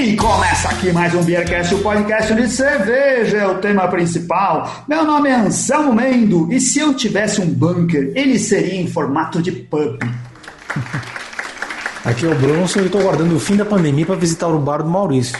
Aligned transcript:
E 0.00 0.16
começa 0.16 0.70
aqui 0.70 0.90
mais 0.92 1.14
um 1.14 1.22
Beercast, 1.22 1.74
o 1.74 1.82
podcast 1.82 2.34
de 2.34 2.48
cerveja, 2.48 3.36
é 3.36 3.46
o 3.46 3.58
tema 3.58 3.86
principal. 3.86 4.86
Meu 4.88 5.04
nome 5.04 5.28
é 5.28 5.34
Anselmo 5.34 5.92
Mendo 5.92 6.50
e 6.50 6.58
se 6.58 6.78
eu 6.78 6.94
tivesse 6.94 7.38
um 7.38 7.52
bunker, 7.52 8.10
ele 8.14 8.38
seria 8.38 8.80
em 8.80 8.86
formato 8.86 9.42
de 9.42 9.52
pub. 9.52 9.98
Aqui 12.02 12.24
é 12.24 12.30
o 12.30 12.34
Bronson 12.34 12.80
e 12.80 12.86
estou 12.86 13.02
aguardando 13.02 13.36
o 13.36 13.38
fim 13.38 13.56
da 13.56 13.64
pandemia 13.66 14.06
para 14.06 14.14
visitar 14.14 14.48
o 14.48 14.58
bar 14.58 14.82
do 14.82 14.88
Maurício. 14.88 15.38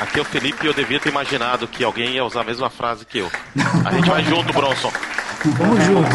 Aqui 0.00 0.18
é 0.18 0.22
o 0.22 0.24
Felipe 0.24 0.64
e 0.64 0.66
eu 0.66 0.72
devia 0.72 0.98
ter 0.98 1.10
imaginado 1.10 1.68
que 1.68 1.84
alguém 1.84 2.14
ia 2.14 2.24
usar 2.24 2.40
a 2.40 2.44
mesma 2.44 2.70
frase 2.70 3.04
que 3.04 3.18
eu. 3.18 3.30
A 3.84 3.92
gente 3.92 4.08
vai 4.08 4.24
junto, 4.24 4.54
Bronson. 4.54 4.90
Vamos 5.44 5.84
junto. 5.84 6.08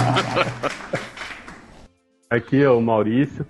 Aqui 2.27 2.59
é 2.59 2.71
o 2.71 2.81
Maurício. 2.81 3.45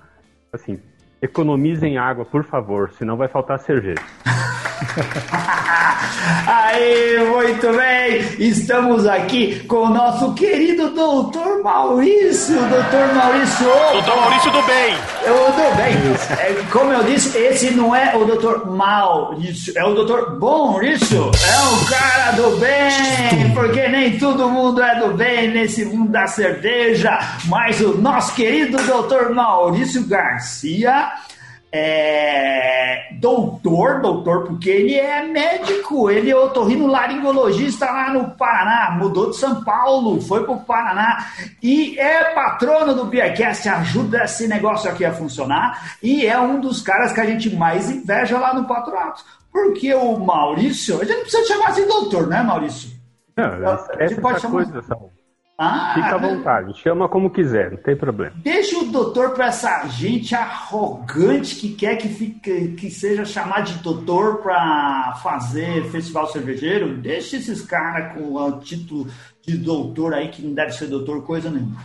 Assim, 0.51 0.77
economizem 1.21 1.97
água, 1.97 2.25
por 2.25 2.43
favor, 2.43 2.91
senão 2.91 3.15
vai 3.15 3.27
faltar 3.27 3.59
cerveja. 3.59 4.01
Aí, 6.47 7.19
muito 7.29 7.71
bem! 7.73 8.19
Estamos 8.39 9.05
aqui 9.07 9.59
com 9.67 9.83
o 9.83 9.89
nosso 9.89 10.33
querido 10.33 10.89
doutor 10.89 11.63
Maurício, 11.63 12.55
doutor 12.55 13.13
Maurício. 13.13 13.65
Doutor 13.93 14.15
Maurício 14.17 14.51
do 14.51 14.61
Bem. 14.63 14.95
Eu 15.23 15.35
do 15.51 15.75
bem. 15.75 15.93
É, 16.39 16.63
como 16.71 16.91
eu 16.91 17.03
disse, 17.03 17.37
esse 17.37 17.71
não 17.71 17.95
é 17.95 18.15
o 18.15 18.25
doutor 18.25 18.69
Maurício, 18.69 19.73
é 19.77 19.83
o 19.85 19.93
doutor 19.93 20.39
Bonrício. 20.39 21.31
É 21.31 21.83
o 21.83 21.85
cara 21.85 22.31
do 22.31 22.57
bem, 22.57 23.53
porque 23.53 23.87
nem 23.87 24.17
todo 24.17 24.49
mundo 24.49 24.81
é 24.81 24.99
do 24.99 25.13
bem 25.13 25.49
nesse 25.49 25.85
mundo 25.85 26.11
da 26.11 26.27
cerveja. 26.27 27.19
Mas 27.45 27.79
o 27.81 27.97
nosso 27.97 28.33
querido 28.33 28.81
doutor 28.83 29.33
Maurício 29.33 30.05
Garcia 30.07 31.11
é 31.71 33.09
doutor, 33.13 34.01
doutor, 34.01 34.43
porque 34.45 34.69
ele 34.69 34.95
é 34.95 35.23
médico, 35.25 36.09
ele 36.09 36.29
é 36.29 36.35
otorrinolaringologista 36.35 37.85
lá 37.85 38.11
no 38.13 38.31
Paraná, 38.31 38.91
mudou 38.97 39.29
de 39.29 39.37
São 39.37 39.63
Paulo, 39.63 40.19
foi 40.21 40.43
pro 40.43 40.57
Paraná 40.57 41.25
e 41.61 41.97
é 41.99 42.33
patrono 42.33 42.93
do 42.95 43.05
Beercast, 43.05 43.67
ajuda 43.69 44.23
esse 44.23 44.47
negócio 44.47 44.89
aqui 44.89 45.05
a 45.05 45.13
funcionar 45.13 45.95
e 46.01 46.25
é 46.25 46.39
um 46.39 46.59
dos 46.59 46.81
caras 46.81 47.11
que 47.13 47.21
a 47.21 47.25
gente 47.25 47.55
mais 47.55 47.89
inveja 47.89 48.37
lá 48.37 48.53
no 48.53 48.65
patronato. 48.67 49.23
Porque 49.51 49.93
o 49.93 50.17
Maurício, 50.17 51.01
a 51.01 51.03
gente 51.03 51.15
não 51.15 51.21
precisa 51.23 51.45
chamar 51.47 51.67
assim 51.69 51.87
doutor, 51.87 52.27
né, 52.27 52.41
Maurício? 52.41 52.89
Não, 53.35 53.45
essa 53.99 54.21
pode 54.21 54.35
é 54.35 54.37
a 54.37 54.39
chamar- 54.39 54.51
coisa, 54.65 54.81
Saul. 54.83 55.11
Ah, 55.63 55.91
Fica 55.93 56.15
à 56.15 56.17
vontade, 56.17 56.75
chama 56.81 57.07
como 57.07 57.29
quiser, 57.29 57.69
não 57.69 57.77
tem 57.77 57.95
problema. 57.95 58.33
Deixa 58.37 58.79
o 58.79 58.85
doutor 58.85 59.35
para 59.35 59.45
essa 59.45 59.87
gente 59.89 60.33
arrogante 60.33 61.55
que 61.55 61.75
quer 61.75 61.97
que, 61.97 62.09
fique, 62.09 62.69
que 62.69 62.89
seja 62.89 63.23
chamado 63.23 63.65
de 63.65 63.77
doutor 63.83 64.37
para 64.37 65.19
fazer 65.21 65.83
festival 65.91 66.25
cervejeiro. 66.31 66.97
Deixa 66.97 67.37
esses 67.37 67.61
caras 67.61 68.11
com 68.15 68.33
o 68.33 68.59
título 68.59 69.05
de 69.45 69.55
doutor 69.55 70.15
aí, 70.15 70.29
que 70.29 70.41
não 70.41 70.55
deve 70.55 70.71
ser 70.71 70.87
doutor 70.87 71.23
coisa 71.23 71.51
nenhuma. 71.51 71.77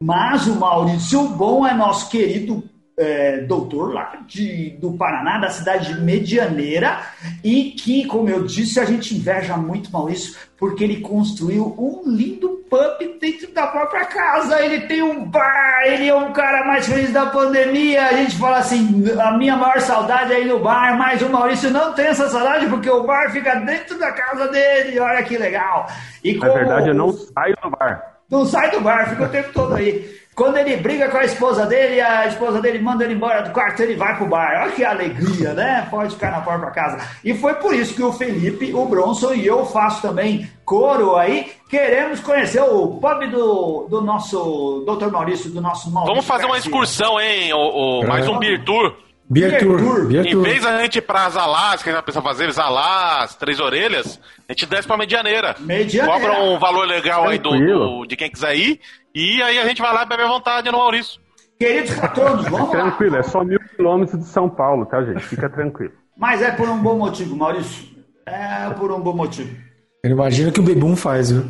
Mas 0.00 0.46
o 0.46 0.54
Maurício 0.54 1.26
Bom 1.30 1.66
é 1.66 1.74
nosso 1.74 2.08
querido 2.10 2.62
é, 2.96 3.38
doutor 3.38 3.92
lá 3.92 4.18
de, 4.26 4.70
do 4.80 4.92
Paraná, 4.92 5.38
da 5.38 5.50
cidade 5.50 5.94
de 5.94 6.00
Medianeira, 6.00 7.00
e 7.42 7.72
que, 7.72 8.06
como 8.06 8.28
eu 8.28 8.44
disse, 8.44 8.78
a 8.78 8.84
gente 8.84 9.16
inveja 9.16 9.56
muito 9.56 9.90
Maurício, 9.90 10.36
porque 10.56 10.84
ele 10.84 11.00
construiu 11.00 11.74
um 11.78 12.02
lindo 12.06 12.64
pub 12.70 13.18
dentro 13.20 13.52
da 13.52 13.66
própria 13.66 14.04
casa. 14.06 14.60
Ele 14.62 14.80
tem 14.86 15.02
um 15.02 15.24
bar, 15.24 15.82
ele 15.86 16.08
é 16.08 16.14
um 16.14 16.32
cara 16.32 16.66
mais 16.66 16.86
feliz 16.86 17.12
da 17.12 17.26
pandemia. 17.26 18.06
A 18.06 18.12
gente 18.14 18.36
fala 18.36 18.58
assim: 18.58 19.04
a 19.20 19.36
minha 19.36 19.56
maior 19.56 19.80
saudade 19.80 20.32
é 20.32 20.42
ir 20.42 20.46
no 20.46 20.60
bar, 20.60 20.96
mas 20.96 21.22
o 21.22 21.28
Maurício 21.28 21.70
não 21.70 21.92
tem 21.92 22.06
essa 22.06 22.28
saudade 22.28 22.66
porque 22.66 22.88
o 22.88 23.04
bar 23.04 23.30
fica 23.30 23.56
dentro 23.56 23.98
da 23.98 24.12
casa 24.12 24.48
dele. 24.48 24.98
Olha 24.98 25.22
que 25.22 25.36
legal. 25.36 25.88
E 26.22 26.36
Na 26.36 26.48
verdade, 26.48 26.88
eu 26.88 26.94
não 26.94 27.12
saio 27.12 27.56
do 27.62 27.70
bar. 27.70 28.18
não 28.30 28.46
sai 28.46 28.70
do 28.70 28.80
bar, 28.80 29.10
fica 29.10 29.24
o 29.24 29.28
tempo 29.28 29.52
todo 29.52 29.74
aí. 29.74 30.23
Quando 30.34 30.56
ele 30.56 30.76
briga 30.78 31.08
com 31.08 31.16
a 31.18 31.24
esposa 31.24 31.64
dele, 31.64 32.00
a 32.00 32.26
esposa 32.26 32.60
dele 32.60 32.80
manda 32.80 33.04
ele 33.04 33.14
embora 33.14 33.42
do 33.42 33.50
quarto, 33.52 33.80
ele 33.82 33.94
vai 33.94 34.16
pro 34.16 34.26
bar. 34.26 34.62
Olha 34.64 34.72
que 34.72 34.84
alegria, 34.84 35.54
né? 35.54 35.86
Pode 35.90 36.14
ficar 36.14 36.32
na 36.32 36.40
própria 36.40 36.70
casa. 36.72 37.06
E 37.24 37.32
foi 37.34 37.54
por 37.54 37.72
isso 37.74 37.94
que 37.94 38.02
o 38.02 38.12
Felipe, 38.12 38.74
o 38.74 38.84
Bronson 38.86 39.32
e 39.34 39.46
eu 39.46 39.64
faço 39.66 40.02
também 40.02 40.50
coro 40.64 41.14
aí. 41.16 41.52
Queremos 41.70 42.18
conhecer 42.20 42.60
o 42.62 42.98
pub 43.00 43.30
do, 43.30 43.86
do 43.88 44.00
nosso 44.00 44.84
Dr. 44.86 45.10
Maurício, 45.12 45.50
do 45.50 45.60
nosso 45.60 45.90
Maurício 45.90 46.14
Vamos 46.14 46.26
fazer 46.26 46.46
uma 46.46 46.58
excursão, 46.58 47.20
hein? 47.20 47.52
O, 47.52 48.00
o- 48.00 48.06
mais 48.08 48.26
um 48.26 48.36
Beer 48.38 48.64
Tour. 48.64 48.96
Beer 49.30 49.50
Beer 49.50 49.62
Tour. 49.62 49.78
Tour. 49.78 50.06
Beer 50.06 50.26
Em 50.26 50.32
Tour. 50.32 50.42
vez 50.42 50.62
da 50.62 50.82
gente 50.82 50.98
ir 50.98 51.02
pra 51.02 51.28
Zalás, 51.30 51.82
que 51.82 51.88
a 51.90 51.94
gente 51.94 52.04
pensa 52.04 52.20
fazer 52.20 52.50
Zalás, 52.52 53.34
Três 53.36 53.58
Orelhas, 53.60 54.20
a 54.48 54.52
gente 54.52 54.66
desce 54.66 54.86
pra 54.86 54.96
Medianeira. 54.96 55.54
Medianeira. 55.60 56.06
Cobra 56.20 56.42
um 56.42 56.58
valor 56.58 56.86
legal 56.86 57.28
aí 57.28 57.38
do, 57.38 57.50
do- 57.50 58.04
de 58.06 58.16
quem 58.16 58.28
quiser 58.30 58.54
ir. 58.56 58.80
E 59.14 59.40
aí 59.42 59.58
a 59.58 59.66
gente 59.66 59.80
vai 59.80 59.92
lá 59.92 60.02
e 60.02 60.06
bebe 60.06 60.22
à 60.22 60.26
vontade 60.28 60.70
no 60.70 60.78
Maurício. 60.78 61.20
Queridos 61.58 61.94
patronos, 61.94 62.48
vamos 62.48 62.72
lá. 62.74 62.82
Tranquilo, 62.82 63.16
é 63.16 63.22
só 63.22 63.44
mil 63.44 63.60
quilômetros 63.76 64.18
de 64.18 64.26
São 64.26 64.48
Paulo, 64.50 64.84
tá, 64.86 65.02
gente? 65.04 65.20
Fica 65.24 65.48
tranquilo. 65.48 65.92
Mas 66.16 66.42
é 66.42 66.50
por 66.50 66.68
um 66.68 66.78
bom 66.78 66.98
motivo, 66.98 67.36
Maurício. 67.36 67.88
É 68.26 68.68
por 68.70 68.90
um 68.90 69.00
bom 69.00 69.14
motivo. 69.14 69.54
Eu 70.02 70.10
imagino 70.10 70.50
que 70.52 70.60
o 70.60 70.64
Bebum 70.64 70.96
faz, 70.96 71.30
viu? 71.30 71.44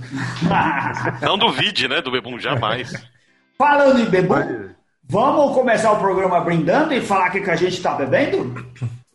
Não 1.23 1.39
duvide, 1.39 1.89
né, 1.89 2.01
do 2.03 2.11
Bebum, 2.11 2.39
jamais. 2.39 2.93
Falando 3.59 4.01
em 4.01 4.05
bebum, 4.07 4.35
Mas- 4.35 4.71
vamos 5.09 5.55
começar 5.55 5.93
o 5.93 5.99
programa 5.99 6.41
brindando 6.41 6.93
e 6.93 7.01
falar 7.01 7.29
o 7.29 7.33
que, 7.33 7.41
que 7.41 7.51
a 7.51 7.57
gente 7.57 7.75
está 7.75 7.95
bebendo? 7.95 8.65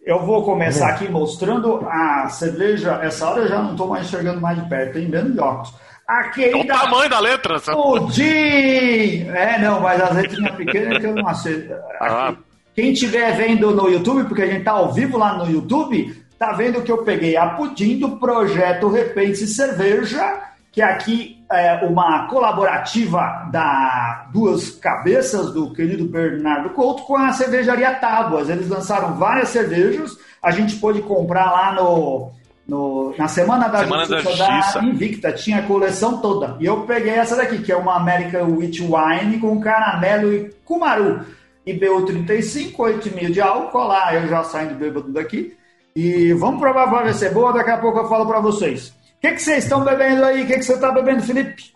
Eu 0.04 0.26
vou 0.26 0.44
começar 0.44 0.90
aqui 0.90 1.08
mostrando 1.08 1.86
a 1.88 2.28
cerveja. 2.30 3.00
Essa 3.04 3.30
hora 3.30 3.42
eu 3.42 3.48
já 3.48 3.62
não 3.62 3.72
estou 3.72 3.88
mais 3.88 4.08
enxergando 4.08 4.42
mais 4.42 4.62
de 4.62 4.68
perto, 4.68 4.94
tem 4.94 5.10
vendo 5.10 5.34
de 5.34 5.40
óculos. 5.40 5.74
A 6.09 6.24
É 6.25 6.28
o 6.28 6.31
querida 6.31 6.74
tamanho 6.74 7.08
da 7.08 7.20
letra. 7.20 7.59
sabe? 7.59 7.78
Pudim! 7.80 9.28
É, 9.30 9.59
não, 9.62 9.80
mas 9.80 10.02
as 10.02 10.16
letrinhas 10.16 10.56
pequenas 10.56 10.97
que 10.97 11.06
eu 11.06 11.14
não 11.14 11.28
aceito. 11.28 11.72
Ah. 12.02 12.34
Quem 12.75 12.94
estiver 12.94 13.31
vendo 13.38 13.70
no 13.70 13.88
YouTube, 13.88 14.24
porque 14.24 14.42
a 14.42 14.48
gente 14.48 14.64
tá 14.64 14.72
ao 14.72 14.92
vivo 14.92 15.19
lá 15.19 15.38
no 15.38 15.52
YouTube, 15.52 16.19
tá 16.40 16.53
vendo 16.53 16.81
que 16.81 16.92
eu 16.92 17.03
peguei 17.03 17.38
a 17.38 17.50
Pudim 17.50 18.00
do 18.00 18.18
projeto 18.18 18.90
Repense 18.90 19.46
Cerveja, 19.46 20.42
que 20.72 20.81
aqui 20.81 21.38
é 21.52 21.86
uma 21.86 22.28
colaborativa 22.28 23.48
da 23.52 24.28
Duas 24.34 24.72
Cabeças, 24.72 25.52
do 25.53 25.74
querido 25.74 26.06
Bernardo 26.06 26.72
Couto, 26.72 27.03
com 27.03 27.18
a 27.18 27.31
cervejaria 27.34 27.94
Tábuas. 27.96 28.50
Eles 28.50 28.68
lançaram 28.68 29.14
várias 29.14 29.50
cervejas, 29.50 30.18
a 30.42 30.50
gente 30.50 30.75
pôde 30.78 31.03
comprar 31.03 31.52
lá 31.52 31.74
no, 31.74 32.31
no- 32.69 33.13
na 33.18 33.28
Semana 33.28 33.68
da 33.68 33.80
Semana 33.80 34.07
da 34.07 34.19
Justiça 34.19 34.46
da 34.46 34.56
Justiça. 34.62 34.80
Invicta, 34.85 35.31
tinha 35.34 35.57
a 35.59 35.63
coleção 35.63 36.22
toda. 36.22 36.56
E 36.59 36.66
eu 36.66 36.81
peguei 36.81 37.13
essa 37.13 37.35
daqui, 37.35 37.59
que 37.62 37.72
é 37.72 37.75
uma 37.75 37.96
American 37.97 38.46
Witch 38.56 38.80
Wine 38.80 39.40
com 39.40 39.59
caramelo 39.59 40.31
e 40.34 40.50
cumaru. 40.63 41.25
IBU 41.66 42.06
35, 42.06 42.84
8,5 42.84 43.31
de 43.31 43.41
álcool. 43.41 43.78
Olha 43.80 43.88
lá, 43.88 44.16
eu 44.16 44.28
já 44.28 44.44
saindo 44.44 44.75
bêbado 44.75 45.12
daqui. 45.12 45.56
E 45.96 46.31
vamos 46.34 46.59
provar 46.62 46.88
pra 46.90 47.03
ver 47.03 47.13
se 47.13 47.25
é 47.25 47.30
boa, 47.31 47.52
daqui 47.52 47.72
a 47.72 47.78
pouco 47.78 48.00
eu 48.00 48.07
falo 48.07 48.25
pra 48.25 48.40
vocês. 48.40 48.90
O 49.18 49.22
que, 49.22 49.31
que 49.34 49.41
vocês 49.41 49.63
estão 49.66 49.84
bebendo 49.84 50.24
aí? 50.24 50.44
O 50.44 50.47
que, 50.47 50.53
que 50.53 50.63
você 50.63 50.80
tá 50.80 50.91
bebendo, 50.91 51.22
Felipe? 51.24 51.74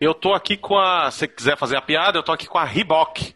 Eu 0.00 0.14
tô 0.14 0.32
aqui 0.32 0.56
com 0.56 0.78
a. 0.78 1.10
Se 1.10 1.18
você 1.20 1.28
quiser 1.28 1.56
fazer 1.58 1.76
a 1.76 1.82
piada, 1.82 2.18
eu 2.18 2.22
tô 2.22 2.30
aqui 2.32 2.46
com 2.46 2.58
a 2.58 2.64
Reebok. 2.64 3.34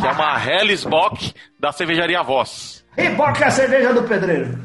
Que 0.00 0.06
é 0.06 0.10
uma 0.12 0.44
Hellesbock 0.46 1.32
da 1.58 1.72
cervejaria 1.72 2.22
Voz. 2.22 2.84
Reeboque 2.96 3.42
é 3.42 3.46
a 3.46 3.50
cerveja 3.50 3.92
do 3.94 4.02
pedreiro. 4.04 4.58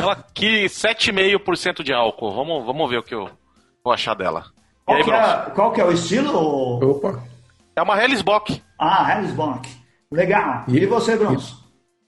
Ela 0.00 0.12
aqui, 0.12 0.66
7,5% 0.66 1.82
de 1.82 1.92
álcool. 1.92 2.34
Vamos, 2.34 2.64
vamos 2.66 2.90
ver 2.90 2.98
o 2.98 3.02
que 3.02 3.14
eu 3.14 3.28
vou 3.84 3.92
achar 3.92 4.14
dela. 4.14 4.44
Qual 4.84 4.96
aí, 4.98 5.04
que, 5.04 5.10
é, 5.10 5.50
qual 5.54 5.72
que 5.72 5.80
é 5.80 5.84
o 5.84 5.92
estilo? 5.92 6.78
Opa. 6.90 7.22
É 7.76 7.82
uma 7.82 8.02
Hellesbock. 8.02 8.62
Ah, 8.80 9.16
Hellesbock. 9.18 9.68
Legal. 10.10 10.64
E, 10.68 10.78
E- 10.78 10.86
você, 10.86 11.16
Bronson? 11.16 11.56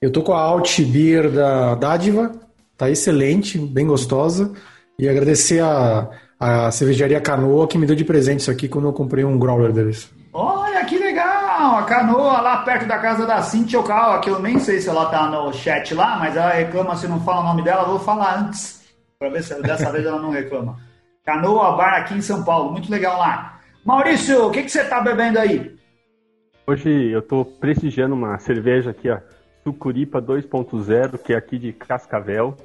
Eu 0.01 0.11
tô 0.11 0.23
com 0.23 0.33
a 0.33 0.41
Alt 0.41 0.79
Beer 0.81 1.29
da 1.29 1.75
Dádiva. 1.75 2.31
Tá 2.75 2.89
excelente, 2.89 3.59
bem 3.59 3.85
gostosa. 3.85 4.51
E 4.97 5.07
agradecer 5.07 5.61
a, 5.63 6.09
a 6.39 6.71
cervejaria 6.71 7.21
Canoa 7.21 7.67
que 7.67 7.77
me 7.77 7.85
deu 7.85 7.95
de 7.95 8.03
presente 8.03 8.39
isso 8.39 8.49
aqui 8.49 8.67
quando 8.67 8.87
eu 8.87 8.93
comprei 8.93 9.23
um 9.23 9.37
growler 9.37 9.71
deles. 9.71 10.11
Olha 10.33 10.70
que 11.61 11.67
legal! 11.67 11.77
A 11.77 11.83
canoa 11.83 12.41
lá 12.41 12.57
perto 12.63 12.87
da 12.87 12.97
casa 12.97 13.25
da 13.25 13.41
Cintia 13.41 13.79
Okawa, 13.79 14.19
que 14.19 14.29
eu 14.29 14.39
nem 14.39 14.57
sei 14.59 14.79
se 14.79 14.89
ela 14.89 15.05
tá 15.05 15.29
no 15.29 15.53
chat 15.53 15.93
lá, 15.93 16.17
mas 16.17 16.35
ela 16.35 16.51
reclama 16.51 16.95
se 16.95 17.07
não 17.07 17.19
fala 17.21 17.41
o 17.41 17.43
nome 17.43 17.63
dela, 17.63 17.83
vou 17.83 17.99
falar 17.99 18.39
antes, 18.39 18.83
pra 19.19 19.29
ver 19.29 19.43
se 19.43 19.61
dessa 19.61 19.91
vez 19.91 20.05
ela 20.05 20.19
não 20.19 20.31
reclama. 20.31 20.77
Canoa 21.23 21.75
Bar 21.77 21.99
aqui 21.99 22.15
em 22.15 22.21
São 22.21 22.43
Paulo, 22.43 22.71
muito 22.71 22.91
legal 22.91 23.19
lá. 23.19 23.59
Maurício, 23.85 24.47
o 24.47 24.51
que, 24.51 24.63
que 24.63 24.69
você 24.69 24.83
tá 24.83 25.01
bebendo 25.01 25.39
aí? 25.39 25.75
Hoje 26.65 27.11
eu 27.11 27.21
tô 27.21 27.45
prestigiando 27.45 28.15
uma 28.15 28.37
cerveja 28.39 28.91
aqui, 28.91 29.09
ó, 29.09 29.19
Sucuripa 29.63 30.21
2.0, 30.21 31.19
que 31.19 31.33
é 31.33 31.37
aqui 31.37 31.59
de 31.59 31.71
Cascavel, 31.73 32.57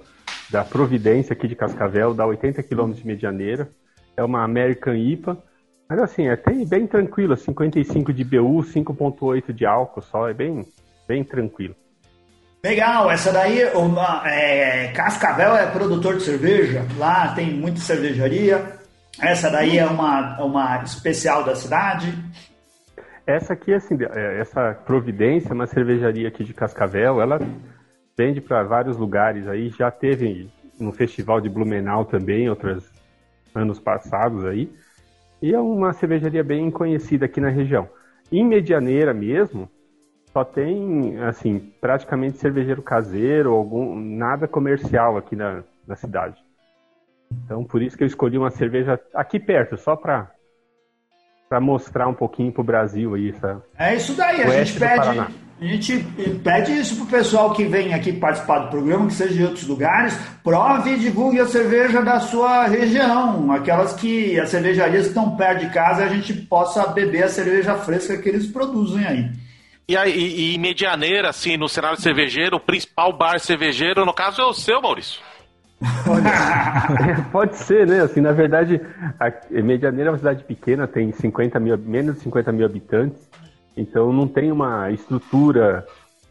da 0.50 0.64
Providência 0.64 1.32
aqui 1.32 1.46
de 1.46 1.54
Cascavel, 1.54 2.14
dá 2.14 2.26
80 2.26 2.62
km 2.62 2.92
de 2.92 3.06
Medianeira. 3.06 3.68
É 4.16 4.24
uma 4.24 4.42
American 4.42 4.94
IPA, 4.94 5.36
mas 5.88 5.98
assim, 5.98 6.26
é 6.26 6.32
até 6.32 6.52
bem 6.64 6.86
tranquila, 6.86 7.36
55 7.36 8.12
de 8.12 8.24
BU, 8.24 8.62
5.8 8.62 9.52
de 9.52 9.64
álcool 9.64 10.02
só, 10.02 10.28
é 10.28 10.34
bem, 10.34 10.64
bem 11.06 11.22
tranquilo. 11.22 11.74
Legal, 12.64 13.10
essa 13.10 13.32
daí, 13.32 13.64
uma, 13.74 14.22
é, 14.26 14.88
Cascavel 14.88 15.54
é 15.54 15.66
produtor 15.70 16.16
de 16.16 16.24
cerveja, 16.24 16.84
lá 16.98 17.32
tem 17.34 17.54
muita 17.54 17.78
cervejaria. 17.78 18.76
Essa 19.20 19.48
daí 19.48 19.78
é 19.78 19.86
uma, 19.86 20.42
uma 20.42 20.82
especial 20.82 21.44
da 21.44 21.54
cidade. 21.54 22.12
Essa 23.26 23.52
aqui, 23.52 23.72
assim, 23.72 23.96
é, 24.12 24.40
essa 24.40 24.74
Providência, 24.74 25.54
uma 25.54 25.66
cervejaria 25.66 26.28
aqui 26.28 26.44
de 26.44 26.52
Cascavel, 26.52 27.20
ela 27.20 27.38
vende 28.16 28.40
para 28.40 28.62
vários 28.62 28.96
lugares 28.96 29.46
aí, 29.46 29.68
já 29.70 29.90
teve 29.90 30.50
no 30.78 30.92
festival 30.92 31.40
de 31.40 31.48
Blumenau 31.48 32.04
também, 32.04 32.48
outros 32.48 32.84
anos 33.54 33.78
passados 33.78 34.44
aí. 34.44 34.70
E 35.46 35.54
é 35.54 35.60
uma 35.60 35.92
cervejaria 35.92 36.42
bem 36.42 36.72
conhecida 36.72 37.26
aqui 37.26 37.40
na 37.40 37.48
região. 37.48 37.88
Em 38.32 38.44
Medianeira 38.44 39.14
mesmo, 39.14 39.70
só 40.32 40.42
tem, 40.44 41.22
assim, 41.22 41.72
praticamente 41.80 42.38
cervejeiro 42.38 42.82
caseiro, 42.82 43.52
algum, 43.52 43.94
nada 43.94 44.48
comercial 44.48 45.16
aqui 45.16 45.36
na, 45.36 45.62
na 45.86 45.94
cidade. 45.94 46.42
Então, 47.44 47.62
por 47.62 47.80
isso 47.80 47.96
que 47.96 48.02
eu 48.02 48.08
escolhi 48.08 48.36
uma 48.36 48.50
cerveja 48.50 49.00
aqui 49.14 49.38
perto, 49.38 49.76
só 49.76 49.94
para 49.94 50.32
para 51.48 51.60
mostrar 51.60 52.08
um 52.08 52.14
pouquinho 52.14 52.50
pro 52.50 52.64
Brasil 52.64 53.14
aí. 53.14 53.28
Essa, 53.28 53.62
é 53.78 53.94
isso 53.94 54.16
daí, 54.16 54.42
a 54.42 54.64
gente 54.64 54.80
pede, 54.80 55.45
a 55.58 55.64
gente 55.64 55.98
pede 56.44 56.72
isso 56.72 56.96
pro 56.96 57.06
pessoal 57.06 57.52
que 57.54 57.64
vem 57.64 57.94
aqui 57.94 58.12
participar 58.12 58.58
do 58.58 58.70
programa, 58.70 59.06
que 59.06 59.14
seja 59.14 59.34
de 59.34 59.42
outros 59.42 59.66
lugares, 59.66 60.14
prove 60.44 60.90
e 60.90 60.98
divulgue 60.98 61.40
a 61.40 61.46
cerveja 61.46 62.02
da 62.02 62.20
sua 62.20 62.66
região, 62.66 63.50
aquelas 63.50 63.94
que 63.94 64.38
as 64.38 64.50
cervejarias 64.50 65.04
que 65.04 65.08
estão 65.08 65.34
perto 65.34 65.60
de 65.60 65.72
casa, 65.72 66.04
a 66.04 66.08
gente 66.08 66.34
possa 66.34 66.86
beber 66.88 67.24
a 67.24 67.28
cerveja 67.28 67.74
fresca 67.74 68.18
que 68.18 68.28
eles 68.28 68.46
produzem 68.46 69.06
aí. 69.06 69.30
E, 69.88 69.96
aí, 69.96 70.12
e, 70.12 70.54
em 70.54 70.58
Medianeira, 70.58 71.30
assim, 71.30 71.56
no 71.56 71.68
cenário 71.68 71.98
cervejeiro, 71.98 72.56
o 72.56 72.60
principal 72.60 73.16
bar 73.16 73.38
cervejeiro, 73.38 74.04
no 74.04 74.12
caso, 74.12 74.42
é 74.42 74.44
o 74.44 74.52
seu, 74.52 74.82
Maurício. 74.82 75.22
Olha, 76.08 77.24
pode 77.32 77.56
ser, 77.56 77.86
né? 77.86 78.00
Assim, 78.00 78.20
na 78.20 78.32
verdade, 78.32 78.80
a 79.18 79.62
Medianeira 79.62 80.10
é 80.10 80.12
uma 80.12 80.18
cidade 80.18 80.44
pequena, 80.44 80.86
tem 80.86 81.12
50 81.12 81.58
mil, 81.60 81.78
menos 81.78 82.16
de 82.16 82.22
50 82.22 82.52
mil 82.52 82.66
habitantes, 82.66 83.28
então 83.76 84.12
não 84.12 84.26
tem 84.26 84.50
uma 84.50 84.90
estrutura 84.90 85.86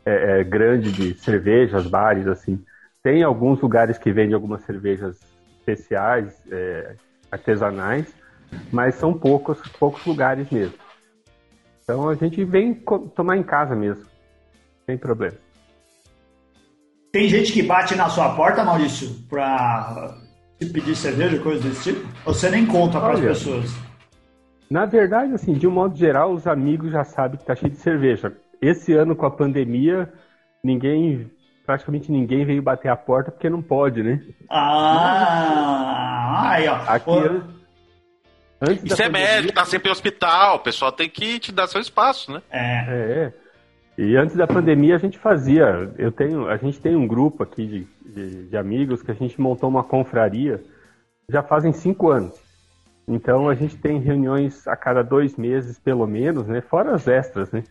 é, 0.06 0.40
é, 0.40 0.44
grande 0.44 0.92
de 0.92 1.14
cervejas, 1.16 1.86
bares, 1.88 2.28
assim. 2.28 2.64
Tem 3.04 3.24
alguns 3.24 3.62
lugares 3.62 3.98
que 3.98 4.12
vendem 4.12 4.34
algumas 4.34 4.64
cervejas 4.64 5.20
especiais, 5.60 6.42
é, 6.52 6.96
artesanais, 7.32 8.14
mas 8.72 8.96
são 8.96 9.14
poucos, 9.14 9.60
poucos 9.80 10.04
lugares 10.06 10.50
mesmo. 10.50 10.78
Então 11.84 12.10
a 12.10 12.16
gente 12.16 12.44
vem 12.44 12.74
tomar 13.16 13.38
em 13.38 13.44
casa 13.44 13.76
mesmo, 13.76 14.06
sem 14.86 14.98
problema. 14.98 15.38
Tem 17.12 17.30
gente 17.30 17.54
que 17.54 17.62
bate 17.62 17.96
na 17.96 18.10
sua 18.10 18.36
porta, 18.36 18.64
Maurício, 18.64 19.10
pra 19.30 20.18
te 20.60 20.66
pedir 20.66 20.96
cerveja, 20.96 21.40
coisa 21.40 21.68
desse 21.68 21.94
tipo? 21.94 22.08
Você 22.26 22.50
nem 22.50 22.66
conta 22.66 23.00
para 23.00 23.14
as 23.14 23.20
pessoas? 23.20 23.85
Na 24.70 24.86
verdade, 24.86 25.34
assim, 25.34 25.54
de 25.54 25.68
um 25.68 25.72
modo 25.72 25.96
geral, 25.96 26.32
os 26.32 26.48
amigos 26.48 26.92
já 26.92 27.04
sabem 27.04 27.38
que 27.38 27.46
tá 27.46 27.56
cheio 27.56 27.72
de 27.72 27.78
cerveja. 27.78 28.34
Esse 28.62 28.94
ano, 28.94 29.16
com 29.16 29.26
a 29.26 29.32
pandemia, 29.32 30.12
ninguém, 30.64 31.30
praticamente 31.66 32.12
ninguém 32.12 32.46
veio 32.46 32.62
bater 32.62 32.90
a 32.90 32.96
porta 32.96 33.32
porque 33.32 33.50
não 33.50 33.62
pode, 33.62 34.02
né? 34.02 34.22
Ah, 34.50 36.52
aí, 36.52 36.68
ó. 36.68 36.76
Aqui, 36.88 37.12
Antes 38.62 38.86
Isso 38.86 39.02
é 39.02 39.08
pandemia... 39.08 39.28
médico, 39.28 39.54
tá 39.54 39.66
sempre 39.66 39.90
em 39.90 39.92
hospital, 39.92 40.56
o 40.56 40.60
pessoal 40.60 40.92
tem 40.92 41.10
que 41.10 41.40
te 41.40 41.52
dar 41.52 41.68
seu 41.68 41.82
espaço, 41.82 42.32
né? 42.32 42.42
É. 42.50 42.86
é. 42.88 43.34
E 43.98 44.18
antes 44.18 44.36
da 44.36 44.48
pandemia 44.48 44.96
a 44.96 45.00
gente 45.00 45.18
fazia, 45.18 45.94
eu 45.98 46.12
tenho, 46.12 46.50
a 46.50 46.58
gente 46.58 46.80
tem 46.82 46.96
um 46.96 47.08
grupo 47.08 47.44
aqui 47.44 47.66
de, 47.66 47.88
de, 48.14 48.50
de 48.50 48.58
amigos 48.58 49.02
que 49.02 49.12
a 49.12 49.14
gente 49.14 49.40
montou 49.40 49.70
uma 49.70 49.84
confraria 49.84 50.62
já 51.30 51.42
fazem 51.42 51.72
cinco 51.72 52.10
anos. 52.10 52.34
Então 53.08 53.48
a 53.48 53.56
gente 53.56 53.78
tem 53.78 54.00
reuniões 54.00 54.68
a 54.68 54.76
cada 54.76 55.04
dois 55.04 55.36
meses, 55.36 55.78
pelo 55.78 56.08
menos, 56.08 56.48
né? 56.48 56.62
Fora 56.62 56.96
as 56.96 57.08
extras, 57.08 57.52
né? 57.52 57.64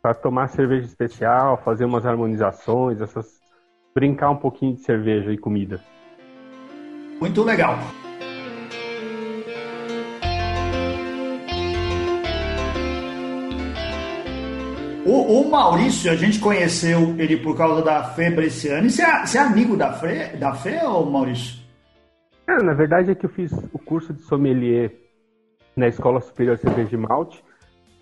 Para 0.00 0.14
tomar 0.14 0.48
cerveja 0.48 0.86
especial, 0.86 1.56
fazer 1.64 1.84
umas 1.84 2.06
harmonizações, 2.06 3.00
essas 3.00 3.38
brincar 3.94 4.30
um 4.30 4.36
pouquinho 4.36 4.74
de 4.74 4.82
cerveja 4.82 5.32
e 5.32 5.38
comida. 5.38 5.80
Muito 7.20 7.42
legal. 7.42 7.76
O, 15.04 15.40
o, 15.40 15.50
Maurício, 15.50 16.12
a 16.12 16.14
gente 16.14 16.38
conheceu 16.38 17.16
ele 17.18 17.38
por 17.38 17.56
causa 17.56 17.82
da 17.82 18.04
Fê 18.04 18.30
Bresciani. 18.30 18.90
Você 18.90 19.02
é, 19.02 19.26
você 19.26 19.38
é 19.38 19.40
amigo 19.40 19.76
da 19.76 19.94
Fê, 19.94 20.36
da 20.36 20.54
Fê 20.54 20.84
ou 20.84 21.10
Maurício? 21.10 21.57
Na 22.48 22.72
verdade 22.72 23.10
é 23.10 23.14
que 23.14 23.26
eu 23.26 23.30
fiz 23.30 23.52
o 23.52 23.78
curso 23.78 24.14
de 24.14 24.22
sommelier 24.22 24.92
na 25.76 25.86
Escola 25.86 26.18
Superior 26.18 26.56
de 26.56 26.62
Cerveja 26.62 26.88
de 26.88 26.96
Malte 26.96 27.44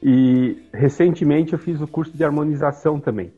e 0.00 0.68
recentemente 0.72 1.52
eu 1.52 1.58
fiz 1.58 1.80
o 1.80 1.86
curso 1.88 2.16
de 2.16 2.24
harmonização 2.24 3.00
também. 3.00 3.32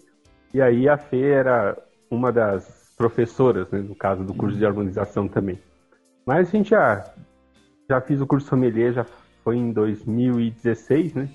E 0.52 0.60
aí 0.60 0.86
a 0.86 0.98
Fê 0.98 1.30
era 1.30 1.76
uma 2.10 2.30
das 2.30 2.92
professoras, 2.96 3.70
né, 3.70 3.78
no 3.78 3.94
caso 3.94 4.22
do 4.22 4.34
curso 4.34 4.58
de 4.58 4.66
harmonização 4.66 5.26
também. 5.26 5.58
Mas 6.26 6.48
a 6.48 6.50
gente 6.50 6.70
já, 6.70 7.10
já 7.88 8.00
fiz 8.02 8.20
o 8.20 8.26
curso 8.26 8.46
sommelier, 8.46 8.92
já 8.92 9.06
foi 9.42 9.56
em 9.56 9.72
2016, 9.72 11.14
né? 11.14 11.28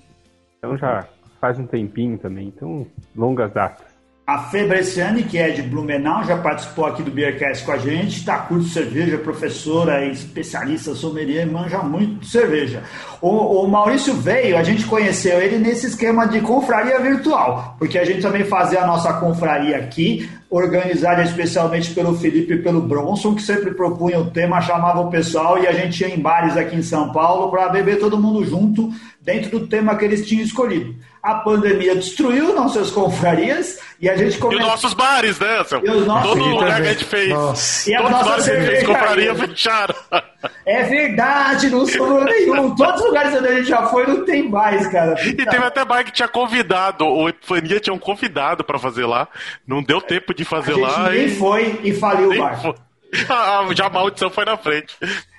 Então 0.58 0.76
já 0.76 1.08
faz 1.40 1.58
um 1.58 1.66
tempinho 1.66 2.16
também, 2.16 2.46
então 2.48 2.86
longas 3.16 3.52
datas. 3.52 3.93
A 4.26 4.38
Fê 4.38 4.64
Bresciani, 4.64 5.22
que 5.22 5.36
é 5.36 5.50
de 5.50 5.60
Blumenau, 5.60 6.24
já 6.24 6.38
participou 6.38 6.86
aqui 6.86 7.02
do 7.02 7.10
Beercast 7.10 7.62
com 7.62 7.72
a 7.72 7.76
gente, 7.76 8.20
está 8.20 8.38
curso 8.38 8.68
de 8.68 8.72
cerveja, 8.72 9.18
professora 9.18 10.02
e 10.02 10.12
especialista 10.12 10.94
sommelier, 10.94 11.46
manja 11.46 11.82
muito 11.82 12.24
cerveja. 12.24 12.84
O, 13.20 13.28
o, 13.28 13.68
Maurício 13.68 14.14
veio, 14.14 14.56
a 14.56 14.62
gente 14.62 14.86
conheceu 14.86 15.42
ele 15.42 15.58
nesse 15.58 15.88
esquema 15.88 16.26
de 16.26 16.40
confraria 16.40 16.98
virtual, 17.00 17.76
porque 17.78 17.98
a 17.98 18.04
gente 18.06 18.22
também 18.22 18.44
fazia 18.44 18.80
a 18.80 18.86
nossa 18.86 19.12
confraria 19.12 19.76
aqui, 19.76 20.26
organizada 20.48 21.22
especialmente 21.22 21.92
pelo 21.92 22.16
Felipe 22.16 22.54
e 22.54 22.62
pelo 22.62 22.80
Bronson, 22.80 23.34
que 23.34 23.42
sempre 23.42 23.74
propunha 23.74 24.18
o 24.18 24.30
tema, 24.30 24.58
chamava 24.62 25.00
o 25.00 25.10
pessoal 25.10 25.62
e 25.62 25.66
a 25.66 25.72
gente 25.72 26.00
ia 26.00 26.08
em 26.08 26.18
bares 26.18 26.56
aqui 26.56 26.76
em 26.76 26.82
São 26.82 27.12
Paulo 27.12 27.50
para 27.50 27.68
beber 27.68 27.98
todo 27.98 28.16
mundo 28.16 28.42
junto 28.42 28.90
dentro 29.20 29.50
do 29.50 29.66
tema 29.66 29.96
que 29.96 30.04
eles 30.06 30.26
tinham 30.26 30.42
escolhido 30.42 30.94
a 31.24 31.36
pandemia 31.36 31.96
destruiu 31.96 32.54
nossas 32.54 32.90
confrarias 32.90 33.78
e 34.00 34.08
a 34.08 34.16
gente 34.16 34.38
começou... 34.38 34.60
E 34.60 34.62
os 34.62 34.68
nossos 34.68 34.94
bares, 34.94 35.38
né, 35.38 35.64
seu? 35.64 35.80
Nossos... 35.82 36.30
Todo 36.30 36.44
lugar 36.44 36.82
que 36.82 36.88
a 36.88 36.92
gente 36.92 37.04
fez. 37.04 37.28
Nossa. 37.30 37.90
E 37.90 37.96
Todos 37.96 38.20
os 38.20 38.26
bares 38.26 38.44
que 38.44 38.50
a 38.50 38.54
gente 38.54 38.70
fez 38.70 38.86
confraria 38.86 39.34
fecharam. 39.34 39.94
É 40.66 40.82
verdade, 40.82 41.70
não 41.70 41.86
sobrou 41.86 42.24
nenhum. 42.24 42.74
Todos 42.74 43.00
os 43.00 43.06
lugares 43.06 43.34
onde 43.34 43.48
a 43.48 43.54
gente 43.54 43.68
já 43.68 43.86
foi 43.86 44.06
não 44.06 44.24
tem 44.24 44.48
mais, 44.48 44.86
cara. 44.88 45.14
E 45.22 45.34
teve 45.34 45.64
até 45.64 45.84
bar 45.84 46.04
que 46.04 46.12
tinha 46.12 46.28
convidado, 46.28 47.06
o 47.06 47.28
Epifania 47.28 47.80
tinha 47.80 47.94
um 47.94 47.98
convidado 47.98 48.64
pra 48.64 48.78
fazer 48.78 49.06
lá. 49.06 49.28
Não 49.66 49.82
deu 49.82 50.00
tempo 50.00 50.34
de 50.34 50.44
fazer 50.44 50.72
a 50.72 50.74
gente 50.74 50.84
lá. 50.84 51.10
Nem 51.10 51.26
e... 51.26 51.36
foi 51.36 51.80
e 51.82 51.94
faliu 51.94 52.30
o 52.30 52.38
bar. 52.38 52.60
Foi. 52.60 52.74
já 53.74 53.86
a 53.86 53.90
maldição 53.90 54.30
foi 54.30 54.44
na 54.44 54.56
frente. 54.56 54.96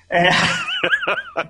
É. 0.10 0.30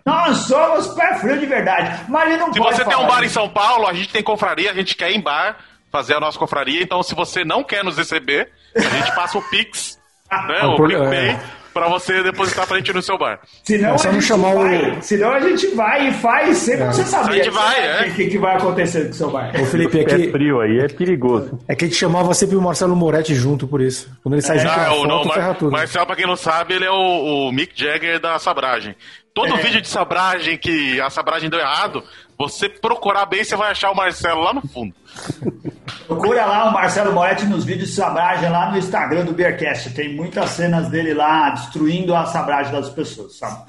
Nós 0.05 0.37
somos 0.37 0.87
pé 0.89 1.15
frio 1.19 1.37
de 1.37 1.45
verdade. 1.45 2.05
Mas 2.07 2.29
ele 2.29 2.37
não 2.37 2.53
se 2.53 2.59
pode 2.59 2.75
você 2.75 2.85
tem 2.85 2.97
um 2.97 3.07
bar 3.07 3.23
em 3.23 3.29
São 3.29 3.49
Paulo, 3.49 3.87
a 3.87 3.93
gente 3.93 4.09
tem 4.09 4.23
confraria, 4.23 4.71
a 4.71 4.73
gente 4.73 4.95
quer 4.95 5.11
ir 5.11 5.17
em 5.17 5.21
bar 5.21 5.57
fazer 5.95 6.15
a 6.15 6.19
nossa 6.19 6.37
confraria. 6.37 6.83
Então, 6.83 7.01
se 7.01 7.15
você 7.15 7.45
não 7.45 7.63
quer 7.63 7.83
nos 7.83 7.97
receber, 7.97 8.49
a 8.75 8.81
gente 8.81 9.15
passa 9.15 9.37
o 9.37 9.41
Pix, 9.41 9.97
né? 10.29 10.63
o 10.65 10.75
PicPay. 10.75 11.29
É 11.29 11.65
para 11.75 11.89
você 11.89 12.23
depositar 12.23 12.65
pra 12.65 12.77
gente 12.77 12.93
no 12.93 13.01
seu 13.01 13.17
bar. 13.17 13.41
Senão, 13.61 13.95
é 13.95 13.97
só 13.97 14.07
a, 14.07 14.13
gente 14.13 14.23
chamar 14.23 14.55
vai, 14.55 14.91
o... 14.91 15.01
senão 15.01 15.29
a 15.29 15.41
gente 15.41 15.67
vai 15.75 16.07
e 16.07 16.13
faz 16.13 16.57
sem 16.59 16.75
é. 16.75 16.85
você 16.85 17.03
saber. 17.03 17.33
A 17.33 17.35
gente 17.35 17.49
vai, 17.49 17.85
é. 17.85 18.07
O 18.07 18.13
que, 18.13 18.27
que, 18.27 18.37
vai 18.37 18.55
acontecer 18.55 19.03
com 19.03 19.09
o 19.09 19.13
seu 19.13 19.29
bar. 19.29 19.51
Ô, 19.59 19.65
Felipe, 19.65 19.99
é 19.99 20.05
que... 20.05 20.31
frio 20.31 20.61
aí, 20.61 20.79
é 20.79 20.87
perigoso. 20.87 21.59
É 21.67 21.75
que 21.75 21.83
a 21.83 21.87
gente 21.89 21.97
chamava 21.97 22.33
sempre 22.33 22.55
o 22.55 22.61
Marcelo 22.61 22.95
Moretti 22.95 23.35
junto, 23.35 23.67
por 23.67 23.81
isso. 23.81 24.09
Quando 24.23 24.35
ele 24.35 24.41
sai 24.41 24.55
é. 24.55 24.59
junto 24.59 24.71
ah, 24.71 24.85
foto, 24.85 25.07
não, 25.09 25.23
ferra 25.33 25.53
tudo. 25.53 25.71
Marcelo, 25.73 26.05
pra 26.05 26.15
quem 26.15 26.25
não 26.25 26.37
sabe, 26.37 26.75
ele 26.75 26.85
é 26.85 26.91
o, 26.91 27.49
o 27.49 27.51
Mick 27.51 27.73
Jagger 27.75 28.21
da 28.21 28.39
Sabragem. 28.39 28.95
Todo 29.33 29.53
é. 29.53 29.57
vídeo 29.57 29.81
de 29.81 29.89
Sabragem 29.89 30.57
que 30.57 31.01
a 31.01 31.09
Sabragem 31.09 31.49
deu 31.49 31.59
errado, 31.59 32.01
você 32.37 32.67
procurar 32.69 33.25
bem, 33.25 33.43
você 33.43 33.55
vai 33.55 33.71
achar 33.71 33.91
o 33.91 33.95
Marcelo 33.95 34.41
lá 34.41 34.53
no 34.53 34.61
fundo. 34.67 34.93
Procura 36.07 36.45
lá 36.45 36.69
o 36.69 36.73
Marcelo 36.73 37.13
Moretti 37.13 37.45
nos 37.45 37.63
vídeos 37.63 37.89
de 37.89 37.95
sabragem 37.95 38.49
lá 38.49 38.69
no 38.69 38.77
Instagram 38.77 39.25
do 39.25 39.31
Beercast. 39.31 39.91
Tem 39.91 40.13
muitas 40.13 40.51
cenas 40.51 40.89
dele 40.89 41.13
lá 41.13 41.51
destruindo 41.51 42.15
a 42.15 42.25
sabragem 42.25 42.71
das 42.71 42.89
pessoas, 42.89 43.37
sabe? 43.37 43.63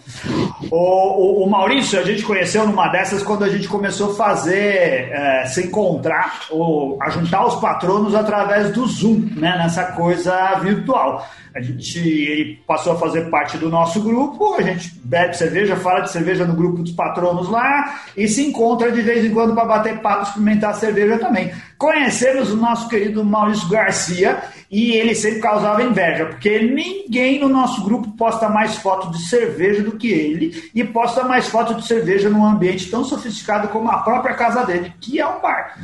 O, 0.70 0.76
o, 0.76 1.44
o 1.44 1.50
Maurício, 1.50 1.98
a 1.98 2.02
gente 2.02 2.22
conheceu 2.24 2.66
numa 2.66 2.88
dessas 2.88 3.22
quando 3.22 3.44
a 3.44 3.48
gente 3.48 3.68
começou 3.68 4.12
a 4.12 4.14
fazer, 4.14 5.10
é, 5.12 5.46
se 5.46 5.66
encontrar, 5.66 6.40
ou 6.50 6.98
a 7.00 7.10
juntar 7.10 7.46
os 7.46 7.54
patronos 7.56 8.14
através 8.14 8.72
do 8.72 8.86
Zoom, 8.86 9.30
né? 9.36 9.56
Nessa 9.56 9.92
coisa 9.92 10.54
virtual. 10.56 11.26
A 11.54 11.60
gente, 11.62 11.98
ele 11.98 12.60
passou 12.66 12.92
a 12.92 12.98
fazer 12.98 13.30
parte 13.30 13.56
do 13.56 13.70
nosso 13.70 14.02
grupo, 14.02 14.56
a 14.56 14.62
gente 14.62 14.92
bebe 15.02 15.34
cerveja, 15.34 15.74
fala 15.74 16.00
de 16.00 16.12
cerveja 16.12 16.44
no 16.44 16.54
grupo 16.54 16.82
dos 16.82 16.92
patronos 16.92 17.48
lá 17.48 17.98
e 18.14 18.28
se 18.28 18.46
encontra 18.46 18.55
de 18.92 19.02
vez 19.02 19.24
em 19.24 19.32
quando 19.32 19.54
para 19.54 19.64
bater 19.64 20.00
papo, 20.00 20.22
experimentar 20.22 20.74
cerveja 20.74 21.18
também. 21.18 21.52
Conhecemos 21.78 22.50
o 22.50 22.56
nosso 22.56 22.88
querido 22.88 23.24
Maurício 23.24 23.68
Garcia 23.68 24.42
e 24.70 24.92
ele 24.92 25.14
sempre 25.14 25.40
causava 25.40 25.82
inveja, 25.82 26.26
porque 26.26 26.58
ninguém 26.60 27.38
no 27.38 27.48
nosso 27.48 27.84
grupo 27.84 28.10
posta 28.16 28.48
mais 28.48 28.76
foto 28.76 29.10
de 29.10 29.28
cerveja 29.28 29.82
do 29.82 29.96
que 29.96 30.10
ele 30.10 30.70
e 30.74 30.82
posta 30.82 31.22
mais 31.24 31.48
foto 31.48 31.74
de 31.74 31.86
cerveja 31.86 32.30
num 32.30 32.44
ambiente 32.44 32.90
tão 32.90 33.04
sofisticado 33.04 33.68
como 33.68 33.90
a 33.90 33.98
própria 33.98 34.34
casa 34.34 34.64
dele, 34.64 34.92
que 35.00 35.20
é 35.20 35.26
um 35.26 35.40
bar. 35.40 35.76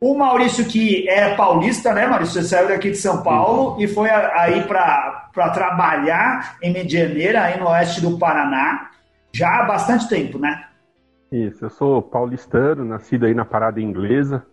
O 0.00 0.16
Maurício, 0.16 0.64
que 0.64 1.08
é 1.08 1.34
paulista, 1.34 1.92
né, 1.92 2.06
Maurício? 2.06 2.40
Você 2.40 2.48
saiu 2.48 2.68
daqui 2.68 2.90
de 2.90 2.98
São 2.98 3.20
Paulo 3.22 3.82
e 3.82 3.88
foi 3.88 4.08
aí 4.10 4.62
para 4.62 5.50
trabalhar 5.52 6.56
em 6.62 6.72
Medianeira, 6.72 7.42
aí 7.42 7.58
no 7.58 7.68
oeste 7.68 8.00
do 8.00 8.16
Paraná, 8.16 8.90
já 9.32 9.48
há 9.48 9.64
bastante 9.64 10.08
tempo, 10.08 10.38
né? 10.38 10.66
Isso, 11.30 11.64
eu 11.64 11.70
sou 11.70 12.00
paulistano, 12.00 12.84
nascido 12.84 13.26
aí 13.26 13.34
na 13.34 13.44
Parada 13.44 13.80
Inglesa. 13.80 14.46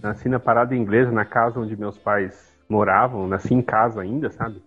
Nasci 0.00 0.28
na 0.28 0.38
Parada 0.38 0.74
Inglesa, 0.74 1.10
na 1.10 1.24
casa 1.24 1.58
onde 1.58 1.76
meus 1.76 1.98
pais 1.98 2.56
moravam. 2.68 3.26
Nasci 3.26 3.54
em 3.54 3.62
casa 3.62 4.00
ainda, 4.00 4.30
sabe? 4.30 4.62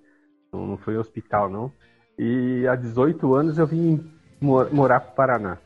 Não, 0.52 0.66
não 0.66 0.78
foi 0.78 0.98
hospital, 0.98 1.50
não. 1.50 1.72
E 2.18 2.68
há 2.68 2.76
18 2.76 3.34
anos 3.34 3.58
eu 3.58 3.68
vim 3.68 4.12
morar 4.42 5.00
para 5.00 5.12
o 5.12 5.16
Paraná 5.16 5.58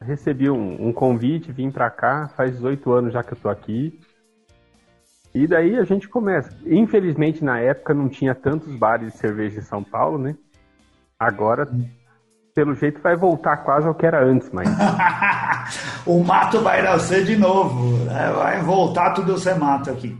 recebi 0.00 0.48
um, 0.50 0.88
um 0.88 0.92
convite, 0.92 1.52
vim 1.52 1.70
para 1.70 1.90
cá, 1.90 2.28
faz 2.28 2.52
18 2.52 2.92
anos 2.92 3.12
já 3.12 3.22
que 3.22 3.32
eu 3.32 3.38
tô 3.38 3.48
aqui. 3.48 4.00
E 5.34 5.46
daí 5.46 5.76
a 5.76 5.84
gente 5.84 6.08
começa. 6.08 6.56
Infelizmente, 6.66 7.44
na 7.44 7.60
época, 7.60 7.94
não 7.94 8.08
tinha 8.08 8.34
tantos 8.34 8.74
bares 8.74 9.12
de 9.12 9.18
cerveja 9.18 9.60
em 9.60 9.62
São 9.62 9.84
Paulo, 9.84 10.18
né? 10.18 10.36
Agora, 11.18 11.68
pelo 12.60 12.74
jeito, 12.74 13.00
vai 13.00 13.16
voltar 13.16 13.56
quase 13.58 13.88
ao 13.88 13.94
que 13.94 14.04
era 14.04 14.22
antes, 14.22 14.50
mas. 14.52 14.68
o 16.04 16.22
mato 16.22 16.60
vai 16.60 16.82
nascer 16.82 17.24
de 17.24 17.34
novo. 17.34 18.04
Né? 18.04 18.32
Vai 18.36 18.60
voltar 18.60 19.14
tudo 19.14 19.38
ser 19.38 19.54
mato 19.54 19.90
aqui. 19.90 20.14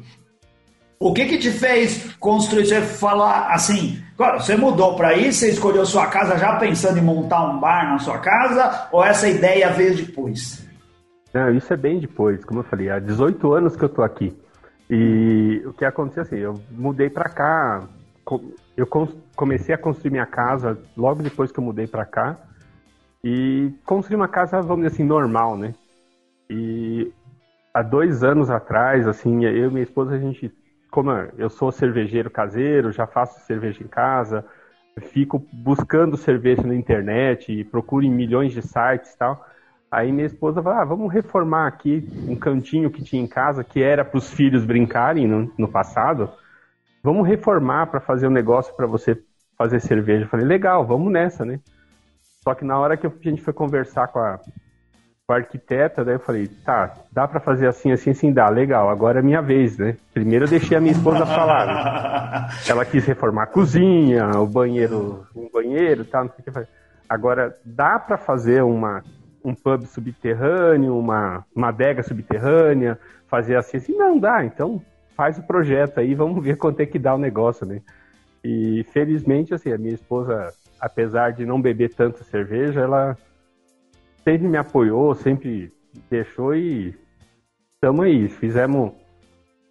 O 0.99 1.13
que 1.13 1.27
que 1.27 1.37
te 1.37 1.51
fez 1.51 2.15
construir? 2.19 2.65
Você 2.65 2.81
falar 2.81 3.49
assim, 3.53 4.03
claro, 4.17 4.41
você 4.41 4.57
mudou 4.57 4.97
para 4.97 5.09
aí, 5.09 5.31
você 5.31 5.51
escolheu 5.51 5.85
sua 5.85 6.07
casa 6.07 6.39
já 6.39 6.57
pensando 6.57 6.99
em 6.99 7.03
montar 7.03 7.45
um 7.45 7.61
bar 7.61 7.91
na 7.91 7.99
sua 7.99 8.19
casa, 8.19 8.89
ou 8.91 9.05
essa 9.05 9.29
ideia 9.29 9.69
veio 9.69 9.95
depois? 9.95 10.67
Não, 11.35 11.55
isso 11.55 11.71
é 11.75 11.77
bem 11.77 12.01
depois, 12.01 12.43
como 12.43 12.61
eu 12.61 12.65
falei, 12.65 12.89
há 12.89 12.99
18 12.99 13.53
anos 13.53 13.77
que 13.77 13.85
eu 13.85 13.89
tô 13.91 14.03
aqui. 14.03 14.35
E 14.89 15.63
o 15.67 15.75
que 15.75 15.85
aconteceu 15.85 16.23
assim, 16.23 16.39
eu 16.39 16.55
mudei 16.71 17.11
para 17.11 17.29
cá, 17.29 17.83
eu 18.77 18.87
comecei 19.35 19.75
a 19.75 19.79
construir 19.79 20.11
minha 20.11 20.27
casa 20.27 20.79
logo 20.97 21.23
depois 21.23 21.51
que 21.51 21.59
eu 21.59 21.65
mudei 21.65 21.87
para 21.87 22.05
cá 22.05 22.37
e 23.23 23.73
construí 23.85 24.17
uma 24.17 24.29
casa, 24.29 24.61
vamos 24.63 24.85
dizer 24.85 24.95
assim, 24.95 25.05
normal, 25.05 25.57
né? 25.57 25.75
E 26.49 27.13
há 27.73 27.83
dois 27.83 28.25
anos 28.25 28.51
atrás, 28.51 29.07
assim, 29.07 29.45
eu 29.45 29.69
e 29.69 29.71
minha 29.71 29.83
esposa, 29.83 30.15
a 30.15 30.19
gente 30.19 30.53
como 30.91 31.13
eu 31.39 31.49
sou 31.49 31.71
cervejeiro 31.71 32.31
caseiro, 32.31 32.91
já 32.91 33.07
faço 33.07 33.41
cerveja 33.47 33.83
em 33.83 33.87
casa, 33.87 34.45
fico 35.01 35.39
buscando 35.53 36.17
cerveja 36.17 36.63
na 36.63 36.75
internet 36.75 37.53
e 37.53 37.65
procuro 37.65 38.05
em 38.05 38.11
milhões 38.11 38.53
de 38.53 38.61
sites 38.61 39.15
e 39.15 39.19
tal. 39.19 39.47
Aí 39.91 40.13
minha 40.13 40.27
esposa 40.27 40.63
fala, 40.63 40.83
ah, 40.83 40.85
vamos 40.85 41.13
reformar 41.13 41.67
aqui 41.67 42.07
um 42.29 42.37
cantinho 42.37 42.91
que 42.91 43.03
tinha 43.03 43.23
em 43.23 43.27
casa, 43.27 43.65
que 43.65 43.83
era 43.83 44.05
para 44.05 44.19
os 44.19 44.33
filhos 44.33 44.65
brincarem 44.65 45.27
no, 45.27 45.53
no 45.57 45.69
passado. 45.69 46.31
Vamos 47.03 47.27
reformar 47.27 47.87
para 47.87 48.01
fazer 48.01 48.27
um 48.27 48.31
negócio 48.31 48.75
para 48.75 48.87
você 48.87 49.19
fazer 49.57 49.81
cerveja. 49.81 50.25
Eu 50.25 50.29
falei, 50.29 50.47
legal, 50.47 50.87
vamos 50.87 51.13
nessa, 51.13 51.45
né? 51.45 51.61
Só 52.43 52.55
que 52.55 52.65
na 52.65 52.79
hora 52.79 52.97
que 52.97 53.07
a 53.07 53.13
gente 53.23 53.43
foi 53.43 53.53
conversar 53.53 54.09
com 54.09 54.19
a, 54.19 54.39
com 55.27 55.33
a 55.33 55.37
arquiteta, 55.37 56.05
daí 56.05 56.15
eu 56.15 56.21
falei, 56.21 56.49
tá, 56.49 56.95
dá 57.13 57.29
para 57.29 57.41
fazer 57.41 57.67
assim, 57.67 57.93
assim, 57.93 58.11
assim, 58.11 58.33
dá, 58.33 58.49
legal, 58.49 58.89
agora 58.89 59.21
é 59.21 59.23
minha 59.23 59.43
vez, 59.43 59.77
né? 59.79 59.97
Primeiro 60.13 60.47
eu 60.47 60.49
deixei 60.49 60.77
a 60.77 60.81
minha 60.81 60.93
esposa 60.93 61.25
falar. 61.27 61.67
Né? 61.67 62.49
Ela 62.69 62.85
quis 62.85 63.05
reformar 63.05 63.45
a 63.45 63.47
cozinha, 63.47 64.31
o 64.39 64.47
banheiro, 64.47 65.27
um 65.37 65.49
banheiro, 65.51 66.05
tal, 66.05 66.25
não 66.25 66.33
sei 66.33 66.45
o 66.47 66.53
que. 66.53 66.69
Agora, 67.09 67.57
dá 67.65 67.99
para 67.99 68.17
fazer 68.17 68.63
uma, 68.63 69.03
um 69.45 69.55
pub 69.55 69.85
subterrâneo, 69.85 70.99
uma, 70.99 71.45
uma 71.55 71.69
adega 71.69 72.03
subterrânea, 72.03 72.99
fazer 73.27 73.57
assim, 73.57 73.77
assim, 73.77 73.97
não 73.97 74.19
dá, 74.19 74.45
então 74.45 74.83
faz 75.21 75.37
o 75.37 75.43
projeto 75.43 76.01
aí, 76.01 76.15
vamos 76.15 76.43
ver 76.43 76.57
quanto 76.57 76.81
é 76.81 76.87
que 76.87 76.99
dá 76.99 77.15
o 77.15 77.19
negócio, 77.19 77.67
né? 77.67 77.83
E 78.43 78.83
felizmente, 78.85 79.53
assim, 79.53 79.71
a 79.71 79.77
minha 79.77 79.93
esposa, 79.93 80.51
apesar 80.81 81.33
de 81.33 81.45
não 81.45 81.61
beber 81.61 81.93
tanta 81.95 82.25
cerveja, 82.25 82.81
ela 82.81 83.15
sempre 84.25 84.49
me 84.49 84.57
apoiou, 84.57 85.15
sempre 85.15 85.71
deixou 86.09 86.55
e 86.55 86.99
estamos 87.75 88.01
aí. 88.01 88.31
Fizemos. 88.31 88.93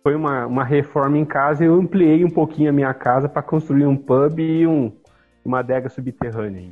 Foi 0.04 0.14
uma, 0.14 0.46
uma 0.46 0.64
reforma 0.64 1.18
em 1.18 1.26
casa 1.26 1.64
e 1.64 1.68
eu 1.68 1.74
ampliei 1.74 2.24
um 2.24 2.30
pouquinho 2.30 2.70
a 2.70 2.74
minha 2.74 2.94
casa 2.94 3.28
para 3.28 3.42
construir 3.42 3.88
um 3.88 3.98
pub 3.98 4.38
e 4.38 4.68
um, 4.68 4.96
uma 5.44 5.62
adega 5.62 5.90
subterrânea. 5.90 6.70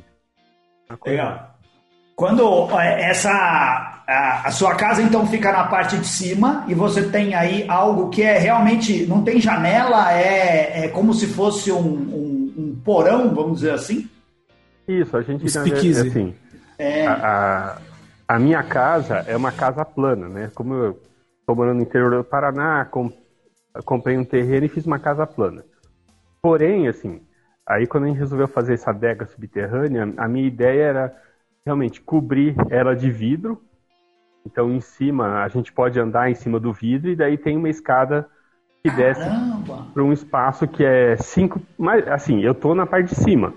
Legal. 1.04 1.47
Quando 2.18 2.68
é, 2.80 3.10
essa 3.10 3.30
a, 3.30 4.48
a, 4.48 4.50
sua 4.50 4.74
casa 4.74 5.00
então 5.00 5.24
fica 5.24 5.52
na 5.52 5.68
parte 5.68 5.96
de 5.96 6.04
cima 6.08 6.64
e 6.66 6.74
você 6.74 7.08
tem 7.08 7.32
aí 7.32 7.64
algo 7.68 8.10
que 8.10 8.24
é 8.24 8.36
realmente 8.36 9.06
não 9.06 9.22
tem 9.22 9.40
janela, 9.40 10.12
é, 10.12 10.86
é 10.86 10.88
como 10.88 11.14
se 11.14 11.28
fosse 11.28 11.70
um, 11.70 11.78
um, 11.78 12.54
um 12.58 12.82
porão, 12.84 13.32
vamos 13.32 13.60
dizer 13.60 13.70
assim. 13.70 14.10
Isso, 14.88 15.16
a 15.16 15.22
gente 15.22 15.44
é 15.44 15.60
assim. 16.00 16.34
É... 16.76 17.06
A, 17.06 17.78
a, 18.26 18.34
a, 18.34 18.38
minha 18.40 18.64
casa 18.64 19.24
é 19.28 19.36
uma 19.36 19.52
casa 19.52 19.84
plana, 19.84 20.28
né? 20.28 20.50
Como 20.56 20.74
eu 20.74 21.00
estou 21.38 21.54
morando 21.54 21.76
no 21.76 21.82
interior 21.82 22.10
do 22.16 22.24
Paraná, 22.24 22.84
com, 22.86 23.12
comprei 23.84 24.18
um 24.18 24.24
terreno 24.24 24.66
e 24.66 24.68
fiz 24.68 24.84
uma 24.84 24.98
casa 24.98 25.24
plana. 25.24 25.64
Porém, 26.42 26.88
assim, 26.88 27.20
aí 27.64 27.86
quando 27.86 28.04
a 28.04 28.06
gente 28.08 28.18
resolveu 28.18 28.48
fazer 28.48 28.74
essa 28.74 28.90
adega 28.90 29.24
subterrânea, 29.24 30.12
a 30.16 30.26
minha 30.26 30.48
ideia 30.48 30.82
era 30.82 31.27
realmente 31.68 32.00
cobrir 32.00 32.56
ela 32.70 32.96
de 32.96 33.10
vidro. 33.10 33.60
Então, 34.46 34.72
em 34.72 34.80
cima, 34.80 35.42
a 35.42 35.48
gente 35.48 35.70
pode 35.70 36.00
andar 36.00 36.30
em 36.30 36.34
cima 36.34 36.58
do 36.58 36.72
vidro 36.72 37.10
e 37.10 37.16
daí 37.16 37.36
tem 37.36 37.56
uma 37.56 37.68
escada 37.68 38.26
que 38.82 38.90
desce 38.90 39.28
para 39.92 40.02
um 40.02 40.12
espaço 40.12 40.66
que 40.66 40.82
é 40.82 41.16
cinco. 41.16 41.60
Mas, 41.76 42.08
assim, 42.08 42.40
eu 42.40 42.54
tô 42.54 42.74
na 42.74 42.86
parte 42.86 43.10
de 43.10 43.16
cima. 43.16 43.52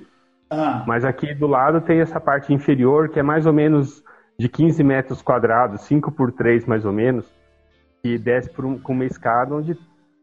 Ah. 0.50 0.84
Mas 0.86 1.06
aqui 1.06 1.34
do 1.34 1.48
lado 1.48 1.80
tem 1.80 2.02
essa 2.02 2.20
parte 2.20 2.54
inferior 2.54 3.08
que 3.08 3.20
é 3.20 3.24
mais 3.24 3.46
ou 3.46 3.54
menos 3.54 4.04
de 4.38 4.50
15 4.50 4.84
metros 4.84 5.22
quadrados, 5.22 5.82
5 5.82 6.12
por 6.12 6.34
3 6.34 6.66
mais 6.66 6.84
ou 6.84 6.92
menos, 6.92 7.26
e 8.04 8.18
desce 8.18 8.50
por 8.50 8.66
um, 8.66 8.78
com 8.78 8.92
uma 8.92 9.06
escada 9.06 9.56
onde 9.56 9.78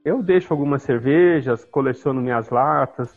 eu 0.05 0.23
deixo 0.23 0.53
algumas 0.53 0.83
cervejas, 0.83 1.65
coleciono 1.65 2.21
minhas 2.21 2.51
latas, 2.51 3.17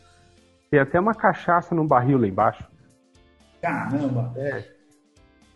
tem 0.69 0.79
até 0.79 0.99
uma 0.99 1.13
cachaça 1.13 1.75
no 1.75 1.85
barril 1.85 2.19
lá 2.19 2.27
embaixo. 2.27 2.70
Caramba! 3.61 4.33
É. 4.35 4.63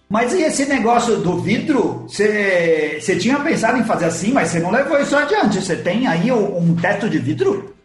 Mas 0.10 0.34
e 0.34 0.44
esse 0.44 0.66
negócio 0.68 1.18
do 1.18 1.40
vidro? 1.40 2.06
Você 2.08 3.18
tinha 3.20 3.40
pensado 3.40 3.78
em 3.78 3.84
fazer 3.84 4.06
assim, 4.06 4.32
mas 4.32 4.50
você 4.50 4.60
não 4.60 4.72
levou 4.72 5.00
isso 5.00 5.18
adiante. 5.18 5.62
Você 5.62 5.76
tem 5.76 6.06
aí 6.08 6.32
um 6.32 6.76
teto 6.76 7.10
de 7.10 7.18
vidro? 7.18 7.76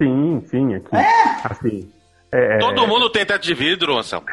Sim, 0.00 0.42
sim, 0.46 0.74
aqui. 0.74 0.96
É? 0.96 1.36
Assim, 1.44 1.90
é... 2.30 2.58
Todo 2.58 2.86
mundo 2.86 3.10
tem 3.10 3.26
teto 3.26 3.42
de 3.42 3.54
vidro, 3.54 3.98
Anselmo. 3.98 4.26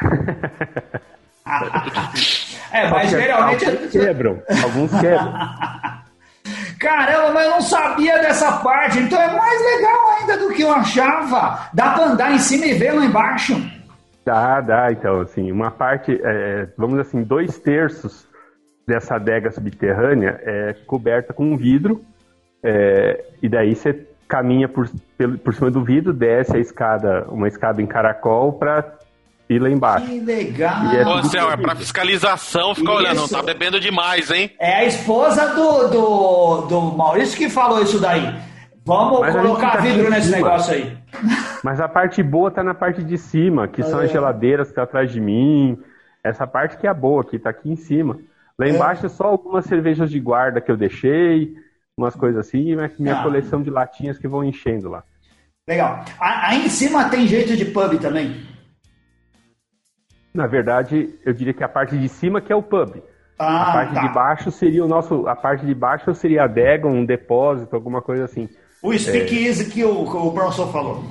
é, 2.72 2.88
mas 2.88 3.10
geralmente. 3.10 3.66
Alguns 3.66 3.90
quebram. 3.90 4.42
Alguns 4.62 4.90
quebram. 4.92 5.34
Caramba, 6.80 7.32
mas 7.34 7.44
eu 7.44 7.50
não 7.50 7.60
sabia 7.60 8.18
dessa 8.20 8.52
parte. 8.52 9.00
Então 9.00 9.20
é 9.20 9.36
mais 9.36 9.60
legal 9.60 10.10
ainda 10.18 10.38
do 10.38 10.48
que 10.54 10.62
eu 10.62 10.72
achava. 10.72 11.68
Dá 11.74 11.90
pra 11.90 12.06
andar 12.06 12.32
em 12.32 12.38
cima 12.38 12.64
e 12.64 12.72
ver 12.72 12.92
lá 12.92 13.04
embaixo. 13.04 13.60
Dá, 14.24 14.60
dá. 14.60 14.92
Então, 14.92 15.20
assim, 15.20 15.50
uma 15.50 15.70
parte, 15.70 16.20
é, 16.22 16.68
vamos 16.76 16.96
dizer 16.98 17.08
assim, 17.08 17.22
dois 17.22 17.58
terços 17.58 18.26
dessa 18.86 19.16
adega 19.16 19.50
subterrânea 19.50 20.40
é 20.42 20.74
coberta 20.86 21.32
com 21.32 21.44
um 21.44 21.56
vidro. 21.56 22.04
É, 22.62 23.24
e 23.42 23.48
daí 23.48 23.74
você 23.74 24.06
caminha 24.28 24.68
por, 24.68 24.88
por 25.42 25.54
cima 25.54 25.70
do 25.70 25.82
vidro, 25.82 26.12
desce 26.12 26.56
a 26.56 26.60
escada, 26.60 27.26
uma 27.28 27.48
escada 27.48 27.82
em 27.82 27.86
caracol 27.86 28.52
para 28.52 28.98
ir 29.48 29.58
lá 29.58 29.68
embaixo. 29.68 30.06
Que 30.06 30.20
legal! 30.20 30.84
E 30.92 30.96
é, 30.96 31.06
Ô, 31.06 31.22
Céu, 31.24 31.50
é 31.50 31.56
pra 31.56 31.74
fiscalização, 31.74 32.74
fica 32.74 32.92
olhando, 32.92 33.22
não 33.22 33.28
tá 33.28 33.42
bebendo 33.42 33.80
demais, 33.80 34.30
hein? 34.30 34.52
É 34.60 34.76
a 34.76 34.84
esposa 34.84 35.48
do, 35.54 35.88
do, 35.88 36.60
do 36.68 36.80
Maurício 36.96 37.36
que 37.36 37.48
falou 37.48 37.82
isso 37.82 37.98
daí. 37.98 38.32
Vamos 38.84 39.20
Mas 39.20 39.34
colocar 39.34 39.72
tá 39.72 39.78
vidro 39.78 40.08
nesse 40.08 40.30
negócio 40.30 40.74
aí. 40.74 40.96
Mas 41.62 41.80
a 41.80 41.88
parte 41.88 42.22
boa 42.22 42.50
tá 42.50 42.62
na 42.62 42.74
parte 42.74 43.02
de 43.02 43.18
cima, 43.18 43.68
que 43.68 43.82
é. 43.82 43.84
são 43.84 43.98
as 44.00 44.10
geladeiras 44.10 44.68
que 44.68 44.74
tá 44.74 44.82
atrás 44.82 45.10
de 45.12 45.20
mim. 45.20 45.78
Essa 46.22 46.46
parte 46.46 46.76
que 46.76 46.86
é 46.86 46.94
boa, 46.94 47.24
que 47.24 47.38
tá 47.38 47.50
aqui 47.50 47.70
em 47.70 47.76
cima. 47.76 48.18
Lá 48.58 48.66
é. 48.66 48.70
embaixo 48.70 49.06
é 49.06 49.08
só 49.08 49.24
algumas 49.24 49.64
cervejas 49.64 50.10
de 50.10 50.20
guarda 50.20 50.60
que 50.60 50.70
eu 50.70 50.76
deixei 50.76 51.54
umas 51.96 52.14
coisas 52.14 52.46
assim, 52.46 52.72
e 52.72 52.76
minha 52.98 53.20
ah. 53.20 53.22
coleção 53.22 53.62
de 53.62 53.68
latinhas 53.70 54.18
que 54.18 54.26
vão 54.26 54.42
enchendo 54.42 54.88
lá. 54.88 55.04
Legal. 55.68 56.04
Aí 56.18 56.64
em 56.64 56.68
cima 56.68 57.08
tem 57.10 57.26
jeito 57.26 57.56
de 57.56 57.66
pub 57.66 57.98
também? 58.00 58.42
Na 60.32 60.46
verdade, 60.46 61.18
eu 61.24 61.32
diria 61.32 61.52
que 61.52 61.62
a 61.62 61.68
parte 61.68 61.98
de 61.98 62.08
cima 62.08 62.40
que 62.40 62.52
é 62.52 62.56
o 62.56 62.62
pub. 62.62 63.02
Ah, 63.38 63.70
a 63.70 63.72
parte 63.72 63.94
tá. 63.94 64.00
de 64.00 64.08
baixo 64.12 64.50
seria 64.50 64.84
o 64.84 64.88
nosso. 64.88 65.26
A 65.26 65.34
parte 65.34 65.64
de 65.64 65.74
baixo 65.74 66.14
seria 66.14 66.42
a 66.42 66.44
adega, 66.44 66.86
um 66.86 67.04
depósito, 67.04 67.74
alguma 67.74 68.02
coisa 68.02 68.24
assim. 68.24 68.48
O 68.82 68.96
speakeasy 68.96 69.66
é... 69.66 69.70
que 69.70 69.84
o, 69.84 70.02
o 70.02 70.30
Bronson 70.30 70.70
falou. 70.72 71.04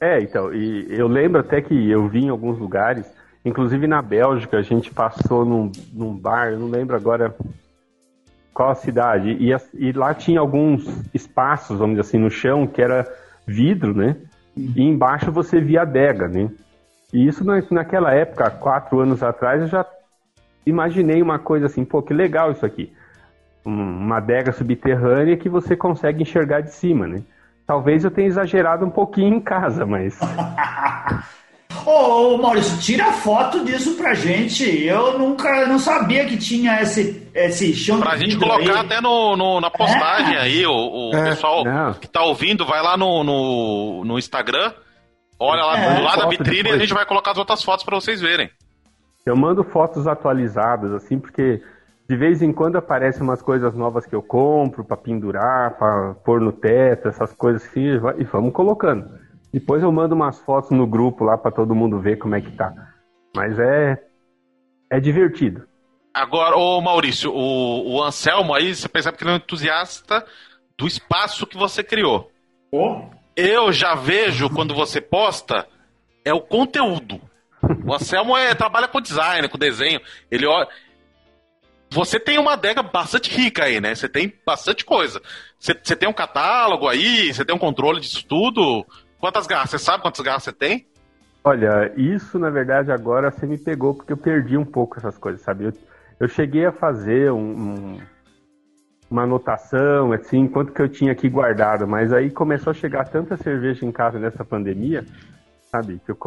É, 0.00 0.20
então, 0.20 0.52
e 0.54 0.86
eu 0.88 1.06
lembro 1.06 1.40
até 1.40 1.60
que 1.60 1.90
eu 1.90 2.08
vi 2.08 2.24
em 2.24 2.30
alguns 2.30 2.58
lugares, 2.58 3.04
inclusive 3.44 3.86
na 3.86 4.00
Bélgica, 4.00 4.56
a 4.56 4.62
gente 4.62 4.90
passou 4.90 5.44
num, 5.44 5.70
num 5.92 6.16
bar, 6.16 6.52
eu 6.52 6.58
não 6.58 6.68
lembro 6.68 6.96
agora 6.96 7.34
qual 8.54 8.70
a 8.70 8.74
cidade, 8.74 9.36
e, 9.38 9.50
e 9.74 9.92
lá 9.92 10.14
tinha 10.14 10.40
alguns 10.40 10.86
espaços, 11.14 11.78
vamos 11.78 11.96
dizer 11.96 12.08
assim, 12.08 12.18
no 12.18 12.30
chão, 12.30 12.66
que 12.66 12.80
era 12.80 13.06
vidro, 13.46 13.94
né? 13.94 14.16
E 14.56 14.82
embaixo 14.82 15.30
você 15.30 15.60
via 15.60 15.82
adega, 15.82 16.28
né? 16.28 16.50
E 17.12 17.26
isso 17.26 17.44
naquela 17.70 18.12
época, 18.12 18.50
quatro 18.50 19.00
anos 19.00 19.22
atrás, 19.22 19.60
eu 19.60 19.68
já 19.68 19.84
imaginei 20.64 21.20
uma 21.20 21.38
coisa 21.38 21.66
assim, 21.66 21.84
pô, 21.84 22.02
que 22.02 22.14
legal 22.14 22.52
isso 22.52 22.64
aqui. 22.64 22.92
Uma 23.64 24.16
adega 24.16 24.52
subterrânea 24.52 25.36
que 25.36 25.48
você 25.48 25.76
consegue 25.76 26.22
enxergar 26.22 26.60
de 26.60 26.72
cima, 26.72 27.06
né? 27.06 27.22
Talvez 27.66 28.04
eu 28.04 28.10
tenha 28.10 28.26
exagerado 28.26 28.84
um 28.84 28.90
pouquinho 28.90 29.36
em 29.36 29.40
casa, 29.40 29.86
mas. 29.86 30.18
Ô, 31.86 32.36
Maurício, 32.36 32.78
tira 32.80 33.12
foto 33.12 33.64
disso 33.64 33.96
pra 33.96 34.12
gente. 34.12 34.84
Eu 34.84 35.18
nunca 35.18 35.66
não 35.66 35.78
sabia 35.78 36.26
que 36.26 36.36
tinha 36.36 36.80
esse, 36.82 37.28
esse 37.32 37.72
chão 37.74 38.00
Pra 38.00 38.16
gente 38.16 38.36
colocar 38.36 38.72
aí. 38.72 38.78
até 38.78 39.00
no, 39.00 39.36
no, 39.36 39.60
na 39.60 39.70
postagem 39.70 40.34
é. 40.34 40.40
aí. 40.40 40.66
O, 40.66 41.10
o 41.10 41.16
é. 41.16 41.30
pessoal 41.30 41.64
não. 41.64 41.94
que 41.94 42.08
tá 42.08 42.22
ouvindo, 42.22 42.66
vai 42.66 42.82
lá 42.82 42.96
no, 42.96 43.22
no, 43.22 44.04
no 44.04 44.18
Instagram, 44.18 44.72
olha 45.38 45.62
lá 45.62 45.78
é. 45.78 45.94
do 45.94 46.02
lado 46.02 46.22
da 46.22 46.28
vitrine 46.28 46.56
depois. 46.64 46.74
e 46.74 46.76
a 46.76 46.80
gente 46.80 46.94
vai 46.94 47.06
colocar 47.06 47.30
as 47.30 47.38
outras 47.38 47.62
fotos 47.62 47.84
para 47.84 47.94
vocês 47.94 48.20
verem. 48.20 48.50
Eu 49.24 49.36
mando 49.36 49.62
fotos 49.62 50.06
atualizadas, 50.06 50.92
assim, 50.92 51.18
porque 51.18 51.62
de 52.10 52.16
vez 52.16 52.42
em 52.42 52.52
quando 52.52 52.74
aparecem 52.74 53.22
umas 53.22 53.40
coisas 53.40 53.72
novas 53.72 54.04
que 54.04 54.16
eu 54.16 54.20
compro 54.20 54.82
para 54.82 54.96
pendurar, 54.96 55.78
para 55.78 56.14
pôr 56.14 56.40
no 56.40 56.50
teto, 56.50 57.06
essas 57.06 57.32
coisas 57.32 57.64
assim, 57.64 57.84
e 58.18 58.24
vamos 58.24 58.52
colocando. 58.52 59.08
Depois 59.52 59.80
eu 59.80 59.92
mando 59.92 60.16
umas 60.16 60.36
fotos 60.40 60.72
no 60.72 60.88
grupo 60.88 61.22
lá 61.22 61.38
para 61.38 61.52
todo 61.52 61.72
mundo 61.72 62.00
ver 62.00 62.16
como 62.16 62.34
é 62.34 62.40
que 62.40 62.50
tá. 62.50 62.74
Mas 63.32 63.56
é 63.60 63.96
é 64.90 64.98
divertido. 64.98 65.62
Agora, 66.12 66.56
ô 66.56 66.80
Maurício, 66.80 67.30
o, 67.32 67.94
o 67.94 68.02
Anselmo 68.02 68.54
aí, 68.54 68.74
você 68.74 68.88
percebe 68.88 69.16
que 69.16 69.22
ele 69.22 69.30
é 69.30 69.34
um 69.34 69.36
entusiasta 69.36 70.26
do 70.76 70.88
espaço 70.88 71.46
que 71.46 71.56
você 71.56 71.84
criou. 71.84 72.28
Oh. 72.72 73.02
Eu 73.36 73.72
já 73.72 73.94
vejo 73.94 74.50
quando 74.50 74.74
você 74.74 75.00
posta 75.00 75.64
é 76.24 76.34
o 76.34 76.40
conteúdo. 76.40 77.20
O 77.86 77.94
Anselmo 77.94 78.36
é, 78.36 78.52
trabalha 78.52 78.88
com 78.88 79.00
design, 79.00 79.48
com 79.48 79.56
desenho. 79.56 80.00
Ele 80.28 80.44
olha, 80.44 80.66
você 81.90 82.20
tem 82.20 82.38
uma 82.38 82.52
adega 82.52 82.82
bastante 82.82 83.30
rica 83.30 83.64
aí, 83.64 83.80
né? 83.80 83.94
Você 83.94 84.08
tem 84.08 84.32
bastante 84.46 84.84
coisa. 84.84 85.20
Você, 85.58 85.74
tem 85.74 86.08
um 86.08 86.12
catálogo 86.12 86.88
aí, 86.88 87.34
você 87.34 87.44
tem 87.44 87.54
um 87.54 87.58
controle 87.58 88.00
disso 88.00 88.24
tudo. 88.26 88.86
Quantas 89.18 89.46
garrafas? 89.46 89.70
Você 89.72 89.78
sabe 89.78 90.02
quantas 90.02 90.20
garrafas 90.20 90.44
você 90.44 90.52
tem? 90.52 90.86
Olha, 91.42 91.92
isso 91.96 92.38
na 92.38 92.50
verdade 92.50 92.92
agora 92.92 93.30
você 93.30 93.46
me 93.46 93.58
pegou 93.58 93.94
porque 93.94 94.12
eu 94.12 94.16
perdi 94.16 94.56
um 94.56 94.64
pouco 94.64 94.98
essas 94.98 95.18
coisas, 95.18 95.40
sabe? 95.40 95.64
Eu, 95.64 95.72
eu 96.20 96.28
cheguei 96.28 96.66
a 96.66 96.72
fazer 96.72 97.32
um, 97.32 97.38
um, 97.38 97.98
uma 99.10 99.22
anotação, 99.22 100.12
assim, 100.12 100.46
quanto 100.46 100.72
que 100.72 100.80
eu 100.80 100.88
tinha 100.88 101.12
aqui 101.12 101.28
guardado, 101.28 101.88
mas 101.88 102.12
aí 102.12 102.30
começou 102.30 102.70
a 102.70 102.74
chegar 102.74 103.08
tanta 103.08 103.36
cerveja 103.38 103.84
em 103.84 103.90
casa 103.90 104.18
nessa 104.18 104.44
pandemia, 104.44 105.04
sabe? 105.70 106.00
Que 106.04 106.10
eu, 106.10 106.18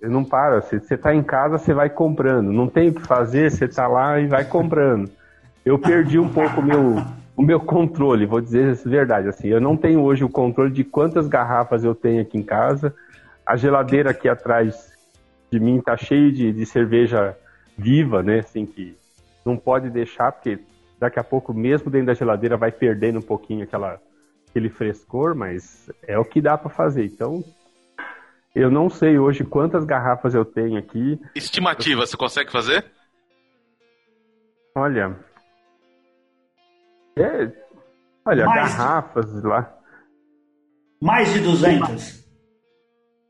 eu 0.00 0.10
não 0.10 0.24
paro. 0.24 0.62
Você 0.62 0.94
está 0.94 1.14
em 1.14 1.22
casa, 1.22 1.58
você 1.58 1.74
vai 1.74 1.90
comprando. 1.90 2.50
Não 2.50 2.68
tem 2.68 2.88
o 2.88 2.94
que 2.94 3.02
fazer, 3.02 3.50
você 3.50 3.66
está 3.66 3.86
lá 3.86 4.18
e 4.18 4.26
vai 4.26 4.44
comprando. 4.44 5.10
Eu 5.64 5.78
perdi 5.78 6.18
um 6.18 6.28
pouco 6.28 6.62
meu, 6.62 6.96
o 7.36 7.42
meu 7.42 7.60
controle, 7.60 8.24
vou 8.24 8.40
dizer 8.40 8.70
a 8.70 8.88
verdade. 8.88 9.28
Assim, 9.28 9.48
eu 9.48 9.60
não 9.60 9.76
tenho 9.76 10.00
hoje 10.00 10.24
o 10.24 10.28
controle 10.28 10.72
de 10.72 10.82
quantas 10.82 11.28
garrafas 11.28 11.84
eu 11.84 11.94
tenho 11.94 12.22
aqui 12.22 12.38
em 12.38 12.42
casa. 12.42 12.94
A 13.44 13.56
geladeira 13.56 14.10
aqui 14.10 14.28
atrás 14.28 14.92
de 15.50 15.60
mim 15.60 15.78
está 15.78 15.96
cheia 15.96 16.32
de, 16.32 16.52
de 16.52 16.66
cerveja 16.66 17.36
viva, 17.76 18.22
né? 18.22 18.40
Assim, 18.40 18.64
que 18.64 18.96
não 19.44 19.56
pode 19.56 19.90
deixar, 19.90 20.32
porque 20.32 20.58
daqui 20.98 21.18
a 21.18 21.24
pouco, 21.24 21.54
mesmo 21.54 21.90
dentro 21.90 22.08
da 22.08 22.14
geladeira, 22.14 22.56
vai 22.56 22.72
perdendo 22.72 23.18
um 23.18 23.22
pouquinho 23.22 23.64
aquela, 23.64 24.00
aquele 24.48 24.68
frescor, 24.68 25.34
mas 25.34 25.90
é 26.06 26.18
o 26.18 26.24
que 26.24 26.40
dá 26.40 26.58
para 26.58 26.70
fazer. 26.70 27.04
Então, 27.04 27.44
eu 28.54 28.70
não 28.70 28.88
sei 28.88 29.18
hoje 29.18 29.44
quantas 29.44 29.84
garrafas 29.84 30.34
eu 30.34 30.44
tenho 30.44 30.78
aqui. 30.78 31.20
Estimativa, 31.34 32.06
você 32.06 32.16
consegue 32.16 32.50
fazer? 32.50 32.84
Olha. 34.74 35.16
É, 37.16 37.50
olha, 38.24 38.46
mais 38.46 38.76
garrafas 38.76 39.32
de... 39.32 39.46
lá. 39.46 39.74
Mais 41.00 41.32
de 41.32 41.40
200? 41.40 42.24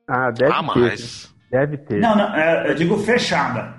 Ah, 0.07 0.31
deve 0.31 0.53
ah, 0.53 0.73
ter. 0.73 0.81
Mais. 0.81 1.35
Deve 1.51 1.77
ter. 1.79 2.01
Não, 2.01 2.17
não, 2.17 2.35
é, 2.35 2.71
eu 2.71 2.75
digo 2.75 2.97
fechada. 2.99 3.79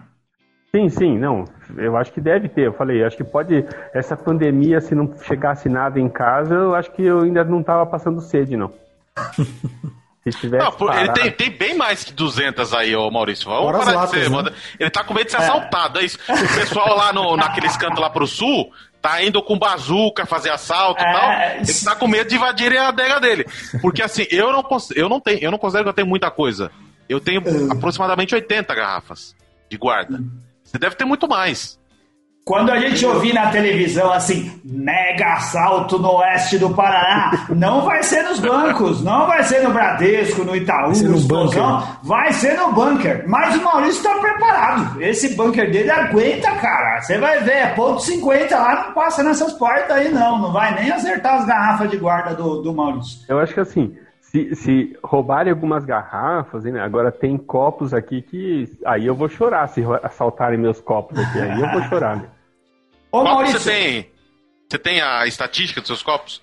Sim, 0.71 0.88
sim, 0.89 1.17
não. 1.17 1.45
Eu 1.78 1.97
acho 1.97 2.12
que 2.12 2.21
deve 2.21 2.47
ter. 2.47 2.67
Eu 2.67 2.73
falei, 2.73 3.04
acho 3.04 3.17
que 3.17 3.23
pode. 3.23 3.65
Essa 3.93 4.15
pandemia, 4.15 4.80
se 4.82 4.93
não 4.93 5.17
chegasse 5.17 5.67
nada 5.67 5.99
em 5.99 6.10
casa, 6.10 6.54
eu 6.54 6.75
acho 6.75 6.91
que 6.91 7.04
eu 7.04 7.21
ainda 7.21 7.43
não 7.43 7.62
estava 7.62 7.86
passando 7.86 8.21
sede, 8.21 8.56
não. 8.56 8.71
Se 10.23 10.32
tivesse 10.38 10.65
não, 10.65 10.71
parado... 10.71 10.99
ele 10.99 11.13
tem, 11.13 11.32
tem, 11.32 11.58
bem 11.58 11.75
mais 11.75 12.03
que 12.03 12.13
200 12.13 12.73
aí, 12.73 12.95
ô 12.95 13.10
Maurício. 13.10 13.49
Vamos 13.49 13.71
parar 13.71 13.91
latas, 13.93 14.12
de 14.12 14.25
ser, 14.25 14.29
né? 14.29 14.51
Ele 14.79 14.89
tá 14.89 15.03
com 15.03 15.13
medo 15.13 15.25
de 15.25 15.32
ser 15.32 15.38
é. 15.38 15.43
assaltado, 15.43 15.99
é 15.99 16.05
isso. 16.05 16.19
O 16.27 16.55
pessoal 16.55 16.95
lá 16.95 17.13
no, 17.13 17.38
naqueles 17.38 17.77
cantos 17.77 17.99
lá 17.99 18.10
pro 18.10 18.27
sul 18.27 18.71
tá 19.01 19.23
indo 19.23 19.41
com 19.41 19.58
bazuca 19.58 20.25
fazer 20.25 20.49
assalto 20.49 21.01
e 21.01 21.05
é. 21.05 21.12
tal. 21.12 21.32
Ele 21.58 21.86
tá 21.86 21.95
com 21.95 22.08
medo 22.08 22.29
de 22.29 22.36
invadirem 22.36 22.77
a 22.77 22.89
adega 22.89 23.19
dele. 23.19 23.45
Porque 23.82 24.01
assim, 24.01 24.27
eu 24.29 24.51
não, 24.51 24.65
eu 24.93 25.08
não 25.08 25.21
tenho, 25.21 25.39
eu 25.39 25.51
não 25.51 25.58
considero 25.58 25.86
que 25.86 25.89
eu 25.89 25.95
tenho 25.95 26.08
muita 26.08 26.29
coisa. 26.29 26.69
Eu 27.08 27.19
tenho 27.19 27.41
uh. 27.41 27.71
aproximadamente 27.71 28.36
80 28.36 28.75
garrafas 28.75 29.36
de 29.69 29.77
guarda. 29.77 30.19
Você 30.63 30.77
deve 30.77 30.95
ter 30.95 31.05
muito 31.05 31.27
mais. 31.27 31.78
Quando 32.49 32.71
a 32.71 32.79
gente 32.79 33.05
ouvir 33.05 33.31
na 33.31 33.51
televisão 33.51 34.12
assim, 34.12 34.51
mega 34.65 35.33
assalto 35.33 35.99
no 35.99 36.15
oeste 36.15 36.57
do 36.57 36.71
Paraná, 36.71 37.45
não 37.47 37.81
vai 37.81 38.01
ser 38.01 38.23
nos 38.23 38.39
bancos, 38.39 39.03
não 39.03 39.27
vai 39.27 39.43
ser 39.43 39.62
no 39.62 39.69
Bradesco, 39.69 40.43
no 40.43 40.55
Itaú, 40.55 40.91
vai 40.91 41.03
no 41.03 41.15
Explosão, 41.15 41.83
vai 42.01 42.33
ser 42.33 42.57
no 42.57 42.73
bunker. 42.73 43.23
Mas 43.27 43.55
o 43.55 43.63
Maurício 43.63 43.99
está 43.99 44.19
preparado. 44.19 44.99
Esse 44.99 45.35
bunker 45.35 45.69
dele 45.69 45.91
aguenta, 45.91 46.49
cara. 46.55 46.99
Você 46.99 47.19
vai 47.19 47.39
ver, 47.41 47.51
é 47.51 47.67
ponto 47.75 48.01
50 48.01 48.57
lá, 48.57 48.85
não 48.88 48.93
passa 48.93 49.21
nessas 49.21 49.53
portas 49.53 49.91
aí, 49.91 50.12
não. 50.12 50.39
Não 50.39 50.51
vai 50.51 50.73
nem 50.73 50.91
acertar 50.91 51.35
as 51.35 51.45
garrafas 51.45 51.88
de 51.91 51.97
guarda 51.97 52.33
do, 52.33 52.63
do 52.63 52.73
Maurício. 52.73 53.19
Eu 53.29 53.38
acho 53.38 53.53
que 53.53 53.59
assim, 53.59 53.95
se, 54.21 54.55
se 54.55 54.97
roubarem 55.03 55.53
algumas 55.53 55.85
garrafas, 55.85 56.63
né? 56.63 56.81
agora 56.81 57.12
tem 57.12 57.38
copos 57.38 57.93
aqui 57.93 58.23
que. 58.23 58.75
Aí 58.88 59.05
eu 59.05 59.13
vou 59.13 59.29
chorar 59.29 59.67
se 59.67 59.83
assaltarem 60.01 60.57
meus 60.57 60.81
copos 60.81 61.19
aqui. 61.19 61.39
Aí 61.39 61.62
eu 61.62 61.69
vou 61.69 61.83
chorar. 61.83 62.15
Né? 62.17 62.23
Ô, 63.11 63.21
Qual 63.21 63.23
Maurício. 63.23 63.59
você 63.59 63.71
tem? 63.71 64.11
Você 64.69 64.77
tem 64.77 65.01
a 65.01 65.25
estatística 65.25 65.81
dos 65.81 65.87
seus 65.87 66.03
copos? 66.03 66.41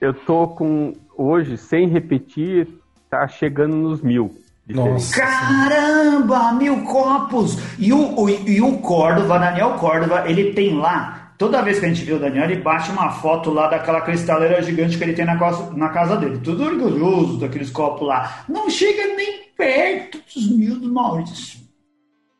Eu 0.00 0.14
tô 0.14 0.48
com, 0.48 0.92
hoje, 1.16 1.56
sem 1.56 1.88
repetir, 1.88 2.68
tá 3.10 3.26
chegando 3.26 3.76
nos 3.76 4.00
mil. 4.00 4.34
Nossa. 4.68 5.20
Caramba, 5.20 6.52
mil 6.52 6.84
copos! 6.84 7.58
E 7.78 7.92
o, 7.92 8.20
o, 8.20 8.30
e 8.30 8.60
o 8.60 8.78
Córdova, 8.78 9.38
Daniel 9.38 9.74
Córdova, 9.74 10.28
ele 10.30 10.52
tem 10.52 10.76
lá, 10.76 11.34
toda 11.36 11.62
vez 11.62 11.80
que 11.80 11.86
a 11.86 11.88
gente 11.88 12.04
vê 12.04 12.12
o 12.12 12.18
Daniel, 12.18 12.44
ele 12.44 12.62
bate 12.62 12.90
uma 12.90 13.10
foto 13.10 13.50
lá 13.50 13.68
daquela 13.68 14.00
cristaleira 14.00 14.62
gigante 14.62 14.96
que 14.96 15.02
ele 15.02 15.14
tem 15.14 15.24
na 15.24 15.36
casa, 15.36 15.72
na 15.72 15.88
casa 15.88 16.16
dele. 16.16 16.38
Tudo 16.38 16.64
orgulhoso 16.64 17.38
daqueles 17.38 17.70
copos 17.70 18.06
lá. 18.06 18.44
Não 18.48 18.70
chega 18.70 19.14
nem 19.16 19.48
perto 19.56 20.18
dos 20.32 20.48
mil 20.56 20.78
do 20.78 20.92
Maurício. 20.92 21.60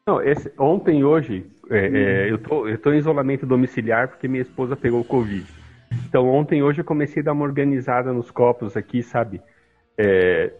Não, 0.06 0.20
esse, 0.22 0.52
ontem 0.58 1.00
e 1.00 1.04
hoje, 1.04 1.46
é, 1.72 1.86
é, 1.86 2.30
eu, 2.30 2.38
tô, 2.38 2.68
eu 2.68 2.78
tô 2.78 2.92
em 2.92 2.98
isolamento 2.98 3.46
domiciliar 3.46 4.08
porque 4.08 4.28
minha 4.28 4.42
esposa 4.42 4.76
pegou 4.76 5.00
o 5.00 5.04
Covid. 5.04 5.46
Então 6.08 6.28
ontem 6.28 6.62
hoje 6.62 6.80
eu 6.80 6.84
comecei 6.84 7.22
a 7.22 7.24
dar 7.24 7.32
uma 7.32 7.44
organizada 7.44 8.12
nos 8.12 8.30
copos 8.30 8.76
aqui, 8.76 9.02
sabe? 9.02 9.40
É, 9.96 10.52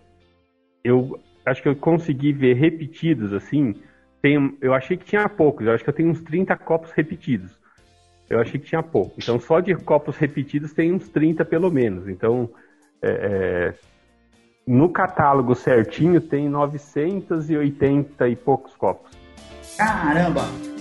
eu 0.83 1.21
acho 1.45 1.63
que 1.63 1.69
eu 1.69 1.77
consegui 1.77 2.33
ver 2.33 2.55
repetidos, 2.55 3.33
assim, 3.33 3.75
tem, 4.21 4.57
eu 4.61 4.73
achei 4.73 4.97
que 4.97 5.05
tinha 5.05 5.29
poucos, 5.29 5.67
eu 5.67 5.73
acho 5.73 5.85
que 5.85 5.91
eu 5.91 5.95
tenho 5.95 6.11
uns 6.11 6.23
30 6.23 6.57
copos 6.57 6.91
repetidos. 6.93 7.61
Eu 8.31 8.41
achei 8.41 8.59
que 8.59 8.67
tinha 8.67 8.83
pouco. 8.83 9.15
Então 9.19 9.39
só 9.39 9.61
de 9.61 9.75
copos 9.75 10.17
repetidos 10.17 10.73
tem 10.73 10.93
uns 10.93 11.09
30 11.09 11.45
pelo 11.45 11.71
menos. 11.71 12.09
Então, 12.09 12.49
é, 13.03 13.11
é 13.11 13.75
no 14.67 14.89
catálogo 14.89 15.55
certinho 15.55 16.21
tem 16.21 16.49
980 16.49 18.29
e 18.29 18.37
poucos 18.37 18.75
copos. 18.77 19.11
Caramba! 19.77 20.72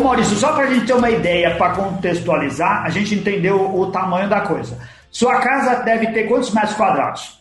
Ô, 0.00 0.04
Maurício, 0.04 0.34
só 0.36 0.52
para 0.54 0.64
a 0.64 0.66
gente 0.66 0.86
ter 0.86 0.94
uma 0.94 1.10
ideia, 1.10 1.56
para 1.56 1.74
contextualizar, 1.74 2.84
a 2.84 2.88
gente 2.88 3.14
entendeu 3.14 3.60
o, 3.60 3.82
o 3.82 3.92
tamanho 3.92 4.30
da 4.30 4.40
coisa. 4.40 4.78
Sua 5.10 5.40
casa 5.40 5.82
deve 5.82 6.06
ter 6.12 6.24
quantos 6.24 6.50
metros 6.52 6.74
quadrados? 6.74 7.38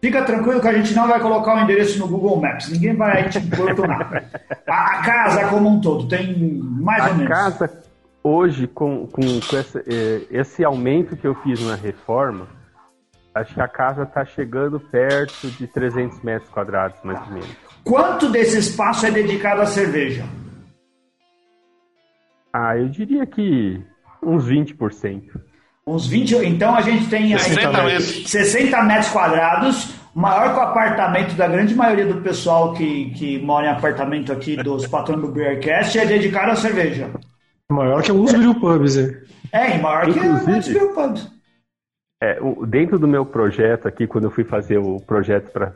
Fica 0.00 0.22
tranquilo 0.22 0.60
que 0.60 0.68
a 0.68 0.74
gente 0.74 0.94
não 0.94 1.08
vai 1.08 1.18
colocar 1.18 1.56
o 1.56 1.60
endereço 1.60 1.98
no 1.98 2.06
Google 2.06 2.40
Maps. 2.40 2.68
Ninguém 2.70 2.94
vai 2.94 3.28
te 3.28 3.38
importunar. 3.38 4.30
A 4.64 5.02
casa 5.02 5.48
como 5.48 5.68
um 5.68 5.80
todo 5.80 6.06
tem 6.06 6.36
mais 6.62 7.02
a 7.02 7.08
ou 7.08 7.14
menos. 7.16 7.32
A 7.32 7.34
casa, 7.34 7.82
hoje, 8.22 8.68
com, 8.68 9.08
com, 9.08 9.22
com 9.40 9.56
esse, 9.56 9.78
eh, 9.78 10.22
esse 10.30 10.64
aumento 10.64 11.16
que 11.16 11.26
eu 11.26 11.34
fiz 11.34 11.60
na 11.66 11.74
reforma, 11.74 12.46
acho 13.34 13.54
que 13.54 13.60
a 13.60 13.66
casa 13.66 14.04
está 14.04 14.24
chegando 14.24 14.78
perto 14.78 15.48
de 15.50 15.66
300 15.66 16.22
metros 16.22 16.48
quadrados, 16.50 17.00
mais 17.02 17.20
ou 17.22 17.32
menos. 17.32 17.48
Quanto 17.82 18.28
desse 18.28 18.58
espaço 18.58 19.04
é 19.04 19.10
dedicado 19.10 19.62
à 19.62 19.66
cerveja? 19.66 20.24
Ah, 22.52 22.76
eu 22.76 22.88
diria 22.88 23.26
que 23.26 23.80
uns 24.22 24.48
20%. 24.48 25.22
Uns 25.86 26.06
20, 26.06 26.34
então 26.44 26.74
a 26.74 26.82
gente 26.82 27.08
tem 27.08 27.36
60 27.36 27.82
metros. 27.82 28.30
60 28.30 28.82
metros 28.82 29.08
quadrados, 29.10 29.94
maior 30.14 30.52
que 30.52 30.58
o 30.58 30.62
apartamento 30.62 31.34
da 31.34 31.48
grande 31.48 31.74
maioria 31.74 32.06
do 32.06 32.20
pessoal 32.20 32.74
que, 32.74 33.10
que 33.10 33.38
mora 33.38 33.66
em 33.66 33.70
apartamento 33.70 34.32
aqui 34.32 34.56
dos 34.56 34.86
patrões 34.88 35.20
do 35.20 35.28
Beercast, 35.28 35.98
é 35.98 36.04
dedicado 36.04 36.52
à 36.52 36.56
cerveja. 36.56 37.10
Maior 37.70 38.02
que 38.02 38.10
alguns 38.10 38.32
brewpubs, 38.32 38.96
é. 38.98 39.22
É, 39.52 39.78
maior 39.78 40.08
Inclusive, 40.08 40.20
que 40.20 40.50
alguns 40.50 40.68
brewpubs. 40.68 41.32
É, 42.22 42.38
dentro 42.66 42.98
do 42.98 43.06
meu 43.06 43.24
projeto 43.24 43.86
aqui, 43.86 44.06
quando 44.06 44.24
eu 44.24 44.30
fui 44.30 44.44
fazer 44.44 44.78
o 44.78 45.00
projeto 45.00 45.50
para. 45.52 45.74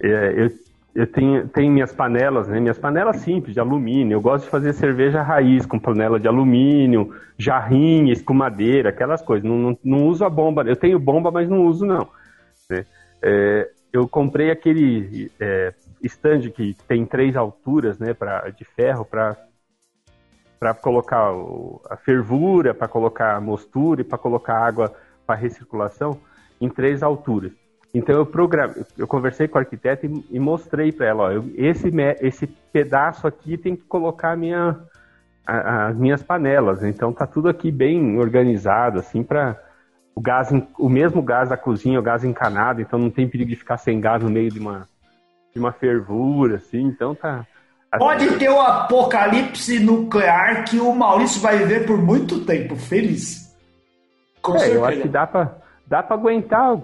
É, 0.00 0.34
eu 0.36 0.50
eu 0.94 1.06
tenho, 1.06 1.48
tenho 1.48 1.72
minhas 1.72 1.92
panelas, 1.92 2.46
né? 2.46 2.60
Minhas 2.60 2.78
panelas 2.78 3.16
simples, 3.16 3.52
de 3.52 3.60
alumínio. 3.60 4.14
Eu 4.14 4.20
gosto 4.20 4.44
de 4.44 4.50
fazer 4.50 4.72
cerveja 4.72 5.22
raiz 5.22 5.66
com 5.66 5.78
panela 5.78 6.20
de 6.20 6.28
alumínio, 6.28 7.12
jarrinha, 7.36 8.12
escumadeira, 8.12 8.90
aquelas 8.90 9.20
coisas. 9.20 9.48
Não, 9.48 9.58
não, 9.58 9.78
não 9.82 10.06
uso 10.06 10.24
a 10.24 10.30
bomba. 10.30 10.62
Eu 10.62 10.76
tenho 10.76 10.98
bomba, 10.98 11.32
mas 11.32 11.48
não 11.48 11.66
uso, 11.66 11.84
não. 11.84 12.08
Né? 12.70 12.86
É, 13.20 13.70
eu 13.92 14.06
comprei 14.06 14.50
aquele 14.50 15.32
é, 15.40 15.74
stand 16.04 16.50
que 16.50 16.76
tem 16.86 17.04
três 17.04 17.36
alturas, 17.36 17.98
né, 17.98 18.14
pra, 18.14 18.50
de 18.50 18.64
ferro, 18.64 19.04
para 19.04 19.36
para 20.58 20.72
colocar 20.72 21.30
o, 21.30 21.82
a 21.90 21.96
fervura, 21.96 22.72
para 22.72 22.88
colocar 22.88 23.36
a 23.36 23.40
mostura 23.40 24.00
e 24.00 24.04
para 24.04 24.16
colocar 24.16 24.64
água 24.64 24.94
para 25.26 25.34
recirculação 25.34 26.18
em 26.58 26.70
três 26.70 27.02
alturas. 27.02 27.52
Então 27.94 28.16
eu 28.16 28.26
programei, 28.26 28.84
eu 28.98 29.06
conversei 29.06 29.46
com 29.46 29.56
o 29.56 29.60
arquiteto 29.60 30.04
e, 30.04 30.24
e 30.32 30.40
mostrei 30.40 30.90
para 30.90 31.06
ela, 31.06 31.22
ó, 31.22 31.30
eu, 31.30 31.44
esse, 31.54 31.92
esse 32.20 32.46
pedaço 32.48 33.24
aqui 33.24 33.56
tem 33.56 33.76
que 33.76 33.84
colocar 33.84 34.36
minha, 34.36 34.76
a, 35.46 35.86
as 35.86 35.96
minhas 35.96 36.20
panelas. 36.20 36.82
Então 36.82 37.12
tá 37.12 37.24
tudo 37.24 37.48
aqui 37.48 37.70
bem 37.70 38.18
organizado, 38.18 38.98
assim, 38.98 39.22
para 39.22 39.56
o 40.12 40.20
gás, 40.20 40.48
o 40.76 40.88
mesmo 40.88 41.22
gás 41.22 41.50
da 41.50 41.56
cozinha, 41.56 42.00
o 42.00 42.02
gás 42.02 42.24
encanado, 42.24 42.80
então 42.80 42.98
não 42.98 43.10
tem 43.10 43.28
perigo 43.28 43.50
de 43.50 43.56
ficar 43.56 43.76
sem 43.76 44.00
gás 44.00 44.20
no 44.20 44.30
meio 44.30 44.50
de 44.50 44.58
uma, 44.58 44.88
de 45.52 45.60
uma 45.60 45.70
fervura, 45.70 46.56
assim, 46.56 46.82
então 46.82 47.14
tá. 47.14 47.46
Assim, 47.92 48.04
Pode 48.04 48.38
ter 48.38 48.48
o 48.48 48.60
apocalipse 48.60 49.78
nuclear 49.78 50.64
que 50.64 50.80
o 50.80 50.92
Maurício 50.92 51.40
vai 51.40 51.58
viver 51.58 51.86
por 51.86 51.96
muito 51.96 52.44
tempo, 52.44 52.74
feliz. 52.74 53.56
Com 54.42 54.56
é, 54.56 54.58
certeza. 54.58 54.78
eu 54.78 54.84
acho 54.84 55.00
que 55.02 55.08
dá 55.08 55.26
para 55.28 55.56
dá 55.86 56.02
pra 56.02 56.16
aguentar 56.16 56.76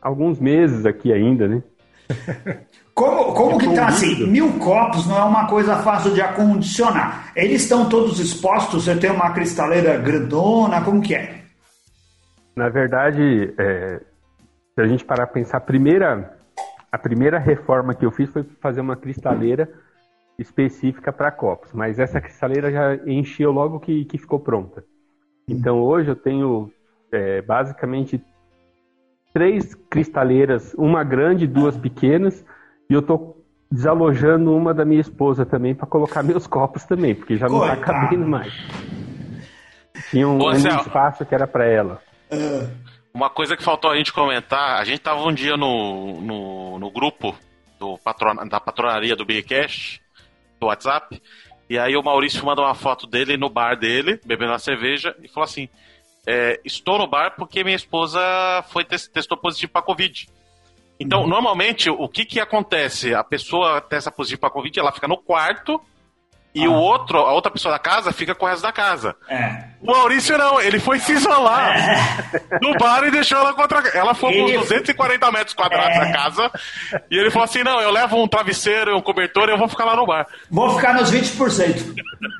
alguns 0.00 0.40
meses 0.40 0.86
aqui 0.86 1.12
ainda, 1.12 1.48
né? 1.48 1.62
Como, 2.98 3.32
como 3.32 3.58
que 3.58 3.72
tá 3.76 3.86
assim? 3.86 4.26
Mil 4.26 4.58
copos 4.58 5.06
não 5.06 5.16
é 5.16 5.22
uma 5.22 5.46
coisa 5.46 5.76
fácil 5.76 6.12
de 6.14 6.20
acondicionar. 6.20 7.30
Eles 7.36 7.62
estão 7.62 7.88
todos 7.88 8.18
expostos? 8.18 8.86
Você 8.86 8.96
tem 8.96 9.08
uma 9.08 9.30
cristaleira 9.30 9.96
grandona? 9.98 10.82
Como 10.82 11.00
que 11.00 11.14
é? 11.14 11.42
Na 12.56 12.68
verdade, 12.68 13.54
é, 13.56 14.00
se 14.74 14.80
a 14.82 14.86
gente 14.88 15.04
parar 15.04 15.28
para 15.28 15.34
pensar, 15.34 15.58
a 15.58 15.60
primeira, 15.60 16.36
a 16.90 16.98
primeira 16.98 17.38
reforma 17.38 17.94
que 17.94 18.04
eu 18.04 18.10
fiz 18.10 18.28
foi 18.30 18.42
fazer 18.60 18.80
uma 18.80 18.96
cristaleira 18.96 19.68
específica 20.36 21.12
para 21.12 21.30
copos. 21.30 21.72
Mas 21.72 22.00
essa 22.00 22.20
cristaleira 22.20 22.68
já 22.68 22.96
encheu 23.06 23.52
logo 23.52 23.78
que, 23.78 24.06
que 24.06 24.18
ficou 24.18 24.40
pronta. 24.40 24.82
Então 25.46 25.80
hoje 25.80 26.08
eu 26.08 26.16
tenho 26.16 26.68
é, 27.12 27.42
basicamente 27.42 28.20
três 29.38 29.72
cristaleiras, 29.88 30.74
uma 30.74 31.04
grande 31.04 31.44
e 31.44 31.46
duas 31.46 31.76
pequenas, 31.76 32.44
e 32.90 32.92
eu 32.92 33.00
tô 33.00 33.36
desalojando 33.70 34.52
uma 34.52 34.74
da 34.74 34.84
minha 34.84 35.00
esposa 35.00 35.46
também 35.46 35.76
para 35.76 35.86
colocar 35.86 36.24
meus 36.24 36.44
copos 36.48 36.82
também, 36.82 37.14
porque 37.14 37.36
já 37.36 37.46
não 37.46 37.60
Coitado. 37.60 37.80
tá 37.80 37.86
cabendo 37.86 38.26
mais. 38.26 38.52
Tinha 40.10 40.26
um, 40.26 40.44
um 40.44 40.52
espaço 40.52 41.24
que 41.24 41.32
era 41.32 41.46
para 41.46 41.66
ela. 41.66 42.02
Uma 43.14 43.30
coisa 43.30 43.56
que 43.56 43.62
faltou 43.62 43.92
a 43.92 43.96
gente 43.96 44.12
comentar, 44.12 44.80
a 44.80 44.84
gente 44.84 44.98
tava 44.98 45.22
um 45.22 45.32
dia 45.32 45.56
no, 45.56 46.20
no, 46.20 46.78
no 46.80 46.90
grupo 46.90 47.32
do 47.78 47.96
patron, 47.98 48.44
da 48.48 48.58
patronaria 48.58 49.14
do 49.14 49.24
Beercast, 49.24 50.02
do 50.58 50.66
WhatsApp, 50.66 51.22
e 51.70 51.78
aí 51.78 51.96
o 51.96 52.02
Maurício 52.02 52.44
mandou 52.44 52.64
uma 52.64 52.74
foto 52.74 53.06
dele 53.06 53.36
no 53.36 53.48
bar 53.48 53.78
dele, 53.78 54.18
bebendo 54.26 54.50
uma 54.50 54.58
cerveja, 54.58 55.14
e 55.22 55.28
falou 55.28 55.44
assim: 55.44 55.68
é, 56.30 56.60
estou 56.62 56.98
no 56.98 57.06
bar 57.06 57.34
porque 57.36 57.64
minha 57.64 57.74
esposa 57.74 58.20
foi 58.68 58.84
testou 58.84 59.38
positivo 59.38 59.72
para 59.72 59.80
Covid. 59.80 60.28
Então, 61.00 61.22
uhum. 61.22 61.26
normalmente, 61.26 61.88
o 61.88 62.06
que 62.06 62.26
que 62.26 62.38
acontece? 62.38 63.14
A 63.14 63.24
pessoa 63.24 63.80
testa 63.80 64.10
positivo 64.10 64.42
para 64.42 64.50
Covid, 64.50 64.78
ela 64.78 64.92
fica 64.92 65.08
no 65.08 65.16
quarto 65.16 65.80
e 66.54 66.64
ah. 66.64 66.70
o 66.70 66.74
outro, 66.74 67.18
a 67.18 67.32
outra 67.32 67.50
pessoa 67.50 67.72
da 67.72 67.78
casa 67.78 68.12
fica 68.12 68.34
com 68.34 68.46
o 68.46 68.48
resto 68.48 68.62
da 68.62 68.72
casa. 68.72 69.14
É. 69.28 69.64
O 69.80 69.86
Maurício 69.86 70.36
não, 70.36 70.60
ele 70.60 70.80
foi 70.80 70.98
se 70.98 71.12
isolar 71.12 71.76
é. 71.76 72.58
no 72.60 72.76
bar 72.78 73.04
e 73.04 73.10
deixou 73.10 73.38
ela 73.38 73.52
contra. 73.52 73.78
Ela 73.90 74.14
foi 74.14 74.32
ele... 74.34 74.58
uns 74.58 74.68
240 74.68 75.30
metros 75.30 75.54
quadrados 75.54 75.96
é. 75.96 76.00
da 76.00 76.12
casa 76.12 76.50
e 77.10 77.16
ele 77.16 77.30
falou 77.30 77.44
assim: 77.44 77.62
não, 77.62 77.80
eu 77.80 77.90
levo 77.90 78.22
um 78.22 78.26
travesseiro, 78.26 78.96
um 78.96 79.02
cobertor 79.02 79.48
e 79.48 79.52
eu 79.52 79.58
vou 79.58 79.68
ficar 79.68 79.84
lá 79.84 79.94
no 79.94 80.06
bar. 80.06 80.26
Vou 80.50 80.74
ficar 80.74 80.94
nos 80.94 81.12
20%. 81.12 81.94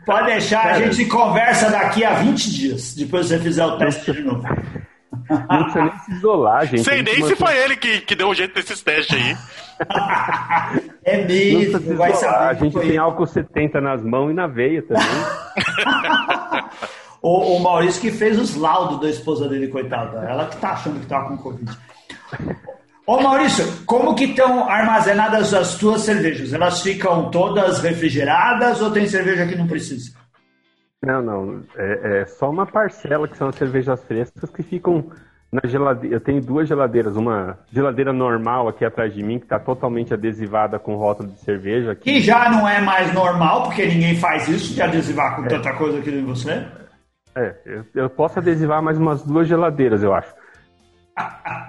Pode 0.04 0.26
deixar, 0.26 0.66
a 0.66 0.80
gente 0.80 1.04
conversa 1.06 1.70
daqui 1.70 2.04
a 2.04 2.14
20 2.14 2.50
dias, 2.50 2.94
depois 2.94 3.26
você 3.26 3.38
fizer 3.38 3.64
o 3.64 3.76
teste 3.78 4.10
de 4.10 4.22
novo. 4.22 4.42
Não 5.10 5.64
precisa 5.64 5.84
nem 5.84 5.98
se 6.00 6.12
isolar, 6.12 6.66
gente. 6.66 6.84
Sei 6.84 7.02
nem 7.02 7.22
se 7.22 7.34
foi 7.34 7.56
ele 7.56 7.76
que, 7.76 8.00
que 8.02 8.14
deu 8.14 8.28
um 8.28 8.34
jeito 8.34 8.54
nesses 8.54 8.82
testes 8.82 9.16
aí. 9.16 9.36
é 11.04 11.24
mesmo, 11.24 11.96
vai 11.96 12.12
saber. 12.14 12.36
A 12.36 12.54
gente 12.54 12.78
tem 12.78 12.98
álcool 12.98 13.26
70 13.26 13.80
nas 13.80 14.02
mãos 14.02 14.30
e 14.30 14.34
na 14.34 14.46
veia 14.46 14.82
também. 14.82 15.04
o, 17.22 17.56
o, 17.56 17.60
Maurício 17.60 18.00
que 18.00 18.10
fez 18.10 18.38
os 18.38 18.54
laudos 18.54 19.00
da 19.00 19.08
esposa 19.08 19.48
dele, 19.48 19.68
coitada. 19.68 20.26
Ela 20.28 20.46
que 20.46 20.56
tá 20.56 20.72
achando 20.72 21.00
que 21.00 21.06
tava 21.06 21.28
com 21.28 21.38
Covid. 21.38 21.78
Ô 23.06 23.22
Maurício, 23.22 23.64
como 23.86 24.14
que 24.14 24.24
estão 24.24 24.68
armazenadas 24.68 25.54
as 25.54 25.76
tuas 25.76 26.02
cervejas? 26.02 26.52
Elas 26.52 26.82
ficam 26.82 27.30
todas 27.30 27.78
refrigeradas 27.78 28.82
ou 28.82 28.90
tem 28.90 29.06
cerveja 29.06 29.46
que 29.46 29.56
não 29.56 29.66
precisa? 29.66 30.12
Não, 31.02 31.22
não. 31.22 31.62
É, 31.76 32.20
é, 32.20 32.26
só 32.26 32.50
uma 32.50 32.66
parcela 32.66 33.28
que 33.28 33.36
são 33.36 33.48
as 33.48 33.54
cervejas 33.54 34.02
frescas 34.04 34.50
que 34.50 34.62
ficam 34.62 35.10
na 35.50 35.60
geladeira. 35.64 36.16
Eu 36.16 36.20
tenho 36.20 36.40
duas 36.40 36.68
geladeiras. 36.68 37.16
Uma 37.16 37.58
geladeira 37.72 38.12
normal 38.12 38.68
aqui 38.68 38.84
atrás 38.84 39.14
de 39.14 39.22
mim, 39.22 39.38
que 39.38 39.44
está 39.44 39.58
totalmente 39.58 40.12
adesivada 40.12 40.78
com 40.78 40.96
rótulo 40.96 41.30
de 41.30 41.40
cerveja. 41.40 41.92
Aqui. 41.92 42.04
Que 42.04 42.20
já 42.20 42.50
não 42.50 42.68
é 42.68 42.80
mais 42.80 43.12
normal, 43.14 43.64
porque 43.64 43.86
ninguém 43.86 44.16
faz 44.16 44.48
isso 44.48 44.74
de 44.74 44.82
adesivar 44.82 45.36
com 45.36 45.44
é. 45.44 45.48
tanta 45.48 45.72
coisa 45.74 45.98
aqui 45.98 46.10
em 46.10 46.24
você. 46.24 46.66
É, 47.34 47.54
eu, 47.64 47.84
eu, 47.94 48.10
posso 48.10 48.40
adesivar 48.40 48.82
mais 48.82 48.98
umas 48.98 49.22
duas 49.22 49.46
geladeiras, 49.46 50.02
eu 50.02 50.12
acho. 50.12 50.34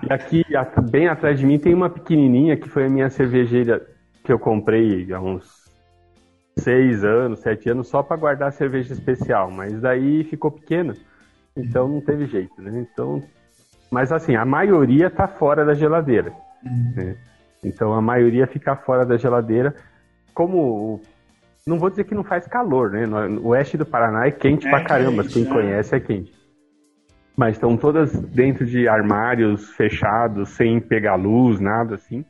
e 0.04 0.12
aqui, 0.12 0.44
bem 0.90 1.08
atrás 1.08 1.38
de 1.38 1.46
mim, 1.46 1.60
tem 1.60 1.74
uma 1.76 1.90
pequenininha 1.90 2.58
que 2.58 2.68
foi 2.68 2.86
a 2.86 2.90
minha 2.90 3.10
cervejeira 3.10 3.86
que 4.24 4.34
eu 4.34 4.40
comprei 4.40 5.12
há 5.14 5.20
uns 5.20 5.59
seis 6.62 7.04
anos, 7.04 7.40
sete 7.40 7.70
anos, 7.70 7.88
só 7.88 8.04
para 8.04 8.18
guardar 8.18 8.52
cerveja 8.52 8.94
especial, 8.94 9.50
mas 9.52 9.80
daí 9.82 10.24
ficou 10.24 10.52
pequena, 10.52 10.94
então 11.56 11.88
não 11.88 12.02
teve 12.02 12.26
jeito, 12.26 12.62
né? 12.62 12.86
Então, 12.92 13.24
mas 13.92 14.12
assim, 14.12 14.36
a 14.36 14.46
maioria 14.46 15.10
tá 15.10 15.28
fora 15.28 15.66
da 15.66 15.74
geladeira. 15.74 16.34
Né? 16.96 17.16
Então 17.64 17.94
a 17.94 18.02
maioria 18.02 18.48
fica 18.48 18.76
fora 18.76 19.06
da 19.06 19.18
geladeira, 19.18 19.76
como 20.34 21.02
não 21.66 21.78
vou 21.78 21.90
dizer 21.90 22.06
que 22.06 22.16
não 22.16 22.24
faz 22.24 22.48
calor, 22.48 22.92
né? 22.92 23.06
No 23.06 23.48
oeste 23.48 23.78
do 23.78 23.86
Paraná 23.86 24.26
é 24.26 24.32
quente 24.32 24.68
é 24.68 24.70
pra 24.70 24.84
caramba, 24.84 25.24
quente, 25.24 25.34
quem 25.34 25.44
né? 25.44 25.52
conhece 25.52 25.96
é 25.96 26.00
quente. 26.00 26.34
Mas 27.36 27.56
estão 27.56 27.78
todas 27.78 28.12
dentro 28.12 28.66
de 28.66 28.88
armários 28.88 29.70
fechados, 29.72 30.50
sem 30.50 30.80
pegar 30.80 31.16
luz, 31.16 31.60
nada 31.60 31.96
assim. 31.96 32.26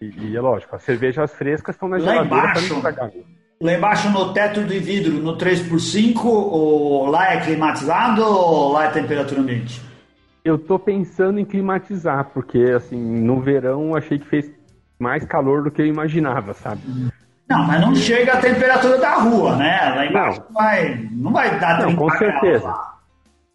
E, 0.00 0.30
e 0.30 0.36
é 0.36 0.40
lógico, 0.40 0.76
as 0.76 0.82
cervejas 0.82 1.32
frescas 1.34 1.74
estão 1.74 1.88
na 1.88 1.98
geladeira 1.98 2.26
embaixo, 2.26 2.82
Lá 3.58 3.72
embaixo 3.72 4.10
no 4.10 4.34
teto 4.34 4.62
de 4.64 4.78
vidro, 4.78 5.14
no 5.14 5.38
3x5, 5.38 6.24
ou 6.26 7.06
lá 7.06 7.32
é 7.32 7.40
climatizado 7.40 8.22
ou 8.22 8.72
lá 8.72 8.84
é 8.84 8.90
temperatura 8.90 9.40
ambiente? 9.40 9.80
Eu 10.44 10.58
tô 10.58 10.78
pensando 10.78 11.40
em 11.40 11.44
climatizar, 11.44 12.30
porque 12.34 12.58
assim, 12.76 13.00
no 13.00 13.40
verão 13.40 13.96
achei 13.96 14.18
que 14.18 14.26
fez 14.26 14.52
mais 14.98 15.24
calor 15.24 15.62
do 15.62 15.70
que 15.70 15.80
eu 15.80 15.86
imaginava, 15.86 16.52
sabe? 16.52 16.82
Não, 17.48 17.66
mas 17.66 17.80
não 17.80 17.94
chega 17.94 18.34
a 18.34 18.40
temperatura 18.40 18.98
da 18.98 19.14
rua, 19.14 19.56
né? 19.56 19.94
Lá 19.94 20.06
embaixo 20.06 20.40
não, 20.40 20.52
vai, 20.52 21.08
não 21.12 21.32
vai 21.32 21.58
dar 21.58 21.80
Não, 21.80 21.96
com 21.96 22.10
certeza. 22.10 22.74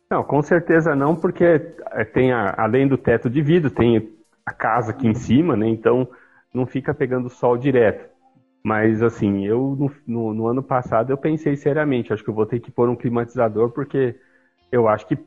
Não, 0.10 0.24
com 0.24 0.42
certeza 0.42 0.96
não, 0.96 1.16
porque 1.16 1.60
tem 2.12 2.32
a, 2.32 2.56
além 2.58 2.88
do 2.88 2.98
teto 2.98 3.30
de 3.30 3.42
vidro, 3.42 3.70
tem 3.70 4.10
a 4.46 4.52
casa 4.52 4.92
aqui 4.92 5.08
em 5.08 5.14
cima, 5.14 5.56
né? 5.56 5.68
Então 5.68 6.08
não 6.54 6.66
fica 6.66 6.94
pegando 6.94 7.30
sol 7.30 7.58
direto. 7.58 8.10
Mas 8.64 9.02
assim, 9.02 9.46
eu 9.46 9.76
no, 9.78 9.92
no, 10.06 10.34
no, 10.34 10.48
ano 10.48 10.62
passado 10.62 11.12
eu 11.12 11.18
pensei 11.18 11.56
seriamente, 11.56 12.14
acho 12.14 12.24
que 12.24 12.30
eu 12.30 12.34
vou 12.34 12.46
ter 12.46 12.60
que 12.60 12.72
pôr 12.72 12.90
um 12.90 12.96
climatizador 12.96 13.72
porque 13.72 14.16
eu 14.72 14.88
acho 14.88 15.08
que 15.08 15.18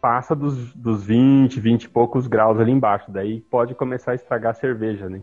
passa 0.00 0.34
dos, 0.34 0.74
dos 0.74 1.04
20, 1.04 1.60
20 1.60 1.84
e 1.84 1.88
poucos 1.88 2.26
graus 2.26 2.58
ali 2.58 2.72
embaixo. 2.72 3.10
Daí 3.10 3.40
pode 3.40 3.74
começar 3.74 4.12
a 4.12 4.14
estragar 4.14 4.50
a 4.50 4.54
cerveja, 4.54 5.08
né? 5.08 5.20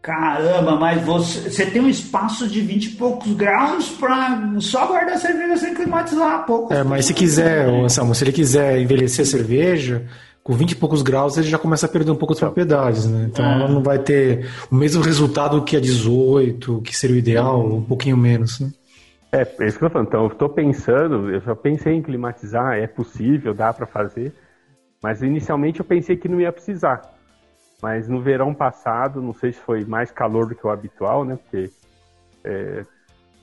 Caramba, 0.00 0.76
mas 0.76 1.02
você, 1.02 1.50
você 1.50 1.66
tem 1.66 1.82
um 1.82 1.88
espaço 1.88 2.48
de 2.48 2.60
20 2.60 2.84
e 2.84 2.90
poucos 2.92 3.32
graus 3.34 3.90
para 3.90 4.40
só 4.60 4.86
guardar 4.86 5.16
a 5.16 5.18
cerveja 5.18 5.56
sem 5.56 5.74
climatizar 5.74 6.46
pouco. 6.46 6.72
É, 6.72 6.84
mas 6.84 7.06
se 7.06 7.14
quiser, 7.14 7.68
Anselmo, 7.68 8.14
se 8.14 8.22
ele 8.22 8.32
quiser 8.32 8.80
envelhecer 8.80 9.24
a 9.24 9.28
cerveja, 9.28 10.06
com 10.48 10.54
20 10.54 10.70
e 10.70 10.76
poucos 10.76 11.02
graus 11.02 11.36
ele 11.36 11.46
já 11.46 11.58
começa 11.58 11.84
a 11.84 11.88
perder 11.90 12.10
um 12.10 12.16
pouco 12.16 12.32
as 12.32 12.40
propriedades, 12.40 13.06
né? 13.06 13.28
Então 13.30 13.44
é. 13.44 13.52
ela 13.52 13.68
não 13.68 13.82
vai 13.82 13.98
ter 13.98 14.48
o 14.70 14.74
mesmo 14.74 15.02
resultado 15.02 15.62
que 15.62 15.76
a 15.76 15.80
18, 15.80 16.80
que 16.80 16.96
seria 16.96 17.16
o 17.16 17.18
ideal, 17.18 17.62
um 17.66 17.84
pouquinho 17.84 18.16
menos, 18.16 18.58
né? 18.58 18.72
É, 19.30 19.42
é 19.42 19.66
isso 19.66 19.78
que 19.78 19.84
eu 19.84 19.90
tô 19.90 19.92
falando. 19.92 20.08
Então, 20.08 20.22
eu 20.22 20.28
estou 20.28 20.48
pensando, 20.48 21.30
eu 21.30 21.38
já 21.42 21.54
pensei 21.54 21.92
em 21.92 22.00
climatizar, 22.00 22.78
é 22.78 22.86
possível, 22.86 23.52
dá 23.52 23.74
para 23.74 23.84
fazer, 23.84 24.32
mas 25.02 25.22
inicialmente 25.22 25.80
eu 25.80 25.84
pensei 25.84 26.16
que 26.16 26.30
não 26.30 26.40
ia 26.40 26.50
precisar. 26.50 27.02
Mas 27.82 28.08
no 28.08 28.22
verão 28.22 28.54
passado, 28.54 29.20
não 29.20 29.34
sei 29.34 29.52
se 29.52 29.60
foi 29.60 29.84
mais 29.84 30.10
calor 30.10 30.48
do 30.48 30.54
que 30.54 30.66
o 30.66 30.70
habitual, 30.70 31.26
né? 31.26 31.36
Porque 31.36 31.70
é, 32.42 32.86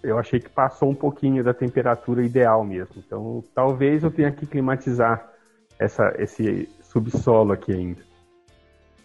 eu 0.01 0.17
achei 0.17 0.39
que 0.39 0.49
passou 0.49 0.89
um 0.89 0.95
pouquinho 0.95 1.43
da 1.43 1.53
temperatura 1.53 2.25
ideal 2.25 2.63
mesmo. 2.63 2.95
Então, 2.97 3.43
talvez 3.53 4.03
eu 4.03 4.09
tenha 4.09 4.31
que 4.31 4.47
climatizar 4.47 5.29
essa, 5.77 6.11
esse 6.17 6.67
subsolo 6.95 7.51
aqui 7.51 7.73
ainda. 7.73 8.01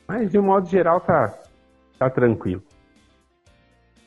Mas 0.06 0.30
de 0.30 0.38
um 0.38 0.42
modo 0.42 0.68
geral 0.68 1.00
tá, 1.00 1.34
tá 1.98 2.08
tranquilo. 2.08 2.62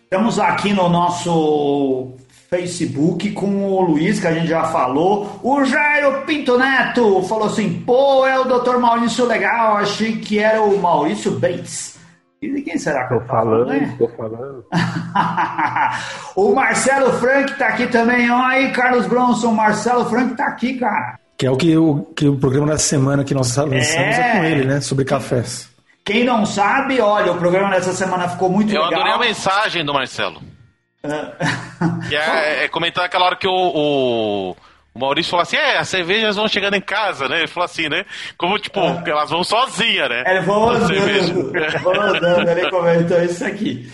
Estamos 0.03 0.39
aqui 0.39 0.73
no 0.73 0.87
nosso 0.89 2.13
Facebook 2.49 3.31
com 3.31 3.63
o 3.63 3.81
Luiz, 3.81 4.19
que 4.19 4.27
a 4.27 4.33
gente 4.33 4.47
já 4.47 4.63
falou. 4.65 5.39
O 5.41 5.65
Jairo 5.65 6.25
Pinto 6.25 6.57
Neto 6.57 7.23
falou 7.23 7.47
assim: 7.47 7.81
pô, 7.81 8.25
é 8.25 8.39
o 8.39 8.45
Dr. 8.45 8.77
Maurício 8.77 9.25
Legal, 9.25 9.77
achei 9.77 10.17
que 10.17 10.39
era 10.39 10.61
o 10.61 10.79
Maurício 10.79 11.31
Bates. 11.39 11.99
E 12.41 12.53
de 12.53 12.61
quem 12.61 12.77
será 12.77 13.03
que 13.03 13.15
tô 13.15 13.15
eu 13.15 13.25
falando? 13.25 13.67
Né? 13.67 13.95
Tô 13.97 14.07
falando. 14.09 14.65
o 16.35 16.53
Marcelo 16.53 17.13
Frank 17.13 17.57
tá 17.57 17.69
aqui 17.69 17.87
também. 17.87 18.29
Olha 18.29 18.47
aí, 18.47 18.71
Carlos 18.73 19.07
Bronson. 19.07 19.53
Marcelo 19.53 20.05
Frank 20.05 20.35
tá 20.35 20.47
aqui, 20.47 20.77
cara. 20.77 21.22
Que 21.43 21.47
é 21.47 21.51
o 21.51 21.57
que 21.57 21.77
o, 21.77 22.07
que 22.15 22.27
o 22.29 22.37
programa 22.37 22.67
dessa 22.67 22.87
semana 22.87 23.25
que 23.25 23.33
nós 23.33 23.53
lançamos 23.57 23.89
é, 23.93 24.29
é 24.29 24.31
com 24.31 24.45
ele, 24.45 24.63
né? 24.63 24.79
Sobre 24.79 25.03
cafés. 25.03 25.69
Quem 26.05 26.23
não 26.23 26.45
sabe, 26.45 27.01
olha, 27.01 27.33
o 27.33 27.37
programa 27.37 27.69
dessa 27.69 27.91
semana 27.91 28.29
ficou 28.29 28.49
muito 28.49 28.73
eu 28.73 28.81
legal. 28.81 28.91
Eu 28.91 28.97
adorei 28.99 29.13
a 29.13 29.27
mensagem 29.27 29.83
do 29.83 29.93
Marcelo. 29.93 30.41
que 32.07 32.15
é, 32.15 32.63
é 32.63 32.67
comentar 32.69 33.03
aquela 33.03 33.25
hora 33.25 33.35
que 33.35 33.45
o, 33.45 33.51
o, 33.51 34.51
o, 34.95 34.99
Maurício 34.99 35.31
falou 35.31 35.41
assim: 35.41 35.57
é, 35.57 35.77
as 35.77 35.89
cervejas 35.89 36.37
vão 36.37 36.47
chegando 36.47 36.75
em 36.75 36.81
casa, 36.81 37.27
né? 37.27 37.39
Ele 37.39 37.47
falou 37.47 37.65
assim, 37.65 37.89
né? 37.89 38.05
Como, 38.37 38.57
tipo, 38.57 38.79
é. 38.79 39.03
elas 39.05 39.29
vão 39.29 39.43
sozinhas, 39.43 40.07
né? 40.07 40.23
Elas 40.25 40.45
vão 40.45 40.69
andando, 40.69 41.83
vão 41.83 42.01
andando, 42.01 42.49
ele 42.51 42.69
comentou 42.69 43.21
isso 43.21 43.45
aqui. 43.45 43.91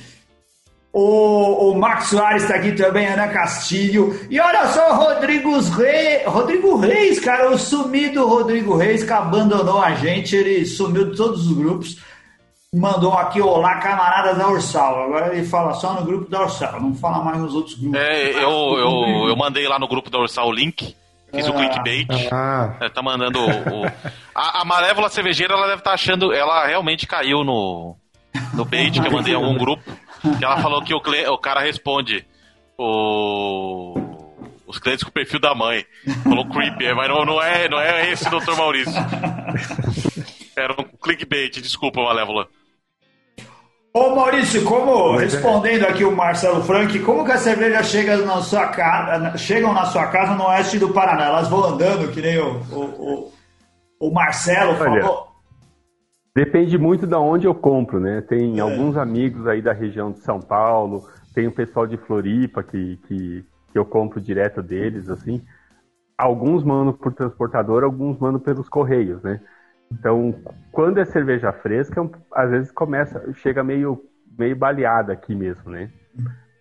O, 0.91 1.69
o 1.69 1.79
Max 1.79 2.07
Soares 2.07 2.43
está 2.43 2.55
aqui 2.55 2.71
também, 2.71 3.07
Ana 3.07 3.27
Castilho. 3.27 4.19
E 4.29 4.39
olha 4.39 4.67
só, 4.67 4.95
Rodrigo 4.95 5.51
Reis, 5.59 6.25
Rodrigo 6.25 6.77
Reis, 6.77 7.19
cara, 7.19 7.51
o 7.51 7.57
sumido 7.57 8.27
Rodrigo 8.27 8.75
Reis 8.75 9.03
que 9.03 9.13
abandonou 9.13 9.79
a 9.81 9.93
gente, 9.93 10.35
ele 10.35 10.65
sumiu 10.65 11.11
de 11.11 11.15
todos 11.15 11.47
os 11.47 11.53
grupos 11.53 11.97
mandou 12.73 13.13
aqui, 13.13 13.41
olá, 13.41 13.75
camaradas 13.79 14.37
da 14.37 14.47
Ursal. 14.47 15.03
Agora 15.03 15.35
ele 15.35 15.45
fala 15.45 15.73
só 15.73 15.93
no 15.93 16.05
grupo 16.05 16.29
da 16.29 16.43
Ursal, 16.43 16.79
não 16.79 16.93
fala 16.93 17.23
mais 17.23 17.39
nos 17.39 17.55
outros 17.55 17.75
grupos. 17.75 17.99
É, 17.99 18.31
eu, 18.31 18.77
eu, 18.77 19.27
eu 19.29 19.35
mandei 19.35 19.67
lá 19.67 19.79
no 19.79 19.87
grupo 19.87 20.09
da 20.09 20.19
Ursal 20.19 20.47
o 20.47 20.53
link. 20.53 20.95
Fiz 21.31 21.47
o 21.47 21.53
clickbait. 21.53 22.07
Ah. 22.31 22.75
É, 22.79 22.89
tá 22.89 23.03
mandando 23.03 23.39
o. 23.39 23.45
o... 23.49 23.85
A, 24.33 24.61
a 24.61 24.65
Malévola 24.65 25.09
Cervejeira, 25.09 25.53
ela 25.53 25.67
deve 25.67 25.79
estar 25.79 25.91
tá 25.91 25.93
achando. 25.93 26.33
Ela 26.33 26.65
realmente 26.65 27.05
caiu 27.05 27.43
no, 27.43 27.95
no 28.53 28.65
bait 28.65 28.99
que 28.99 29.07
eu 29.07 29.11
mandei 29.11 29.33
em 29.33 29.35
algum 29.35 29.55
grupo. 29.55 29.83
Que 30.37 30.45
ela 30.45 30.61
falou 30.61 30.83
que 30.83 30.93
o, 30.93 30.97
o 30.97 31.37
cara 31.37 31.61
responde 31.61 32.25
o, 32.77 33.93
os 34.67 34.79
clientes 34.79 35.03
com 35.03 35.09
o 35.09 35.13
perfil 35.13 35.39
da 35.39 35.55
mãe. 35.55 35.85
Falou 36.23 36.47
creepy, 36.49 36.93
mas 36.93 37.09
não, 37.09 37.25
não, 37.25 37.41
é, 37.41 37.67
não 37.67 37.79
é 37.79 38.11
esse 38.11 38.29
Dr. 38.29 38.55
Maurício. 38.57 38.93
Era 40.55 40.73
um 40.73 40.83
clickbait, 40.83 41.61
desculpa, 41.61 42.01
Malévola. 42.01 42.47
Ô 43.91 44.15
Maurício, 44.15 44.63
como 44.63 45.19
é. 45.19 45.23
respondendo 45.23 45.85
aqui 45.85 46.03
o 46.03 46.15
Marcelo 46.15 46.63
Frank, 46.63 46.97
como 46.99 47.25
que 47.25 47.31
a 47.31 47.37
cerveja 47.37 47.81
chega 47.81 48.17
na 48.17 48.41
sua 48.41 48.67
casa, 48.67 49.37
chegam 49.37 49.73
na 49.73 49.85
sua 49.85 50.07
casa 50.07 50.35
no 50.35 50.45
oeste 50.45 50.77
do 50.77 50.89
Paraná? 50.89 51.25
Elas 51.25 51.49
vão 51.49 51.63
andando, 51.63 52.11
que 52.11 52.21
nem 52.21 52.37
o, 52.37 52.61
o, 52.71 52.83
o, 52.83 53.31
o 53.99 54.13
Marcelo 54.13 54.71
Olha, 54.71 55.01
falou. 55.01 55.28
Depende 56.35 56.77
muito 56.77 57.07
de 57.07 57.15
onde 57.15 57.47
eu 57.47 57.55
compro, 57.55 57.99
né? 57.99 58.21
Tem 58.21 58.59
é. 58.59 58.61
alguns 58.61 58.95
amigos 58.95 59.47
aí 59.47 59.61
da 59.61 59.73
região 59.73 60.11
de 60.11 60.19
São 60.19 60.39
Paulo, 60.39 61.07
tem 61.33 61.47
o 61.47 61.51
pessoal 61.51 61.87
de 61.87 61.97
Floripa 61.97 62.63
que, 62.63 62.97
que, 63.07 63.45
que 63.71 63.77
eu 63.77 63.85
compro 63.85 64.21
direto 64.21 64.61
deles, 64.61 65.09
assim. 65.09 65.43
Alguns 66.17 66.63
mandam 66.63 66.93
por 66.93 67.13
transportador, 67.13 67.83
alguns 67.83 68.17
mandam 68.19 68.39
pelos 68.39 68.69
correios, 68.69 69.21
né? 69.23 69.39
Então, 69.91 70.35
quando 70.71 70.99
é 70.99 71.05
cerveja 71.05 71.51
fresca, 71.51 72.07
às 72.33 72.49
vezes 72.51 72.71
começa, 72.71 73.33
chega 73.33 73.63
meio, 73.63 74.03
meio 74.37 74.55
baleada 74.55 75.13
aqui 75.13 75.33
mesmo, 75.33 75.71
né? 75.71 75.89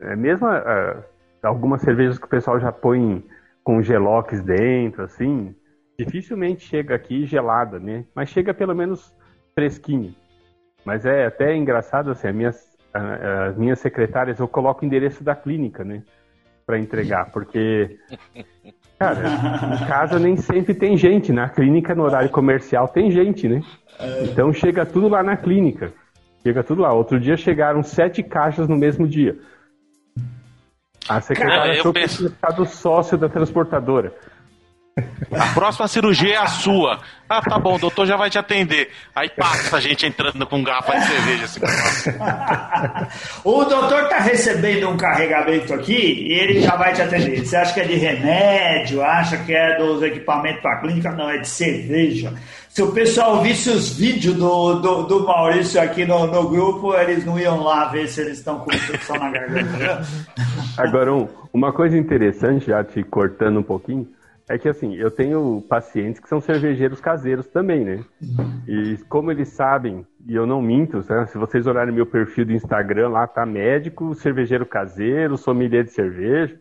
É 0.00 0.16
mesmo 0.16 0.46
uh, 0.46 1.02
algumas 1.42 1.83
cervejas 1.83 2.18
que 2.18 2.24
o 2.24 2.28
pessoal 2.28 2.59
já 2.59 2.72
põe 2.72 3.24
com 3.62 3.83
gelox 3.83 4.40
dentro, 4.40 5.02
assim, 5.02 5.54
dificilmente 5.98 6.64
chega 6.64 6.94
aqui 6.94 7.26
gelada, 7.26 7.78
né? 7.78 8.04
Mas 8.14 8.31
chega 8.31 8.54
pelo 8.54 8.74
menos 8.74 9.14
fresquinho. 9.59 10.14
Mas 10.85 11.05
é 11.05 11.27
até 11.27 11.57
engraçado, 11.57 12.12
assim, 12.12 12.29
as 12.29 12.35
minhas, 12.35 12.79
as 13.49 13.57
minhas 13.57 13.81
secretárias, 13.81 14.38
eu 14.38 14.47
coloco 14.47 14.85
o 14.85 14.87
endereço 14.87 15.25
da 15.25 15.35
clínica, 15.35 15.83
né? 15.83 16.05
Para 16.64 16.79
entregar, 16.79 17.33
porque 17.33 17.99
Cara, 18.99 19.21
em 19.75 19.87
casa 19.87 20.18
nem 20.18 20.37
sempre 20.37 20.75
tem 20.75 20.97
gente. 20.97 21.33
Na 21.33 21.49
clínica, 21.49 21.94
no 21.94 22.03
horário 22.03 22.29
comercial, 22.31 22.88
tem 22.88 23.11
gente, 23.11 23.49
né? 23.49 23.62
Então 24.23 24.53
chega 24.53 24.85
tudo 24.85 25.09
lá 25.09 25.23
na 25.23 25.37
clínica. 25.37 25.92
Chega 26.44 26.62
tudo 26.62 26.83
lá. 26.83 26.92
Outro 26.92 27.18
dia 27.18 27.37
chegaram 27.37 27.83
sete 27.83 28.23
caixas 28.23 28.68
no 28.68 28.77
mesmo 28.77 29.07
dia. 29.07 29.37
A 31.09 31.21
secretária 31.21 31.61
Cara, 31.62 31.73
achou 31.73 31.92
penso... 31.92 32.09
que 32.09 32.18
tinha 32.18 32.31
ficado 32.31 32.66
sócio 32.66 33.16
da 33.16 33.29
transportadora. 33.29 34.12
A 35.32 35.46
próxima 35.54 35.88
cirurgia 35.88 36.34
é 36.34 36.37
a 36.37 36.46
sua. 36.46 37.00
Ah, 37.28 37.42
tá 37.42 37.58
bom, 37.58 37.74
o 37.74 37.78
doutor 37.78 38.06
já 38.06 38.16
vai 38.16 38.30
te 38.30 38.38
atender. 38.38 38.90
Aí 39.14 39.28
passa 39.28 39.76
a 39.76 39.80
gente 39.80 40.06
entrando 40.06 40.46
com 40.46 40.62
garrafa 40.62 40.98
de 40.98 41.06
cerveja. 41.06 41.44
Assim, 41.44 41.61
o 43.44 43.64
doutor 43.64 44.08
tá 44.08 44.18
recebendo 44.18 44.88
um 44.88 44.96
carregamento 44.96 45.74
aqui 45.74 46.26
e 46.26 46.32
ele 46.32 46.62
já 46.62 46.74
vai 46.76 46.94
te 46.94 47.02
atender. 47.02 47.44
Você 47.44 47.56
acha 47.56 47.74
que 47.74 47.80
é 47.80 47.84
de 47.84 47.96
remédio? 47.96 49.02
Acha 49.02 49.37
que 49.37 49.54
é 49.54 49.76
dos 49.76 50.02
equipamentos 50.02 50.62
para 50.62 50.80
clínica? 50.80 51.12
Não, 51.12 51.28
é 51.28 51.38
de 51.38 51.48
cerveja. 51.48 52.32
Se 52.78 52.82
o 52.82 52.92
pessoal 52.92 53.42
visse 53.42 53.70
os 53.70 53.98
vídeos 53.98 54.37
do, 54.37 54.74
do, 54.74 55.02
do 55.02 55.26
Maurício 55.26 55.80
aqui 55.80 56.06
no, 56.06 56.26
no, 56.28 56.48
grupo, 56.48 56.94
eles 56.94 57.24
não 57.24 57.38
iam 57.38 57.62
lá 57.62 57.87
ver 57.87 58.06
se 58.06 58.20
eles 58.20 58.38
estão 58.38 58.61
com 58.61 58.72
infecção 58.72 59.16
na 59.16 59.30
garganta. 59.30 60.06
Agora, 60.76 61.12
um, 61.12 61.28
uma 61.52 61.72
coisa 61.72 61.98
interessante, 61.98 62.66
já 62.66 62.84
te 62.84 63.02
cortando 63.02 63.58
um 63.58 63.62
pouquinho, 63.64 64.06
é 64.48 64.56
que 64.58 64.68
assim, 64.68 64.94
eu 64.96 65.11
tenho 65.11 65.62
pacientes 65.68 66.20
que 66.20 66.28
são 66.28 66.40
cervejeiros 66.40 67.00
caseiros 67.00 67.46
também, 67.48 67.84
né? 67.84 68.04
E 68.66 68.96
como 69.08 69.30
eles 69.30 69.48
sabem, 69.48 70.06
e 70.26 70.34
eu 70.34 70.46
não 70.46 70.62
minto, 70.62 71.04
né? 71.08 71.26
se 71.26 71.37
vocês 71.37 71.66
olharem 71.66 71.94
meu 71.94 72.06
perfil 72.06 72.46
do 72.46 72.52
Instagram, 72.52 73.08
lá 73.11 73.26
tá 73.26 73.44
médico, 73.44 74.14
cervejeiro 74.14 74.64
caseiro, 74.64 75.37
sommelier 75.37 75.84
de 75.84 75.90
cerveja, 75.90 76.58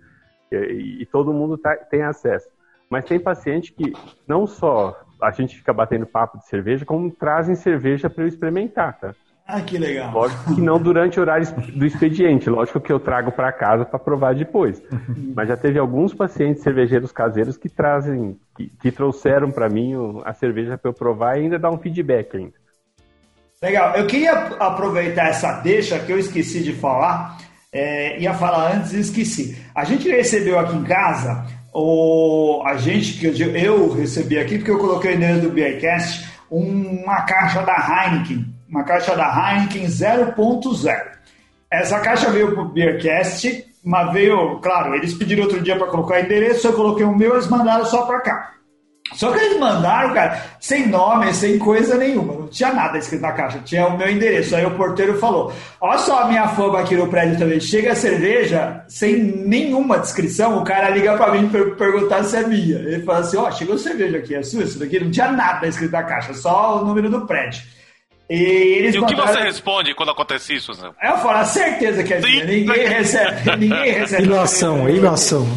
e, 0.51 1.01
e 1.01 1.05
todo 1.05 1.33
mundo 1.33 1.57
tá, 1.57 1.75
tem 1.75 2.01
acesso. 2.01 2.47
Mas 2.89 3.05
tem 3.05 3.19
paciente 3.19 3.71
que 3.71 3.93
não 4.27 4.45
só 4.45 4.99
a 5.21 5.31
gente 5.31 5.57
fica 5.57 5.73
batendo 5.73 6.05
papo 6.05 6.37
de 6.37 6.47
cerveja, 6.47 6.85
como 6.85 7.09
trazem 7.09 7.55
cerveja 7.55 8.09
para 8.09 8.23
eu 8.23 8.27
experimentar, 8.27 8.99
tá? 8.99 9.15
Ah, 9.47 9.61
que 9.61 9.77
legal. 9.77 10.11
Lógico 10.11 10.55
que 10.55 10.59
não 10.59 10.77
durante 10.77 11.17
o 11.17 11.21
horário 11.21 11.47
do 11.73 11.85
expediente. 11.85 12.49
Lógico 12.49 12.81
que 12.81 12.91
eu 12.91 12.99
trago 12.99 13.31
para 13.31 13.49
casa 13.53 13.85
para 13.85 13.97
provar 13.97 14.35
depois. 14.35 14.83
Mas 15.33 15.47
já 15.47 15.55
teve 15.55 15.79
alguns 15.79 16.13
pacientes 16.13 16.61
cervejeiros 16.61 17.13
caseiros 17.13 17.55
que 17.55 17.69
trazem, 17.69 18.37
que, 18.57 18.67
que 18.81 18.91
trouxeram 18.91 19.49
para 19.49 19.69
mim 19.69 19.93
a 20.25 20.33
cerveja 20.33 20.77
para 20.77 20.89
eu 20.89 20.93
provar 20.93 21.37
e 21.37 21.43
ainda 21.43 21.57
dar 21.57 21.71
um 21.71 21.77
feedback 21.77 22.35
ainda. 22.35 22.55
Legal. 23.63 23.95
Eu 23.95 24.05
queria 24.05 24.33
aproveitar 24.33 25.29
essa 25.29 25.61
deixa 25.61 25.97
que 25.97 26.11
eu 26.11 26.19
esqueci 26.19 26.61
de 26.61 26.73
falar. 26.73 27.37
É, 27.71 28.19
ia 28.19 28.33
falar 28.33 28.75
antes 28.75 28.91
e 28.91 28.99
esqueci. 28.99 29.57
A 29.73 29.85
gente 29.85 30.09
recebeu 30.09 30.59
aqui 30.59 30.75
em 30.75 30.83
casa 30.83 31.45
o 31.73 32.63
a 32.65 32.75
gente 32.75 33.17
que 33.17 33.27
eu, 33.27 33.55
eu 33.55 33.93
recebi 33.93 34.37
aqui 34.37 34.57
porque 34.57 34.71
eu 34.71 34.79
coloquei 34.79 35.15
dentro 35.15 35.43
do 35.43 35.51
Beercast 35.51 36.27
uma 36.49 37.21
caixa 37.21 37.61
da 37.61 37.75
Heineken 37.75 38.56
uma 38.69 38.83
caixa 38.83 39.15
da 39.15 39.25
Heineken 39.25 39.85
0.0. 39.85 41.17
Essa 41.71 41.99
caixa 41.99 42.29
veio 42.29 42.53
pro 42.53 42.65
Beercast, 42.65 43.65
mas 43.83 44.13
veio, 44.13 44.59
claro, 44.59 44.95
eles 44.95 45.13
pediram 45.13 45.43
outro 45.43 45.61
dia 45.61 45.77
para 45.77 45.87
colocar 45.87 46.21
endereço, 46.21 46.67
eu 46.67 46.73
coloquei 46.73 47.05
o 47.05 47.15
meu, 47.15 47.33
eles 47.33 47.47
mandaram 47.47 47.85
só 47.85 48.05
para 48.05 48.21
cá. 48.21 48.53
Só 49.13 49.31
que 49.31 49.39
eles 49.39 49.57
mandaram, 49.57 50.13
cara, 50.13 50.41
sem 50.59 50.87
nome, 50.87 51.33
sem 51.33 51.57
coisa 51.57 51.95
nenhuma. 51.95 52.33
Não 52.33 52.47
tinha 52.47 52.73
nada 52.73 52.97
escrito 52.97 53.21
na 53.21 53.31
caixa, 53.31 53.59
tinha 53.59 53.87
o 53.87 53.97
meu 53.97 54.09
endereço. 54.09 54.55
Aí 54.55 54.65
o 54.65 54.75
porteiro 54.75 55.17
falou: 55.17 55.53
Olha 55.79 55.97
só 55.99 56.23
a 56.23 56.27
minha 56.27 56.47
fama 56.49 56.81
aqui 56.81 56.95
no 56.95 57.07
prédio 57.07 57.39
também. 57.39 57.59
Chega 57.59 57.93
a 57.93 57.95
cerveja 57.95 58.83
sem 58.87 59.15
nenhuma 59.15 59.97
descrição, 59.99 60.57
o 60.57 60.63
cara 60.63 60.89
liga 60.89 61.15
pra 61.15 61.31
mim 61.31 61.47
per 61.47 61.75
perguntar 61.77 62.23
se 62.23 62.35
é 62.35 62.45
minha. 62.45 62.79
Ele 62.79 63.03
fala 63.03 63.19
assim: 63.19 63.37
Ó, 63.37 63.47
oh, 63.47 63.51
chegou 63.51 63.77
cerveja 63.77 64.17
aqui, 64.17 64.35
é 64.35 64.43
sua 64.43 64.63
isso 64.63 64.77
daqui? 64.77 64.99
Não 64.99 65.09
tinha 65.09 65.31
nada 65.31 65.67
escrito 65.67 65.91
na 65.91 66.03
caixa, 66.03 66.33
só 66.33 66.81
o 66.81 66.85
número 66.85 67.09
do 67.09 67.25
prédio. 67.25 67.63
E, 68.29 68.35
eles 68.35 68.95
e 68.95 68.99
o 68.99 69.05
que 69.05 69.15
você 69.15 69.39
responde 69.39 69.93
quando 69.95 70.11
acontece 70.11 70.55
isso, 70.55 70.73
Zé? 70.73 70.87
Eu 71.01 71.17
falo, 71.19 71.37
a 71.37 71.45
certeza 71.45 72.03
que 72.03 72.13
é 72.13 72.19
minha. 72.19 72.45
Ninguém 72.45 72.87
recebe. 72.87 73.55
Ninguém 73.57 73.91
recebe. 73.91 74.23
Ilação, 74.23 74.89
ilação. 74.89 75.47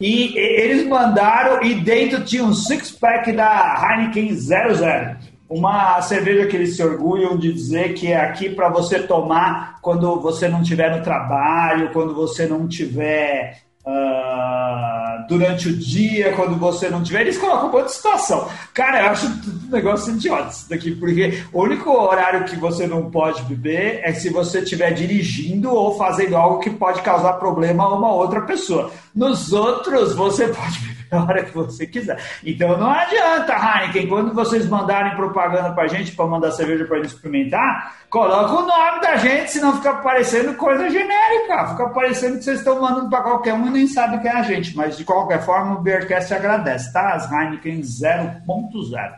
E 0.00 0.36
eles 0.36 0.86
mandaram, 0.86 1.62
e 1.62 1.74
dentro 1.74 2.24
tinha 2.24 2.44
um 2.44 2.52
six-pack 2.52 3.32
da 3.32 3.80
Heineken 3.90 4.34
00. 4.34 5.16
Uma 5.48 6.02
cerveja 6.02 6.46
que 6.46 6.56
eles 6.56 6.76
se 6.76 6.82
orgulham 6.82 7.36
de 7.36 7.52
dizer 7.52 7.94
que 7.94 8.12
é 8.12 8.20
aqui 8.20 8.50
para 8.50 8.68
você 8.68 9.00
tomar 9.00 9.80
quando 9.80 10.20
você 10.20 10.46
não 10.46 10.62
estiver 10.62 10.94
no 10.94 11.02
trabalho, 11.02 11.90
quando 11.92 12.14
você 12.14 12.46
não 12.46 12.68
tiver 12.68 13.62
uh, 13.86 14.97
durante 15.28 15.68
o 15.68 15.76
dia, 15.76 16.32
quando 16.32 16.56
você 16.56 16.88
não 16.88 17.02
tiver. 17.02 17.20
Eles 17.20 17.38
colocam 17.38 17.68
um 17.68 17.72
monte 17.72 17.86
de 17.86 17.92
situação. 17.92 18.48
Cara, 18.72 19.02
eu 19.02 19.10
acho 19.10 19.26
um 19.26 19.70
negócio 19.70 20.12
idiota 20.12 20.50
isso 20.50 20.68
daqui, 20.68 20.92
porque 20.92 21.42
o 21.52 21.62
único 21.62 21.90
horário 21.90 22.44
que 22.44 22.56
você 22.56 22.86
não 22.86 23.10
pode 23.10 23.42
beber 23.42 24.00
é 24.02 24.12
se 24.12 24.30
você 24.30 24.60
estiver 24.60 24.92
dirigindo 24.92 25.70
ou 25.72 25.96
fazendo 25.96 26.36
algo 26.36 26.60
que 26.60 26.70
pode 26.70 27.02
causar 27.02 27.34
problema 27.34 27.84
a 27.84 27.94
uma 27.94 28.12
outra 28.12 28.40
pessoa. 28.40 28.90
Nos 29.14 29.52
outros, 29.52 30.14
você 30.14 30.48
pode 30.48 30.78
beber 30.80 30.97
a 31.12 31.22
hora 31.22 31.44
que 31.44 31.54
você 31.54 31.86
quiser. 31.86 32.18
Então 32.44 32.76
não 32.76 32.90
adianta, 32.90 33.54
Heineken, 33.54 34.08
quando 34.08 34.34
vocês 34.34 34.68
mandarem 34.68 35.16
propaganda 35.16 35.72
pra 35.72 35.86
gente, 35.86 36.12
para 36.12 36.26
mandar 36.26 36.50
cerveja 36.52 36.84
pra 36.84 36.98
gente 36.98 37.08
experimentar, 37.08 37.96
coloca 38.10 38.52
o 38.52 38.66
nome 38.66 39.00
da 39.00 39.16
gente, 39.16 39.50
senão 39.50 39.76
fica 39.76 39.94
parecendo 39.94 40.54
coisa 40.54 40.88
genérica. 40.88 41.68
Fica 41.68 41.88
parecendo 41.90 42.38
que 42.38 42.44
vocês 42.44 42.58
estão 42.58 42.80
mandando 42.80 43.10
para 43.10 43.22
qualquer 43.22 43.54
um 43.54 43.66
e 43.66 43.70
nem 43.70 43.86
sabe 43.86 44.20
quem 44.20 44.30
é 44.30 44.34
a 44.34 44.42
gente. 44.42 44.76
Mas 44.76 44.96
de 44.96 45.04
qualquer 45.04 45.44
forma, 45.44 45.76
o 45.76 45.82
Beercast 45.82 46.32
agradece, 46.32 46.92
tá? 46.92 47.14
As 47.14 47.30
Heineken 47.30 47.80
0.0. 47.80 49.12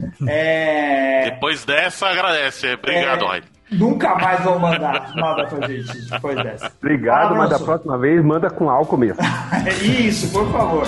É... 0.28 1.30
Depois 1.30 1.64
dessa, 1.64 2.08
agradece. 2.08 2.74
Obrigado, 2.74 3.24
é... 3.24 3.28
Heineken. 3.28 3.53
Nunca 3.70 4.14
mais 4.16 4.44
vão 4.44 4.58
mandar 4.58 5.12
nada 5.16 5.46
pra 5.46 5.68
gente 5.68 6.08
depois 6.10 6.36
dessa. 6.36 6.70
Obrigado, 6.82 7.28
Fala, 7.28 7.38
mas 7.38 7.50
da 7.50 7.58
próxima 7.58 7.98
vez 7.98 8.24
manda 8.24 8.50
com 8.50 8.68
álcool 8.68 8.98
mesmo. 8.98 9.20
Isso, 9.82 10.30
por 10.30 10.50
favor. 10.52 10.86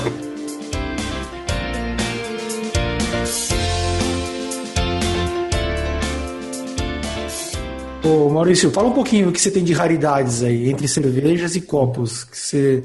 Ô 8.04 8.28
Maurício, 8.28 8.70
fala 8.70 8.88
um 8.88 8.92
pouquinho 8.92 9.30
o 9.30 9.32
que 9.32 9.40
você 9.40 9.50
tem 9.50 9.64
de 9.64 9.72
raridades 9.72 10.42
aí, 10.44 10.70
entre 10.70 10.86
cervejas 10.86 11.56
e 11.56 11.60
copos, 11.60 12.22
que 12.22 12.38
você 12.38 12.84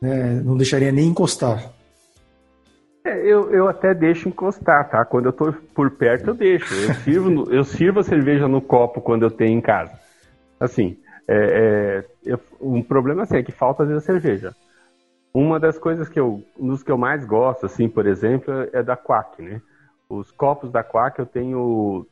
né, 0.00 0.40
não 0.44 0.56
deixaria 0.56 0.92
nem 0.92 1.08
encostar. 1.08 1.71
É, 3.04 3.18
eu, 3.18 3.50
eu 3.50 3.68
até 3.68 3.92
deixo 3.92 4.28
encostar, 4.28 4.88
tá? 4.88 5.04
Quando 5.04 5.26
eu 5.26 5.32
tô 5.32 5.52
por 5.74 5.90
perto, 5.90 6.28
eu 6.28 6.34
deixo. 6.34 6.72
Eu 6.72 6.94
sirvo, 6.94 7.52
eu 7.52 7.64
sirvo 7.64 8.00
a 8.00 8.04
cerveja 8.04 8.46
no 8.46 8.60
copo 8.60 9.00
quando 9.00 9.24
eu 9.24 9.30
tenho 9.30 9.58
em 9.58 9.60
casa. 9.60 9.98
Assim, 10.60 10.96
é, 11.26 12.04
é, 12.04 12.04
eu, 12.24 12.38
um 12.60 12.82
problema 12.82 13.22
assim, 13.22 13.36
é 13.36 13.42
que 13.42 13.50
falta 13.50 13.82
às 13.82 13.88
vezes 13.88 14.04
a 14.04 14.06
cerveja. 14.06 14.54
Uma 15.34 15.58
das 15.58 15.78
coisas 15.78 16.08
que 16.08 16.20
eu, 16.20 16.44
dos 16.58 16.82
que 16.82 16.92
eu 16.92 16.98
mais 16.98 17.24
gosto, 17.24 17.66
assim, 17.66 17.88
por 17.88 18.06
exemplo, 18.06 18.68
é 18.72 18.82
da 18.82 18.96
Quack, 18.96 19.42
né? 19.42 19.60
Os 20.08 20.30
copos 20.30 20.70
da 20.70 20.84
Quack 20.84 21.18
eu 21.18 21.26
tenho 21.26 22.06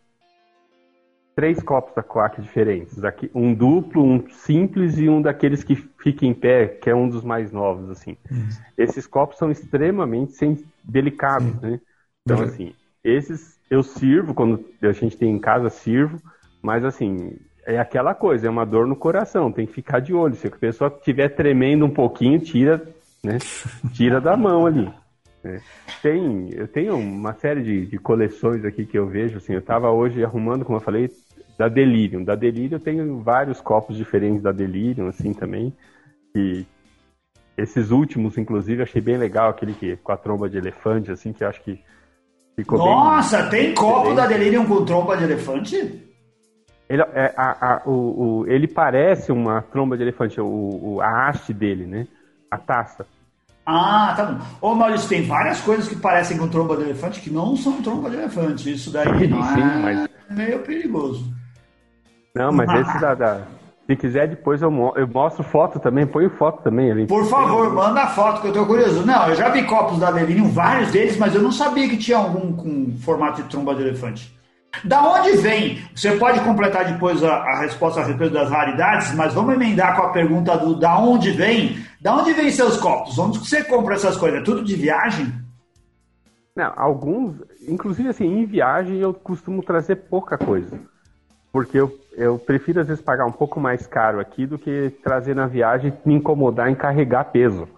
três 1.34 1.62
copos 1.62 1.94
da 1.94 2.02
Quack 2.02 2.40
diferentes. 2.40 3.02
Aqui, 3.04 3.30
um 3.34 3.54
duplo, 3.54 4.02
um 4.02 4.28
simples 4.30 4.98
e 4.98 5.08
um 5.08 5.22
daqueles 5.22 5.64
que 5.64 5.74
fica 5.74 6.26
em 6.26 6.34
pé, 6.34 6.66
que 6.66 6.90
é 6.90 6.94
um 6.94 7.08
dos 7.08 7.24
mais 7.24 7.52
novos, 7.52 7.90
assim. 7.90 8.16
Uhum. 8.30 8.48
Esses 8.76 9.06
copos 9.06 9.38
são 9.38 9.50
extremamente 9.50 10.34
delicados, 10.84 11.60
né? 11.60 11.80
Então, 12.24 12.38
uhum. 12.38 12.44
assim, 12.44 12.74
esses 13.02 13.58
eu 13.70 13.82
sirvo, 13.82 14.34
quando 14.34 14.64
a 14.82 14.92
gente 14.92 15.16
tem 15.16 15.30
em 15.30 15.38
casa, 15.38 15.70
sirvo, 15.70 16.20
mas 16.60 16.84
assim, 16.84 17.36
é 17.64 17.78
aquela 17.78 18.14
coisa, 18.14 18.48
é 18.48 18.50
uma 18.50 18.66
dor 18.66 18.86
no 18.86 18.96
coração, 18.96 19.52
tem 19.52 19.66
que 19.66 19.72
ficar 19.72 20.00
de 20.00 20.12
olho. 20.12 20.34
Se 20.34 20.48
a 20.48 20.50
pessoa 20.50 20.92
estiver 20.94 21.28
tremendo 21.28 21.86
um 21.86 21.90
pouquinho, 21.90 22.40
tira, 22.40 22.82
né? 23.22 23.38
Tira 23.92 24.20
da 24.20 24.36
mão 24.36 24.66
ali. 24.66 24.92
Né? 25.42 25.60
Tem, 26.02 26.50
eu 26.52 26.68
tenho 26.68 26.96
uma 26.96 27.32
série 27.34 27.62
de, 27.62 27.86
de, 27.86 27.98
coleções 27.98 28.64
aqui 28.64 28.84
que 28.84 28.98
eu 28.98 29.06
vejo, 29.06 29.38
assim, 29.38 29.54
eu 29.54 29.60
estava 29.60 29.90
hoje 29.90 30.24
arrumando, 30.24 30.64
como 30.64 30.78
eu 30.78 30.82
falei, 30.82 31.10
da 31.58 31.68
Delirium. 31.68 32.24
Da 32.24 32.34
Delirium 32.34 32.76
eu 32.76 32.80
tenho 32.80 33.18
vários 33.20 33.60
copos 33.60 33.96
diferentes 33.96 34.42
da 34.42 34.52
Delirium, 34.52 35.08
assim, 35.08 35.32
também. 35.32 35.74
E 36.34 36.64
esses 37.56 37.90
últimos, 37.90 38.36
inclusive, 38.38 38.82
achei 38.82 39.00
bem 39.00 39.16
legal, 39.16 39.50
aquele 39.50 39.74
que 39.74 39.96
com 39.96 40.12
a 40.12 40.16
tromba 40.16 40.48
de 40.48 40.58
elefante, 40.58 41.10
assim, 41.10 41.32
que 41.32 41.44
eu 41.44 41.48
acho 41.48 41.62
que 41.62 41.82
ficou 42.54 42.78
Nossa, 42.78 43.42
bem 43.44 43.66
tem 43.66 43.74
copo 43.74 44.14
da 44.14 44.26
Delirium 44.26 44.66
com 44.66 44.84
tromba 44.84 45.16
de 45.16 45.24
elefante? 45.24 46.06
Ele, 46.88 47.02
é, 47.02 47.32
a, 47.36 47.74
a, 47.74 47.82
o, 47.86 47.92
o, 48.40 48.46
ele 48.48 48.66
parece 48.66 49.30
uma 49.30 49.62
tromba 49.62 49.96
de 49.96 50.02
elefante, 50.02 50.40
o, 50.40 50.46
o, 50.46 51.00
a 51.00 51.28
haste 51.28 51.54
dele, 51.54 51.86
né? 51.86 52.06
A 52.50 52.58
taça. 52.58 53.06
Ah, 53.70 54.14
tá 54.16 54.24
bom. 54.24 54.38
Ô 54.60 54.74
Maurício, 54.74 55.08
tem 55.08 55.22
várias 55.26 55.60
coisas 55.60 55.88
que 55.88 55.96
parecem 55.96 56.36
com 56.36 56.48
tromba 56.48 56.76
de 56.76 56.82
elefante 56.82 57.20
que 57.20 57.30
não 57.30 57.56
são 57.56 57.80
tromba 57.80 58.10
de 58.10 58.16
elefante. 58.16 58.72
Isso 58.72 58.90
daí 58.90 59.28
não 59.28 59.42
sim, 59.42 59.60
é 59.60 59.76
mas... 59.82 60.08
meio 60.30 60.58
perigoso. 60.60 61.32
Não, 62.34 62.52
mas 62.52 62.68
esse 62.80 63.00
da, 63.00 63.14
da, 63.14 63.40
Se 63.86 63.96
quiser, 63.96 64.28
depois 64.28 64.62
eu, 64.62 64.70
mo 64.70 64.92
eu 64.96 65.06
mostro 65.06 65.42
foto 65.42 65.78
também, 65.78 66.06
põe 66.06 66.28
foto 66.28 66.62
também 66.62 66.90
ali. 66.90 67.06
Por 67.06 67.24
favor, 67.26 67.72
manda 67.72 68.06
foto 68.08 68.40
que 68.40 68.48
eu 68.48 68.52
tô 68.52 68.66
curioso. 68.66 69.04
Não, 69.06 69.28
eu 69.28 69.36
já 69.36 69.48
vi 69.48 69.64
copos 69.64 69.98
da 69.98 70.10
Delirium, 70.10 70.48
vários 70.50 70.90
deles, 70.90 71.16
mas 71.16 71.34
eu 71.34 71.42
não 71.42 71.52
sabia 71.52 71.88
que 71.88 71.96
tinha 71.96 72.18
algum 72.18 72.52
com 72.52 72.96
formato 72.98 73.42
de 73.42 73.48
tromba 73.48 73.74
de 73.74 73.82
elefante. 73.82 74.40
Da 74.84 75.02
onde 75.02 75.36
vem? 75.38 75.82
Você 75.94 76.12
pode 76.12 76.40
completar 76.40 76.84
depois 76.84 77.22
a, 77.22 77.34
a, 77.34 77.60
resposta 77.60 78.00
a 78.00 78.04
respeito 78.04 78.32
das 78.32 78.48
raridades, 78.48 79.14
mas 79.14 79.34
vamos 79.34 79.54
emendar 79.54 79.96
com 79.96 80.02
a 80.02 80.10
pergunta 80.10 80.56
do 80.56 80.78
da 80.78 80.98
onde 80.98 81.32
vem. 81.32 81.76
Da 82.00 82.16
onde 82.16 82.32
vem 82.32 82.50
seus 82.50 82.78
copos? 82.78 83.18
Onde 83.18 83.38
você 83.38 83.62
compra 83.62 83.94
essas 83.94 84.16
coisas? 84.16 84.40
É 84.40 84.42
tudo 84.42 84.64
de 84.64 84.74
viagem? 84.74 85.32
Não, 86.56 86.72
alguns, 86.76 87.36
inclusive 87.68 88.08
assim, 88.08 88.24
em 88.24 88.46
viagem 88.46 88.98
eu 88.98 89.12
costumo 89.12 89.62
trazer 89.62 89.96
pouca 89.96 90.38
coisa. 90.38 90.80
Porque 91.52 91.78
eu, 91.78 91.98
eu 92.12 92.38
prefiro 92.38 92.80
às 92.80 92.88
vezes 92.88 93.02
pagar 93.02 93.26
um 93.26 93.32
pouco 93.32 93.60
mais 93.60 93.86
caro 93.86 94.18
aqui 94.18 94.46
do 94.46 94.58
que 94.58 94.90
trazer 95.02 95.34
na 95.34 95.46
viagem 95.46 95.92
e 95.92 96.08
me 96.08 96.14
incomodar 96.14 96.70
em 96.70 96.74
carregar 96.74 97.24
peso. 97.24 97.68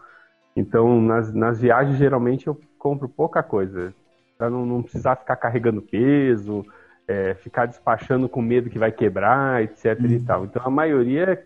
Então, 0.54 1.00
nas, 1.00 1.32
nas 1.32 1.61
viagens, 1.61 1.98
geralmente 1.98 2.46
eu 2.46 2.61
compro 2.78 3.08
pouca 3.08 3.42
coisa. 3.42 3.92
Pra 4.38 4.50
não, 4.50 4.64
não 4.64 4.82
precisar 4.82 5.16
ficar 5.16 5.37
carregando 5.37 5.82
peso, 5.82 6.64
é, 7.08 7.35
ficar 7.35 7.66
despachando 7.66 8.28
com 8.28 8.42
medo 8.42 8.70
que 8.70 8.78
vai 8.78 8.92
quebrar, 8.92 9.62
etc. 9.62 9.98
Uhum. 9.98 10.06
e 10.06 10.20
tal. 10.20 10.44
Então, 10.44 10.62
a 10.64 10.70
maioria 10.70 11.44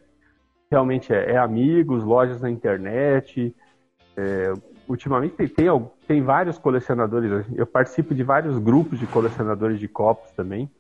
realmente 0.71 1.13
é, 1.13 1.33
é 1.33 1.37
amigos, 1.37 2.05
lojas 2.05 2.41
na 2.41 2.51
internet. 2.51 3.55
É, 4.17 4.53
ultimamente 4.89 5.35
tem, 5.35 5.49
tem, 5.49 5.67
tem 6.07 6.23
vários 6.23 6.59
colecionadores. 6.59 7.47
Eu 7.55 7.67
participo 7.67 8.15
de 8.15 8.23
vários 8.23 8.59
grupos 8.59 8.99
de 8.99 9.07
colecionadores 9.07 9.79
de 9.79 9.89
copos 9.89 10.31
também. 10.33 10.71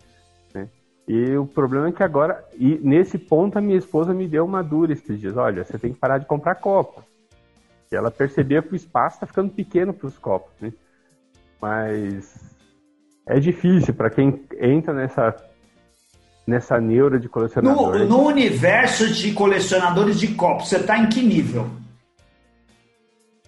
E 1.09 1.37
o 1.37 1.47
problema 1.47 1.89
é 1.89 1.93
que 1.93 2.03
agora, 2.03 2.45
e 2.59 2.81
nesse 2.83 3.17
ponto, 3.17 3.57
a 3.57 3.61
minha 3.61 3.79
esposa 3.79 4.13
me 4.13 4.27
deu 4.27 4.45
uma 4.45 4.63
dura 4.63 4.93
esses 4.93 5.21
dias: 5.21 5.37
olha, 5.37 5.65
você 5.65 5.79
tem 5.79 5.93
que 5.93 5.99
parar 5.99 6.19
de 6.19 6.27
comprar 6.27 6.57
copos. 6.57 7.05
E 7.91 7.95
ela 7.95 8.11
percebia 8.11 8.61
que 8.61 8.73
o 8.73 8.77
espaço 8.77 9.17
está 9.17 9.27
ficando 9.27 9.53
pequeno 9.53 9.95
para 9.95 10.09
os 10.09 10.19
copos, 10.19 10.53
né? 10.61 10.73
Mas 11.63 12.57
é 13.25 13.39
difícil 13.39 13.95
para 13.95 14.11
quem 14.11 14.45
entra 14.59 14.93
nessa 14.93 15.33
nessa 16.47 16.81
neura 16.81 17.19
de 17.19 17.29
colecionador. 17.29 17.99
No, 17.99 18.07
no 18.07 18.27
universo 18.27 19.13
de 19.13 19.33
colecionadores 19.33 20.19
de 20.19 20.29
copos, 20.29 20.69
você 20.69 20.77
está 20.77 20.99
em 20.99 21.09
que 21.09 21.23
nível? 21.23 21.69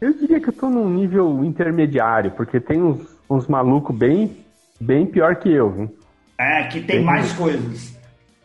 Eu 0.01 0.12
diria 0.14 0.40
que 0.40 0.49
eu 0.49 0.53
estou 0.53 0.70
num 0.70 0.88
nível 0.88 1.44
intermediário, 1.44 2.30
porque 2.32 2.61
tem 2.61 2.82
uns, 2.82 3.01
uns 3.28 3.46
malucos 3.46 3.96
bem, 3.96 4.36
bem 4.80 5.07
pior 5.07 5.36
que 5.36 5.51
eu, 5.51 5.70
viu? 5.70 5.99
É, 6.38 6.64
que 6.64 6.80
tem, 6.80 6.96
tem 6.96 7.05
mais 7.05 7.32
coisas. 7.32 7.96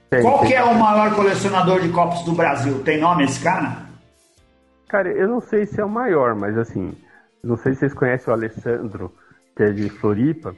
Tem, 0.10 0.22
Qual 0.22 0.40
tem. 0.40 0.50
que 0.50 0.54
é 0.56 0.64
o 0.64 0.76
maior 0.76 1.16
colecionador 1.16 1.82
de 1.82 1.90
copos 1.90 2.24
do 2.24 2.34
Brasil? 2.34 2.84
Tem 2.84 3.00
nome 3.00 3.24
esse 3.24 3.44
cara? 3.44 3.84
Cara, 4.88 5.10
eu 5.10 5.28
não 5.28 5.40
sei 5.40 5.66
se 5.66 5.80
é 5.80 5.86
o 5.86 5.90
maior, 5.90 6.36
mas 6.36 6.58
assim, 6.58 6.94
não 7.44 7.58
sei 7.58 7.74
se 7.74 7.80
vocês 7.80 7.94
conhecem 7.94 8.32
o 8.32 8.36
Alessandro, 8.36 9.12
que 9.56 9.64
é 9.64 9.72
de 9.72 9.90
Floripa. 9.90 10.56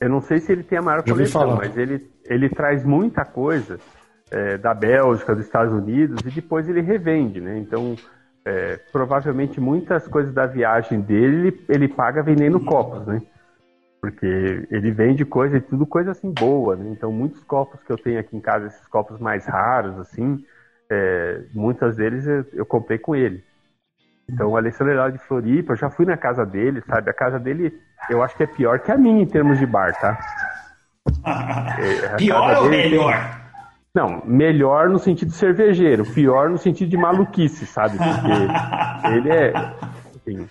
Eu 0.00 0.08
não 0.08 0.20
sei 0.20 0.38
se 0.38 0.52
ele 0.52 0.62
tem 0.62 0.78
a 0.78 0.82
maior 0.82 1.02
coleção, 1.02 1.56
mas 1.56 1.76
ele, 1.76 2.10
ele 2.28 2.48
traz 2.48 2.84
muita 2.84 3.24
coisa 3.24 3.78
é, 4.30 4.58
da 4.58 4.74
Bélgica, 4.74 5.34
dos 5.34 5.44
Estados 5.44 5.72
Unidos, 5.72 6.20
e 6.24 6.30
depois 6.30 6.68
ele 6.68 6.80
revende, 6.80 7.40
né? 7.40 7.58
Então, 7.58 7.96
é, 8.44 8.78
provavelmente 8.92 9.60
muitas 9.60 10.06
coisas 10.06 10.32
da 10.32 10.46
viagem 10.46 11.00
dele 11.00 11.64
ele, 11.68 11.88
paga 11.88 12.22
vendendo 12.22 12.60
copos, 12.60 13.06
né? 13.06 13.22
Porque 14.00 14.66
ele 14.70 14.90
vende 14.90 15.24
coisa 15.24 15.56
e 15.56 15.60
tudo 15.60 15.84
coisa 15.84 16.12
assim 16.12 16.30
boa, 16.32 16.76
né? 16.76 16.88
Então, 16.90 17.10
muitos 17.10 17.42
copos 17.42 17.82
que 17.82 17.90
eu 17.90 17.98
tenho 17.98 18.20
aqui 18.20 18.36
em 18.36 18.40
casa, 18.40 18.66
esses 18.66 18.86
copos 18.86 19.18
mais 19.18 19.44
raros, 19.46 19.98
assim, 19.98 20.44
é, 20.90 21.42
muitas 21.52 21.96
deles 21.96 22.26
eu, 22.26 22.44
eu, 22.52 22.66
comprei 22.66 22.98
com 22.98 23.16
ele. 23.16 23.42
Então, 24.30 24.50
o 24.50 24.56
Alessandro 24.56 24.94
lá 24.94 25.10
de 25.10 25.18
Floripa, 25.18 25.72
eu 25.72 25.76
já 25.76 25.90
fui 25.90 26.06
na 26.06 26.16
casa 26.16 26.44
dele, 26.46 26.82
sabe? 26.82 27.10
A 27.10 27.14
casa 27.14 27.38
dele, 27.38 27.78
eu 28.08 28.22
acho 28.22 28.36
que 28.36 28.42
é 28.42 28.46
pior 28.46 28.78
que 28.78 28.92
a 28.92 28.96
minha 28.96 29.22
em 29.22 29.26
termos 29.26 29.58
de 29.58 29.66
bar, 29.66 29.98
tá? 29.98 30.18
É, 31.26 32.16
pior 32.16 32.56
ou 32.58 32.70
melhor? 32.70 33.14
Tem... 33.14 33.38
Não, 33.94 34.22
melhor 34.24 34.88
no 34.88 34.98
sentido 34.98 35.32
cervejeiro, 35.32 36.04
pior 36.04 36.50
no 36.50 36.58
sentido 36.58 36.88
de 36.88 36.96
maluquice, 36.96 37.66
sabe? 37.66 37.96
Porque 37.96 39.08
ele 39.16 39.30
é. 39.30 39.52
Assim, 40.14 40.48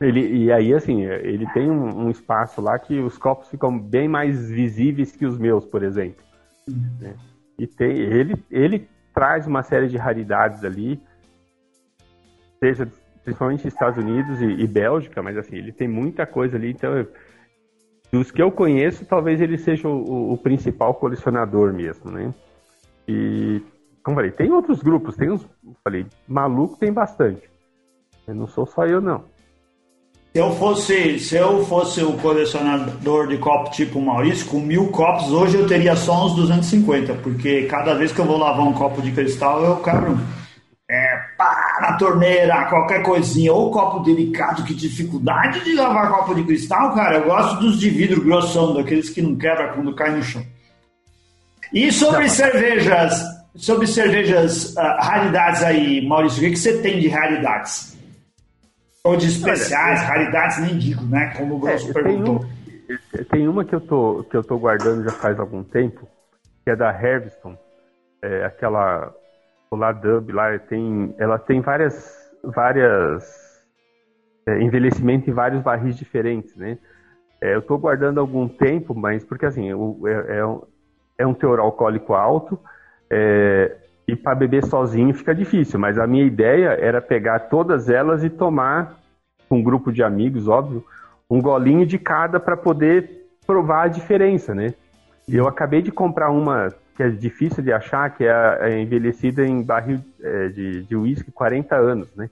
ele, 0.00 0.44
e 0.44 0.52
aí, 0.52 0.72
assim, 0.72 1.02
ele 1.02 1.46
tem 1.52 1.68
um, 1.70 2.06
um, 2.06 2.10
espaço 2.10 2.60
lá 2.60 2.78
que 2.78 3.00
os 3.00 3.18
copos 3.18 3.48
ficam 3.48 3.76
bem 3.76 4.08
mais 4.08 4.48
visíveis 4.48 5.14
que 5.14 5.26
os 5.26 5.36
meus, 5.36 5.66
por 5.66 5.82
exemplo. 5.82 6.24
Né? 7.00 7.14
E 7.58 7.66
tem, 7.66 7.90
ele, 7.90 8.34
ele 8.50 8.88
traz 9.12 9.46
uma 9.46 9.62
série 9.64 9.88
de 9.88 9.96
raridades 9.96 10.64
ali, 10.64 11.02
seja 12.60 12.88
principalmente 13.24 13.66
Estados 13.66 13.98
Unidos 13.98 14.40
e, 14.40 14.46
e 14.46 14.66
Bélgica, 14.66 15.20
mas 15.20 15.36
assim, 15.36 15.56
ele 15.56 15.72
tem 15.72 15.88
muita 15.88 16.24
coisa 16.24 16.56
ali, 16.56 16.70
então 16.70 16.96
dos 18.10 18.30
que 18.30 18.42
eu 18.42 18.50
conheço, 18.50 19.04
talvez 19.04 19.40
ele 19.40 19.58
seja 19.58 19.88
o, 19.88 20.32
o, 20.32 20.36
principal 20.38 20.94
colecionador 20.94 21.72
mesmo, 21.72 22.10
né? 22.10 22.32
E, 23.06 23.60
como 24.02 24.16
falei, 24.16 24.30
tem 24.30 24.50
outros 24.52 24.82
grupos, 24.82 25.16
tem 25.16 25.30
uns, 25.30 25.46
falei, 25.84 26.06
maluco 26.26 26.78
tem 26.78 26.92
bastante. 26.92 27.50
Eu 28.26 28.34
não 28.34 28.46
sou 28.46 28.66
só 28.66 28.86
eu, 28.86 29.00
não. 29.00 29.24
Se 30.32 30.40
eu 30.40 30.50
fosse, 30.52 31.18
se 31.18 31.36
eu 31.36 31.64
fosse 31.64 32.02
o 32.02 32.12
colecionador 32.18 33.26
de 33.28 33.38
copos 33.38 33.74
tipo 33.74 34.00
Maurício, 34.00 34.46
com 34.46 34.60
mil 34.60 34.88
copos, 34.88 35.32
hoje 35.32 35.56
eu 35.56 35.66
teria 35.66 35.96
só 35.96 36.26
uns 36.26 36.34
250, 36.34 37.14
porque 37.14 37.62
cada 37.62 37.94
vez 37.94 38.12
que 38.12 38.20
eu 38.20 38.26
vou 38.26 38.36
lavar 38.36 38.66
um 38.66 38.72
copo 38.72 39.00
de 39.00 39.10
cristal, 39.10 39.64
eu 39.64 39.76
quebro 39.76 40.12
é, 40.12 40.37
pá, 41.38 41.78
na 41.80 41.96
torneira, 41.96 42.64
qualquer 42.64 43.02
coisinha, 43.04 43.52
ou 43.52 43.70
copo 43.70 44.00
delicado, 44.00 44.64
que 44.64 44.74
dificuldade 44.74 45.62
de 45.62 45.74
lavar 45.74 46.10
copo 46.10 46.34
de 46.34 46.42
cristal, 46.42 46.92
cara. 46.94 47.18
Eu 47.18 47.26
gosto 47.26 47.60
dos 47.60 47.78
de 47.78 47.88
vidro 47.88 48.24
grossão, 48.24 48.74
daqueles 48.74 49.08
que 49.08 49.22
não 49.22 49.36
quebra 49.36 49.72
quando 49.72 49.94
cai 49.94 50.10
no 50.10 50.22
chão. 50.22 50.44
E 51.72 51.92
sobre 51.92 52.22
não. 52.22 52.28
cervejas, 52.28 53.22
sobre 53.54 53.86
cervejas, 53.86 54.74
uh, 54.74 54.80
raridades 55.00 55.62
aí, 55.62 56.04
Maurício, 56.06 56.38
o 56.38 56.44
que, 56.44 56.50
que 56.50 56.58
você 56.58 56.82
tem 56.82 56.98
de 56.98 57.08
raridades? 57.08 57.96
Ou 59.04 59.16
de 59.16 59.28
especiais, 59.28 60.00
Olha, 60.00 60.08
raridades 60.08 60.58
nem 60.58 60.76
digo, 60.76 61.04
né? 61.04 61.32
Como 61.36 61.54
o 61.54 61.58
Grosso 61.60 61.90
é, 61.90 61.92
perguntou. 61.92 62.40
Tem, 62.40 62.96
um, 63.20 63.24
tem, 63.24 63.48
uma 63.48 63.64
que 63.64 63.74
eu, 63.74 63.80
tô, 63.80 64.24
que 64.28 64.36
eu 64.36 64.42
tô 64.42 64.58
guardando 64.58 65.04
já 65.04 65.12
faz 65.12 65.38
algum 65.38 65.62
tempo, 65.62 66.08
que 66.64 66.70
é 66.70 66.76
da 66.76 66.90
Harveston. 66.90 67.56
É, 68.20 68.44
aquela 68.44 69.14
Solar 69.68 69.94
Dub 69.94 70.32
lá, 70.32 70.58
tem, 70.58 71.14
ela 71.18 71.38
tem 71.38 71.60
várias, 71.60 72.30
várias 72.42 73.24
é, 74.46 74.60
envelhecimento 74.62 75.28
em 75.28 75.32
vários 75.32 75.62
barris 75.62 75.96
diferentes, 75.96 76.56
né? 76.56 76.78
É, 77.40 77.54
eu 77.54 77.60
estou 77.60 77.78
guardando 77.78 78.18
algum 78.18 78.48
tempo, 78.48 78.94
mas 78.94 79.24
porque 79.24 79.46
assim, 79.46 79.72
o, 79.72 80.06
é, 80.06 80.38
é, 80.38 80.46
um, 80.46 80.62
é 81.18 81.26
um 81.26 81.34
teor 81.34 81.60
alcoólico 81.60 82.14
alto, 82.14 82.58
é, 83.10 83.76
e 84.06 84.16
para 84.16 84.34
beber 84.34 84.64
sozinho 84.64 85.14
fica 85.14 85.34
difícil, 85.34 85.78
mas 85.78 85.98
a 85.98 86.06
minha 86.06 86.24
ideia 86.24 86.70
era 86.80 87.00
pegar 87.00 87.40
todas 87.50 87.88
elas 87.88 88.24
e 88.24 88.30
tomar, 88.30 88.98
com 89.48 89.58
um 89.58 89.62
grupo 89.62 89.92
de 89.92 90.02
amigos, 90.02 90.48
óbvio, 90.48 90.84
um 91.30 91.40
golinho 91.40 91.86
de 91.86 91.98
cada 91.98 92.40
para 92.40 92.56
poder 92.56 93.26
provar 93.46 93.84
a 93.84 93.88
diferença, 93.88 94.54
né? 94.54 94.74
Eu 95.28 95.46
acabei 95.46 95.82
de 95.82 95.92
comprar 95.92 96.30
uma 96.30 96.72
que 96.98 97.02
é 97.04 97.10
difícil 97.10 97.62
de 97.62 97.72
achar, 97.72 98.10
que 98.10 98.24
é, 98.24 98.58
é 98.60 98.80
envelhecida 98.80 99.46
em 99.46 99.62
barril 99.62 100.00
é, 100.20 100.48
de, 100.48 100.82
de 100.82 100.96
uísque 100.96 101.30
40 101.30 101.76
anos, 101.76 102.08
né? 102.16 102.28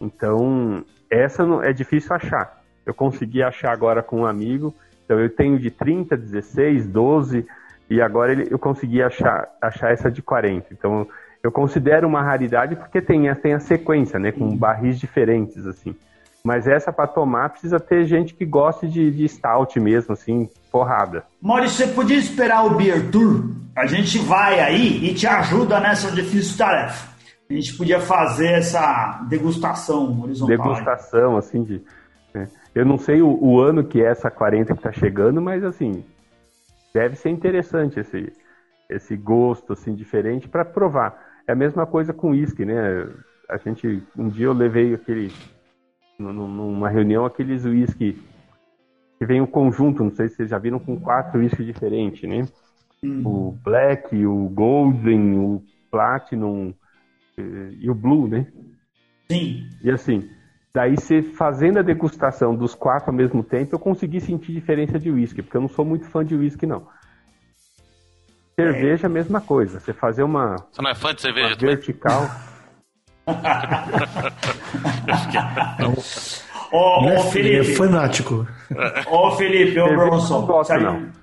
Então, 0.00 0.84
essa 1.08 1.46
não, 1.46 1.62
é 1.62 1.72
difícil 1.72 2.12
achar. 2.12 2.64
Eu 2.84 2.92
consegui 2.92 3.44
achar 3.44 3.72
agora 3.72 4.02
com 4.02 4.22
um 4.22 4.26
amigo, 4.26 4.74
então 5.04 5.20
eu 5.20 5.30
tenho 5.30 5.56
de 5.56 5.70
30, 5.70 6.16
16, 6.16 6.88
12, 6.88 7.46
e 7.88 8.02
agora 8.02 8.32
ele, 8.32 8.48
eu 8.50 8.58
consegui 8.58 9.00
achar, 9.00 9.48
achar 9.62 9.92
essa 9.92 10.10
de 10.10 10.20
40. 10.20 10.66
Então, 10.72 11.06
eu 11.40 11.52
considero 11.52 12.08
uma 12.08 12.24
raridade 12.24 12.74
porque 12.74 13.00
tem, 13.00 13.32
tem 13.36 13.54
a 13.54 13.60
sequência, 13.60 14.18
né? 14.18 14.32
Com 14.32 14.56
barris 14.56 14.98
diferentes, 14.98 15.64
assim. 15.64 15.94
Mas 16.46 16.68
essa 16.68 16.92
para 16.92 17.08
tomar 17.08 17.48
precisa 17.48 17.80
ter 17.80 18.04
gente 18.04 18.32
que 18.32 18.44
goste 18.44 18.86
de, 18.86 19.10
de 19.10 19.28
stout 19.28 19.80
mesmo, 19.80 20.12
assim, 20.12 20.48
porrada. 20.70 21.24
Maurício, 21.42 21.84
você 21.84 21.92
podia 21.92 22.16
esperar 22.16 22.64
o 22.64 22.76
Beer 22.76 23.10
Tour? 23.10 23.50
A 23.74 23.84
gente 23.84 24.16
vai 24.20 24.60
aí 24.60 25.04
e 25.04 25.12
te 25.12 25.26
ajuda 25.26 25.80
nessa 25.80 26.08
difícil 26.12 26.56
tarefa. 26.56 27.12
A 27.50 27.52
gente 27.52 27.76
podia 27.76 27.98
fazer 27.98 28.52
essa 28.52 29.26
degustação 29.28 30.22
horizontal. 30.22 30.56
Degustação, 30.56 31.32
aí. 31.32 31.38
assim, 31.38 31.64
de. 31.64 31.82
Né? 32.32 32.48
Eu 32.72 32.84
não 32.84 32.96
sei 32.96 33.20
o, 33.20 33.28
o, 33.42 33.60
ano 33.60 33.82
que 33.82 34.00
é 34.00 34.06
essa 34.06 34.30
40 34.30 34.72
que 34.72 34.78
está 34.78 34.92
chegando, 34.92 35.42
mas 35.42 35.64
assim, 35.64 36.04
deve 36.94 37.16
ser 37.16 37.30
interessante 37.30 37.98
esse, 37.98 38.32
esse 38.88 39.16
gosto 39.16 39.72
assim 39.72 39.96
diferente 39.96 40.48
para 40.48 40.64
provar. 40.64 41.20
É 41.44 41.50
a 41.50 41.56
mesma 41.56 41.86
coisa 41.86 42.12
com 42.12 42.30
uísque, 42.30 42.64
né? 42.64 43.04
A 43.50 43.56
gente 43.56 44.00
um 44.16 44.28
dia 44.28 44.46
eu 44.46 44.52
levei 44.52 44.94
aquele 44.94 45.32
numa 46.18 46.88
reunião 46.88 47.24
aqueles 47.24 47.64
uísque 47.64 48.18
que 49.18 49.26
vem 49.26 49.40
um 49.40 49.46
conjunto, 49.46 50.04
não 50.04 50.10
sei 50.10 50.28
se 50.28 50.36
vocês 50.36 50.50
já 50.50 50.58
viram 50.58 50.78
com 50.78 50.98
quatro 51.00 51.40
uísques 51.40 51.64
diferentes, 51.64 52.28
né? 52.28 52.46
Hum. 53.02 53.22
O 53.24 53.52
Black, 53.52 54.26
o 54.26 54.48
Golden, 54.48 55.38
o 55.38 55.62
Platinum 55.90 56.74
eh, 57.38 57.70
e 57.80 57.90
o 57.90 57.94
Blue, 57.94 58.28
né? 58.28 58.46
Sim. 59.30 59.68
E 59.82 59.90
assim, 59.90 60.28
daí 60.74 60.96
você 60.96 61.22
fazendo 61.22 61.78
a 61.78 61.82
degustação 61.82 62.54
dos 62.54 62.74
quatro 62.74 63.10
ao 63.10 63.16
mesmo 63.16 63.42
tempo, 63.42 63.74
eu 63.74 63.78
consegui 63.78 64.20
sentir 64.20 64.52
diferença 64.52 64.98
de 64.98 65.10
uísque, 65.10 65.42
porque 65.42 65.56
eu 65.56 65.62
não 65.62 65.68
sou 65.68 65.84
muito 65.84 66.06
fã 66.08 66.24
de 66.24 66.34
uísque, 66.34 66.66
não. 66.66 66.86
Cerveja, 68.58 69.06
é. 69.06 69.10
mesma 69.10 69.40
coisa. 69.40 69.80
Você 69.80 69.92
fazer 69.92 70.22
uma. 70.22 70.56
Você 70.70 70.80
não 70.80 70.90
é 70.90 70.94
fã 70.94 71.14
de 71.14 71.20
cerveja? 71.20 71.56
vertical. 71.56 72.22
Ô, 76.72 77.08
é, 77.08 77.18
Felipe. 77.30 77.72
É 77.72 77.74
fanático. 77.74 78.46
Ô, 79.10 79.30
Felipe, 79.32 79.78
ô, 79.80 79.88
Bronson. 79.88 80.64
Se, 80.64 80.72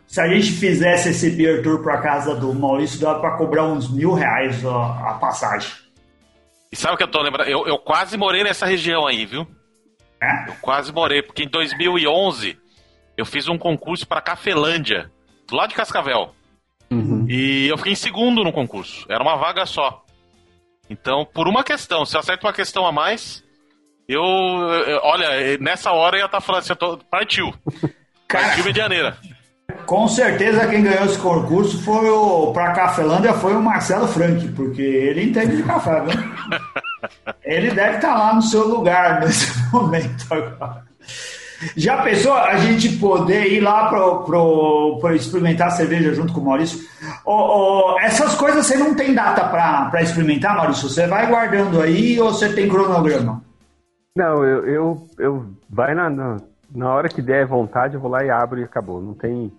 se, 0.07 0.21
a 0.21 0.27
gente 0.27 0.51
fizesse 0.51 1.09
esse 1.09 1.31
beer 1.31 1.61
tour 1.63 1.81
pra 1.81 2.01
casa 2.01 2.35
do 2.35 2.53
Maurício, 2.53 2.99
dava 2.99 3.19
pra 3.19 3.37
cobrar 3.37 3.65
uns 3.65 3.89
mil 3.91 4.13
reais 4.13 4.63
ó, 4.63 4.83
a 5.05 5.13
passagem. 5.15 5.71
E 6.71 6.75
sabe 6.75 6.95
o 6.95 6.97
que 6.97 7.03
eu 7.03 7.11
tô 7.11 7.21
lembrando? 7.21 7.49
Eu, 7.49 7.67
eu 7.67 7.77
quase 7.77 8.17
morei 8.17 8.43
nessa 8.43 8.65
região 8.65 9.05
aí, 9.05 9.25
viu? 9.25 9.45
É? 10.21 10.49
Eu 10.49 10.55
quase 10.61 10.91
morei, 10.91 11.21
porque 11.21 11.43
em 11.43 11.47
2011 11.47 12.57
eu 13.17 13.25
fiz 13.25 13.47
um 13.47 13.57
concurso 13.57 14.07
para 14.07 14.21
Cafelândia, 14.21 15.11
do 15.47 15.55
lado 15.55 15.69
de 15.69 15.75
Cascavel. 15.75 16.33
Uhum. 16.89 17.25
E 17.29 17.67
eu 17.67 17.77
fiquei 17.77 17.93
em 17.93 17.95
segundo 17.95 18.43
no 18.43 18.51
concurso. 18.51 19.05
Era 19.09 19.21
uma 19.21 19.35
vaga 19.35 19.65
só. 19.65 20.02
Então, 20.89 21.25
por 21.25 21.47
uma 21.47 21.63
questão, 21.63 22.05
se 22.05 22.15
eu 22.15 22.19
acerto 22.19 22.45
uma 22.45 22.53
questão 22.53 22.85
a 22.85 22.91
mais, 22.91 23.43
eu, 24.07 24.21
eu 24.21 24.99
olha, 25.03 25.57
nessa 25.59 25.91
hora 25.91 26.17
eu 26.17 26.21
ia 26.21 26.25
estar 26.25 26.39
tá 26.39 26.45
falando 26.45 26.61
assim, 26.61 26.75
tô, 26.75 26.97
partiu. 27.09 27.53
Partiu 28.27 28.63
Medianeira. 28.65 29.15
Com 29.85 30.07
certeza 30.07 30.67
quem 30.67 30.81
ganhou 30.81 31.05
esse 31.05 31.19
concurso 31.19 31.81
foi 31.83 32.09
o 32.09 32.51
para 32.51 32.73
Cafelândia 32.73 33.33
foi 33.33 33.53
o 33.53 33.61
Marcelo 33.61 34.07
Frank, 34.07 34.47
porque 34.49 34.81
ele 34.81 35.25
entende 35.25 35.57
de 35.57 35.63
café, 35.63 36.01
viu? 36.01 36.13
Ele 37.43 37.71
deve 37.71 37.97
estar 37.97 38.13
tá 38.13 38.17
lá 38.17 38.33
no 38.33 38.41
seu 38.41 38.65
lugar 38.65 39.19
nesse 39.19 39.51
momento 39.71 40.25
agora. 40.31 40.85
Já 41.75 42.01
pensou 42.01 42.33
a 42.33 42.57
gente 42.57 42.97
poder 42.97 43.51
ir 43.51 43.59
lá 43.59 43.89
para 43.89 45.15
experimentar 45.15 45.67
a 45.67 45.71
cerveja 45.71 46.13
junto 46.13 46.33
com 46.33 46.41
o 46.41 46.45
Maurício? 46.45 46.79
Oh, 47.25 47.93
oh, 47.95 47.99
essas 47.99 48.35
coisas 48.35 48.65
você 48.65 48.77
não 48.77 48.95
tem 48.95 49.13
data 49.13 49.47
para 49.47 50.01
experimentar, 50.01 50.55
Maurício? 50.55 50.89
Você 50.89 51.07
vai 51.07 51.27
guardando 51.27 51.81
aí 51.81 52.19
ou 52.19 52.33
você 52.33 52.53
tem 52.53 52.67
cronograma? 52.67 53.43
Não, 54.15 54.43
eu, 54.43 54.67
eu, 54.67 55.07
eu 55.17 55.45
vai 55.69 55.95
na, 55.95 56.09
na, 56.09 56.37
na 56.73 56.93
hora 56.93 57.09
que 57.09 57.21
der 57.21 57.45
vontade, 57.47 57.95
eu 57.95 58.01
vou 58.01 58.11
lá 58.11 58.23
e 58.23 58.29
abro 58.29 58.59
e 58.59 58.63
acabou. 58.63 59.01
Não 59.01 59.13
tem. 59.13 59.51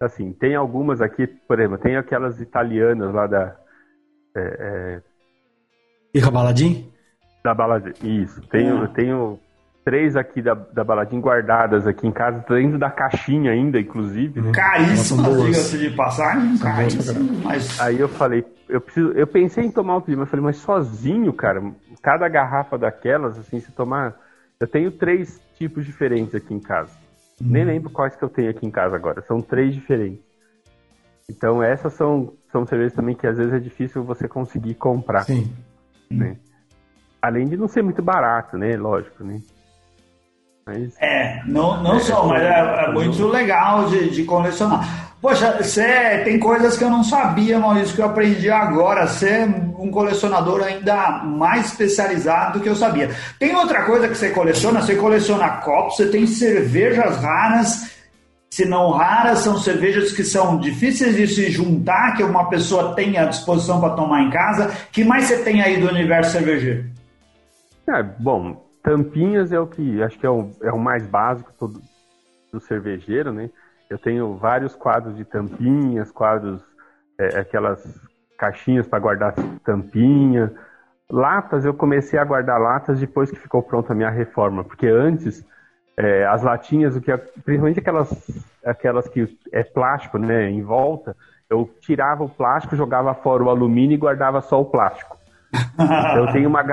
Assim, 0.00 0.32
tem 0.32 0.54
algumas 0.54 1.00
aqui, 1.00 1.26
por 1.26 1.60
exemplo, 1.60 1.78
tem 1.78 1.96
aquelas 1.96 2.40
italianas 2.40 3.14
lá 3.14 3.26
da. 3.26 3.56
É, 4.34 4.40
é... 4.40 5.02
Irra? 6.14 6.30
Da 7.44 7.54
Baladim, 7.54 7.92
isso. 8.02 8.40
Tenho, 8.48 8.84
hum. 8.84 8.86
tenho 8.88 9.40
três 9.84 10.16
aqui 10.16 10.40
da, 10.40 10.54
da 10.54 10.84
baladinha 10.84 11.20
guardadas 11.20 11.86
aqui 11.86 12.06
em 12.06 12.12
casa, 12.12 12.44
dentro 12.48 12.78
da 12.78 12.90
caixinha 12.90 13.50
ainda, 13.50 13.80
inclusive. 13.80 14.40
Né? 14.40 14.52
Caríssimas, 14.52 15.42
diga-se 15.42 15.78
de 15.78 15.90
passagem, 15.90 16.58
caríssimas. 16.58 17.42
Mas... 17.42 17.80
Aí 17.80 17.98
eu 17.98 18.08
falei, 18.08 18.44
eu 18.68 18.80
preciso, 18.80 19.12
eu 19.12 19.26
pensei 19.26 19.64
em 19.64 19.70
tomar 19.70 20.00
mas 20.00 20.08
eu 20.08 20.26
falei, 20.26 20.44
mas 20.44 20.56
sozinho, 20.56 21.32
cara, 21.32 21.62
cada 22.00 22.28
garrafa 22.28 22.78
daquelas, 22.78 23.38
assim, 23.38 23.60
se 23.60 23.72
tomar. 23.72 24.14
Eu 24.58 24.68
tenho 24.68 24.92
três 24.92 25.40
tipos 25.58 25.84
diferentes 25.84 26.34
aqui 26.34 26.54
em 26.54 26.60
casa. 26.60 26.92
Hum. 27.40 27.46
Nem 27.50 27.64
lembro 27.64 27.90
quais 27.90 28.14
que 28.14 28.22
eu 28.22 28.28
tenho 28.28 28.50
aqui 28.50 28.64
em 28.64 28.70
casa 28.70 28.94
agora. 28.94 29.20
São 29.22 29.40
três 29.40 29.74
diferentes. 29.74 30.22
Então 31.28 31.62
essas 31.62 31.92
são, 31.94 32.34
são 32.50 32.66
cervejas 32.66 32.94
também 32.94 33.14
que 33.14 33.26
às 33.26 33.36
vezes 33.36 33.52
é 33.52 33.58
difícil 33.58 34.04
você 34.04 34.28
conseguir 34.28 34.74
comprar. 34.74 35.24
Sim. 35.24 35.52
Né? 36.10 36.36
Além 37.20 37.46
de 37.46 37.56
não 37.56 37.68
ser 37.68 37.82
muito 37.82 38.02
barato, 38.02 38.58
né? 38.58 38.76
Lógico, 38.76 39.24
né? 39.24 39.40
Mas... 40.66 40.94
É, 41.00 41.42
não, 41.46 41.82
não 41.82 41.96
é, 41.96 42.00
só, 42.00 42.26
mas 42.26 42.42
é, 42.42 42.84
é, 42.84 42.92
muito 42.92 43.26
legal 43.26 43.86
de, 43.86 44.10
de 44.10 44.24
colecionar. 44.24 45.12
Poxa, 45.20 45.56
você 45.62 46.20
tem 46.24 46.36
coisas 46.38 46.76
que 46.76 46.82
eu 46.82 46.90
não 46.90 47.04
sabia, 47.04 47.58
Maurício, 47.58 47.94
que 47.94 48.00
eu 48.00 48.06
aprendi 48.06 48.50
agora. 48.50 49.06
Você 49.06 49.28
é 49.28 49.44
um 49.78 49.88
colecionador 49.88 50.62
ainda 50.62 51.22
mais 51.24 51.66
especializado 51.66 52.58
do 52.58 52.62
que 52.62 52.68
eu 52.68 52.74
sabia. 52.74 53.08
Tem 53.38 53.54
outra 53.54 53.84
coisa 53.84 54.08
que 54.08 54.16
você 54.16 54.30
coleciona? 54.30 54.80
Você 54.80 54.96
coleciona 54.96 55.48
copos, 55.48 55.96
você 55.96 56.06
tem 56.06 56.26
cervejas 56.26 57.18
raras. 57.18 57.92
Se 58.50 58.64
não 58.64 58.90
raras, 58.90 59.38
são 59.38 59.56
cervejas 59.58 60.12
que 60.12 60.24
são 60.24 60.58
difíceis 60.58 61.16
de 61.16 61.26
se 61.26 61.50
juntar, 61.50 62.16
que 62.16 62.22
uma 62.24 62.50
pessoa 62.50 62.94
tem 62.94 63.16
à 63.16 63.24
disposição 63.24 63.80
para 63.80 63.94
tomar 63.94 64.22
em 64.22 64.30
casa. 64.30 64.72
que 64.90 65.04
mais 65.04 65.24
você 65.24 65.38
tem 65.38 65.62
aí 65.62 65.80
do 65.80 65.88
universo 65.88 66.32
cervejeiro? 66.32 66.84
É, 67.88 68.02
bom, 68.02 68.61
tampinhas 68.82 69.52
é 69.52 69.60
o 69.60 69.66
que 69.66 70.02
acho 70.02 70.18
que 70.18 70.26
é 70.26 70.30
o, 70.30 70.50
é 70.62 70.72
o 70.72 70.78
mais 70.78 71.06
básico 71.06 71.52
todo, 71.58 71.80
do 72.52 72.60
cervejeiro, 72.60 73.32
né? 73.32 73.50
Eu 73.88 73.98
tenho 73.98 74.36
vários 74.36 74.74
quadros 74.74 75.16
de 75.16 75.24
tampinhas, 75.24 76.10
quadros, 76.10 76.62
é, 77.18 77.38
aquelas 77.40 77.84
caixinhas 78.38 78.86
para 78.86 78.98
guardar 78.98 79.34
tampinha. 79.64 80.52
Latas, 81.10 81.64
eu 81.64 81.74
comecei 81.74 82.18
a 82.18 82.24
guardar 82.24 82.58
latas 82.58 82.98
depois 82.98 83.30
que 83.30 83.38
ficou 83.38 83.62
pronta 83.62 83.92
a 83.92 83.96
minha 83.96 84.10
reforma, 84.10 84.64
porque 84.64 84.86
antes 84.86 85.46
é, 85.96 86.24
as 86.26 86.42
latinhas, 86.42 86.96
o 86.96 87.00
que, 87.00 87.14
principalmente 87.44 87.80
aquelas, 87.80 88.10
aquelas 88.64 89.08
que 89.08 89.38
é 89.52 89.62
plástico, 89.62 90.16
né, 90.18 90.48
em 90.50 90.62
volta, 90.62 91.14
eu 91.50 91.68
tirava 91.80 92.24
o 92.24 92.28
plástico, 92.28 92.74
jogava 92.74 93.12
fora 93.14 93.42
o 93.42 93.50
alumínio 93.50 93.94
e 93.94 93.98
guardava 93.98 94.40
só 94.40 94.60
o 94.60 94.64
plástico. 94.64 95.18
Então 95.52 96.32
tem 96.32 96.46
uma, 96.46 96.64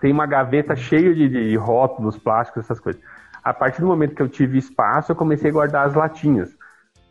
tem 0.00 0.12
uma 0.12 0.26
gaveta 0.26 0.76
cheia 0.76 1.14
de, 1.14 1.28
de 1.28 1.56
rótulos, 1.56 2.16
plásticos, 2.16 2.64
essas 2.64 2.78
coisas. 2.78 3.02
A 3.42 3.52
partir 3.52 3.80
do 3.80 3.86
momento 3.86 4.14
que 4.14 4.22
eu 4.22 4.28
tive 4.28 4.58
espaço, 4.58 5.10
eu 5.10 5.16
comecei 5.16 5.50
a 5.50 5.52
guardar 5.52 5.86
as 5.86 5.94
latinhas. 5.94 6.56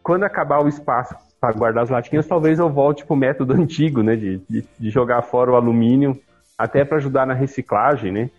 Quando 0.02 0.24
acabar 0.24 0.64
o 0.64 0.68
espaço 0.68 1.16
para 1.40 1.54
guardar 1.54 1.84
as 1.84 1.90
latinhas, 1.90 2.28
talvez 2.28 2.60
eu 2.60 2.70
volte 2.70 3.06
para 3.06 3.14
o 3.14 3.18
método 3.18 3.54
antigo, 3.60 4.02
né? 4.02 4.16
De, 4.16 4.38
de, 4.50 4.66
de, 4.80 4.90
jogar 4.90 5.22
fora 5.22 5.52
o 5.52 5.56
alumínio, 5.56 6.20
até 6.58 6.86
para 6.86 6.98
ajudar 6.98 7.28
na 7.28 7.34
reciclagem, 7.34 8.12
né? 8.12 8.30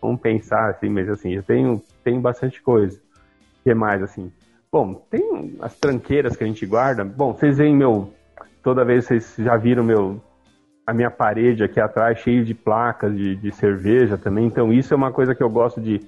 Vamos 0.00 0.20
pensar 0.20 0.70
assim, 0.70 0.88
mas 0.88 1.08
assim, 1.08 1.32
eu 1.34 1.42
tenho, 1.42 1.82
tenho 2.04 2.20
bastante 2.20 2.62
coisa. 2.62 2.96
O 2.96 3.64
que 3.64 3.74
mais, 3.74 4.02
assim? 4.02 4.32
Bom, 4.70 4.94
tem 5.10 5.56
as 5.60 5.74
tranqueiras 5.74 6.36
que 6.36 6.44
a 6.44 6.46
gente 6.46 6.64
guarda. 6.64 7.04
Bom, 7.04 7.32
vocês 7.32 7.58
veem 7.58 7.74
meu. 7.74 8.12
Toda 8.62 8.84
vez 8.84 9.06
vocês 9.06 9.34
já 9.38 9.56
viram 9.56 9.82
meu 9.82 10.20
a 10.88 10.94
minha 10.94 11.10
parede 11.10 11.62
aqui 11.62 11.78
atrás 11.78 12.18
cheio 12.20 12.42
de 12.42 12.54
placas 12.54 13.14
de, 13.14 13.36
de 13.36 13.52
cerveja 13.52 14.16
também. 14.16 14.46
Então 14.46 14.72
isso 14.72 14.94
é 14.94 14.96
uma 14.96 15.12
coisa 15.12 15.34
que 15.34 15.42
eu 15.42 15.50
gosto 15.50 15.82
de. 15.82 16.00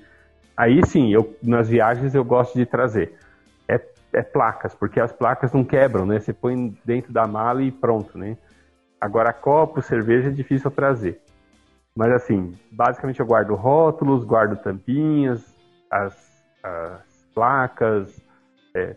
Aí 0.56 0.80
sim, 0.86 1.12
eu 1.12 1.36
nas 1.42 1.68
viagens 1.68 2.14
eu 2.14 2.24
gosto 2.24 2.58
de 2.58 2.64
trazer. 2.64 3.12
É, 3.68 3.78
é 4.14 4.22
placas, 4.22 4.74
porque 4.74 4.98
as 4.98 5.12
placas 5.12 5.52
não 5.52 5.62
quebram, 5.62 6.06
né? 6.06 6.18
Você 6.18 6.32
põe 6.32 6.74
dentro 6.82 7.12
da 7.12 7.26
mala 7.26 7.62
e 7.62 7.70
pronto, 7.70 8.16
né? 8.16 8.38
Agora 8.98 9.34
copo, 9.34 9.82
cerveja 9.82 10.28
é 10.28 10.32
difícil 10.32 10.70
trazer. 10.70 11.20
Mas 11.94 12.10
assim, 12.12 12.54
basicamente 12.72 13.20
eu 13.20 13.26
guardo 13.26 13.54
rótulos, 13.54 14.24
guardo 14.24 14.56
tampinhas, 14.56 15.44
as, 15.90 16.42
as 16.62 17.28
placas, 17.34 18.18
é, 18.74 18.96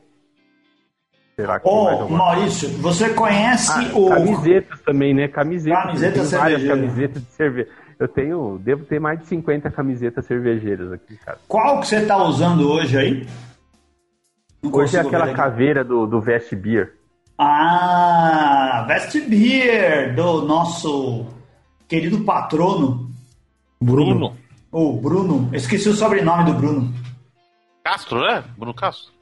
Será 1.35 1.59
que 1.59 1.67
Ô, 1.67 2.07
Maurício, 2.07 2.69
você 2.77 3.09
conhece 3.09 3.71
ah, 3.71 3.97
o. 3.97 4.09
Camisetas 4.09 4.79
também, 4.81 5.13
né? 5.13 5.27
Camisetas. 5.27 5.83
Camisetas 5.83 6.31
várias 6.31 6.63
camisetas 6.63 7.23
de 7.23 7.31
cerveja. 7.31 7.69
Eu 7.99 8.07
tenho, 8.07 8.59
devo 8.59 8.85
ter 8.85 8.99
mais 8.99 9.19
de 9.19 9.25
50 9.27 9.71
camisetas 9.71 10.25
cervejeiras 10.25 10.91
aqui, 10.91 11.15
cara. 11.17 11.39
Qual 11.47 11.79
que 11.79 11.87
você 11.87 11.97
está 11.97 12.17
usando 12.23 12.69
hoje 12.69 12.97
aí? 12.97 13.27
Não 14.61 14.73
hoje 14.73 14.97
é 14.97 15.01
aquela 15.01 15.33
caveira 15.33 15.83
do, 15.83 16.05
do 16.05 16.21
Vest 16.21 16.53
Beer. 16.55 16.93
Ah, 17.37 18.85
Vest 18.87 19.19
Beer, 19.27 20.15
do 20.15 20.43
nosso 20.43 21.25
querido 21.87 22.23
patrono. 22.23 23.09
Bruno. 23.81 24.35
O 24.71 24.93
Bruno. 24.93 25.49
esqueci 25.53 25.89
o 25.89 25.93
sobrenome 25.93 26.45
do 26.45 26.53
Bruno. 26.53 26.93
Castro, 27.83 28.21
né? 28.21 28.43
Bruno 28.57 28.73
Castro. 28.73 29.13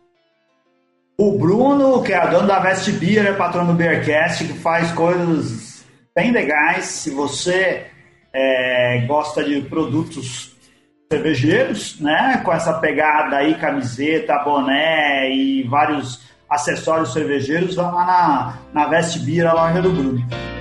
O 1.18 1.38
Bruno, 1.38 2.02
que 2.02 2.14
é 2.14 2.28
dono 2.28 2.48
da 2.48 2.60
Vest 2.60 2.90
Beer, 2.94 3.26
é 3.28 3.34
patrão 3.34 3.66
do 3.66 3.74
Beercast, 3.74 4.46
que 4.46 4.54
faz 4.54 4.92
coisas 4.92 5.86
bem 6.16 6.32
legais. 6.32 6.86
Se 6.86 7.12
você 7.12 7.88
é, 8.34 9.04
gosta 9.08 9.44
de 9.44 9.62
produtos 9.62 10.56
cervejeiros, 11.12 12.00
né? 12.00 12.42
Com 12.44 12.54
essa 12.54 12.74
pegada 12.80 13.38
aí, 13.38 13.56
camiseta, 13.56 14.40
boné 14.40 15.30
e 15.30 15.64
vários 15.64 16.22
acessórios 16.50 17.14
cervejeiros, 17.14 17.76
vá 17.76 17.92
lá 17.92 18.58
na, 18.74 18.84
na 18.84 18.88
Vest 18.90 19.20
Beer, 19.20 19.48
a 19.48 19.54
loja 19.54 19.82
do 19.82 19.92
Bruno. 19.92 20.61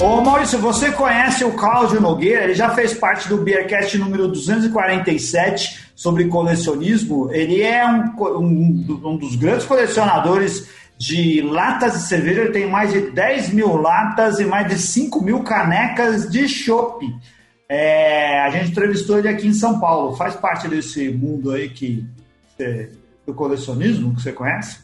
Ô 0.00 0.20
Maurício, 0.20 0.60
você 0.60 0.92
conhece 0.92 1.44
o 1.44 1.52
Cláudio 1.54 2.00
Nogueira? 2.00 2.44
Ele 2.44 2.54
já 2.54 2.70
fez 2.70 2.94
parte 2.94 3.28
do 3.28 3.38
Beercast 3.38 3.98
número 3.98 4.28
247 4.28 5.90
sobre 5.96 6.28
colecionismo. 6.28 7.28
Ele 7.32 7.62
é 7.62 7.84
um, 7.84 8.14
um, 8.38 9.00
um 9.04 9.16
dos 9.16 9.34
grandes 9.34 9.66
colecionadores 9.66 10.68
de 10.96 11.40
latas 11.42 11.94
de 11.94 12.02
cerveja. 12.02 12.42
Ele 12.42 12.52
tem 12.52 12.70
mais 12.70 12.92
de 12.92 13.10
10 13.10 13.52
mil 13.52 13.76
latas 13.76 14.38
e 14.38 14.44
mais 14.44 14.68
de 14.68 14.78
5 14.78 15.20
mil 15.20 15.42
canecas 15.42 16.30
de 16.30 16.48
chopp. 16.48 17.04
É, 17.68 18.40
a 18.42 18.50
gente 18.50 18.70
entrevistou 18.70 19.18
ele 19.18 19.28
aqui 19.28 19.48
em 19.48 19.52
São 19.52 19.80
Paulo. 19.80 20.14
Faz 20.14 20.36
parte 20.36 20.68
desse 20.68 21.08
mundo 21.08 21.50
aí 21.50 21.68
que, 21.70 22.06
do 23.26 23.34
colecionismo 23.34 24.14
que 24.14 24.22
você 24.22 24.30
conhece? 24.30 24.78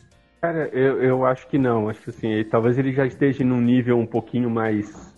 Cara, 0.45 0.69
eu, 0.75 1.03
eu 1.03 1.25
acho 1.25 1.47
que 1.47 1.57
não. 1.57 1.89
Acho 1.89 2.03
que 2.03 2.11
assim, 2.11 2.45
talvez 2.51 2.77
ele 2.77 2.93
já 2.93 3.07
esteja 3.07 3.43
num 3.43 3.63
nível 3.63 3.99
um 3.99 4.05
pouquinho 4.05 4.51
mais, 4.51 5.17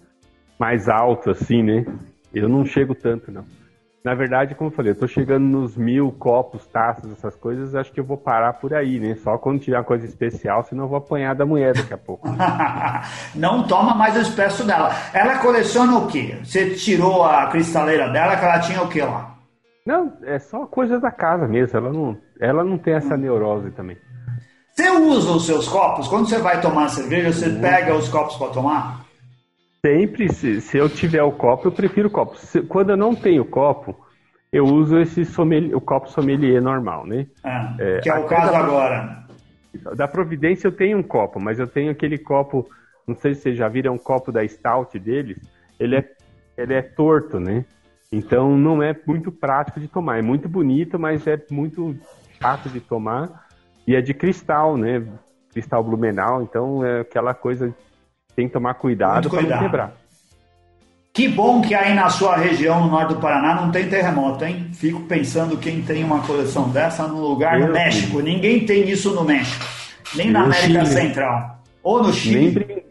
mais 0.56 0.88
alto, 0.88 1.30
assim, 1.30 1.64
né? 1.64 1.84
Eu 2.32 2.48
não 2.48 2.64
chego 2.64 2.94
tanto, 2.94 3.32
não. 3.32 3.44
Na 4.04 4.14
verdade, 4.14 4.54
como 4.54 4.70
eu 4.70 4.72
falei, 4.72 4.92
eu 4.92 4.96
tô 4.96 5.08
chegando 5.08 5.42
nos 5.42 5.76
mil 5.76 6.12
copos, 6.12 6.64
taças, 6.68 7.10
essas 7.10 7.34
coisas, 7.34 7.74
acho 7.74 7.90
que 7.90 7.98
eu 7.98 8.04
vou 8.04 8.16
parar 8.16 8.52
por 8.52 8.72
aí, 8.72 9.00
né? 9.00 9.16
Só 9.16 9.36
quando 9.36 9.58
tiver 9.58 9.76
uma 9.76 9.82
coisa 9.82 10.06
especial, 10.06 10.62
senão 10.62 10.84
eu 10.84 10.88
vou 10.88 10.98
apanhar 10.98 11.34
da 11.34 11.44
mulher 11.44 11.74
daqui 11.74 11.92
a 11.92 11.98
pouco. 11.98 12.28
não 13.34 13.66
toma 13.66 13.96
mais 13.96 14.16
o 14.16 14.20
expresso 14.20 14.64
dela. 14.64 14.92
Ela 15.12 15.40
coleciona 15.40 15.98
o 15.98 16.06
quê? 16.06 16.38
Você 16.44 16.70
tirou 16.76 17.24
a 17.24 17.48
cristaleira 17.48 18.08
dela, 18.12 18.36
que 18.36 18.44
ela 18.44 18.60
tinha 18.60 18.80
o 18.80 18.88
quê 18.88 19.02
lá? 19.02 19.34
Não, 19.84 20.16
é 20.22 20.38
só 20.38 20.66
coisa 20.66 21.00
da 21.00 21.10
casa 21.10 21.48
mesmo. 21.48 21.76
Ela 21.76 21.92
não, 21.92 22.16
ela 22.40 22.62
não 22.62 22.78
tem 22.78 22.94
essa 22.94 23.16
neurose 23.16 23.72
também. 23.72 23.96
Você 24.76 24.90
usa 24.90 25.30
os 25.30 25.46
seus 25.46 25.66
copos? 25.66 26.06
Quando 26.06 26.28
você 26.28 26.38
vai 26.38 26.60
tomar 26.60 26.88
cerveja, 26.90 27.32
você 27.32 27.48
pega 27.48 27.96
os 27.96 28.10
copos 28.10 28.36
para 28.36 28.52
tomar? 28.52 29.06
Sempre, 29.84 30.30
se, 30.30 30.60
se, 30.60 30.76
eu 30.76 30.86
tiver 30.86 31.22
o 31.22 31.32
copo, 31.32 31.68
eu 31.68 31.72
prefiro 31.72 32.08
o 32.08 32.10
copo. 32.10 32.36
Se, 32.36 32.60
quando 32.60 32.90
eu 32.90 32.96
não 32.96 33.14
tenho 33.14 33.42
copo, 33.46 33.96
eu 34.52 34.64
uso 34.64 34.98
esse 34.98 35.24
sommelier, 35.24 35.74
o 35.74 35.80
copo 35.80 36.10
sommelier 36.10 36.60
normal, 36.60 37.06
né? 37.06 37.26
É, 37.42 37.96
é, 37.96 38.00
que 38.00 38.10
é 38.10 38.18
o 38.18 38.26
caso 38.26 38.52
da, 38.52 38.58
agora. 38.58 39.24
Da 39.96 40.06
Providência 40.06 40.68
eu 40.68 40.72
tenho 40.72 40.98
um 40.98 41.02
copo, 41.02 41.40
mas 41.40 41.58
eu 41.58 41.66
tenho 41.66 41.90
aquele 41.90 42.18
copo, 42.18 42.68
não 43.06 43.16
sei 43.16 43.34
se 43.34 43.42
vocês 43.42 43.56
já 43.56 43.68
viram, 43.68 43.92
é 43.92 43.94
um 43.94 43.98
copo 43.98 44.30
da 44.30 44.46
Stout 44.46 44.98
deles. 44.98 45.38
Ele 45.80 45.96
é, 45.96 46.04
ele 46.58 46.74
é 46.74 46.82
torto, 46.82 47.40
né? 47.40 47.64
Então 48.12 48.58
não 48.58 48.82
é 48.82 48.94
muito 49.06 49.32
prático 49.32 49.80
de 49.80 49.88
tomar. 49.88 50.18
É 50.18 50.22
muito 50.22 50.50
bonito, 50.50 50.98
mas 50.98 51.26
é 51.26 51.40
muito 51.50 51.96
chato 52.38 52.68
de 52.68 52.80
tomar. 52.80 53.45
E 53.86 53.94
é 53.94 54.00
de 54.00 54.12
cristal, 54.12 54.76
né? 54.76 55.02
Cristal 55.52 55.82
Blumenau, 55.82 56.42
então 56.42 56.84
é 56.84 57.00
aquela 57.00 57.32
coisa 57.32 57.74
tem 58.36 58.46
que 58.46 58.52
tomar 58.52 58.74
cuidado 58.74 59.30
para 59.30 59.42
não 59.42 59.58
quebrar. 59.58 59.92
Que 61.12 61.26
bom 61.26 61.62
que 61.62 61.74
aí 61.74 61.94
na 61.94 62.10
sua 62.10 62.36
região, 62.36 62.84
no 62.84 62.90
norte 62.90 63.14
do 63.14 63.20
Paraná, 63.20 63.54
não 63.54 63.70
tem 63.70 63.88
terremoto, 63.88 64.44
hein? 64.44 64.68
Fico 64.74 65.00
pensando 65.04 65.56
quem 65.56 65.80
tem 65.80 66.04
uma 66.04 66.20
coleção 66.20 66.68
dessa 66.68 67.08
no 67.08 67.18
lugar 67.18 67.58
Eu 67.58 67.68
no 67.68 67.72
México. 67.72 68.18
Sim. 68.18 68.22
Ninguém 68.22 68.66
tem 68.66 68.90
isso 68.90 69.14
no 69.14 69.24
México. 69.24 69.64
Nem 70.14 70.30
na 70.30 70.42
América 70.42 70.84
Chile. 70.84 70.86
Central. 70.86 71.58
Ou 71.82 72.02
no 72.02 72.12
Chile. 72.12 72.84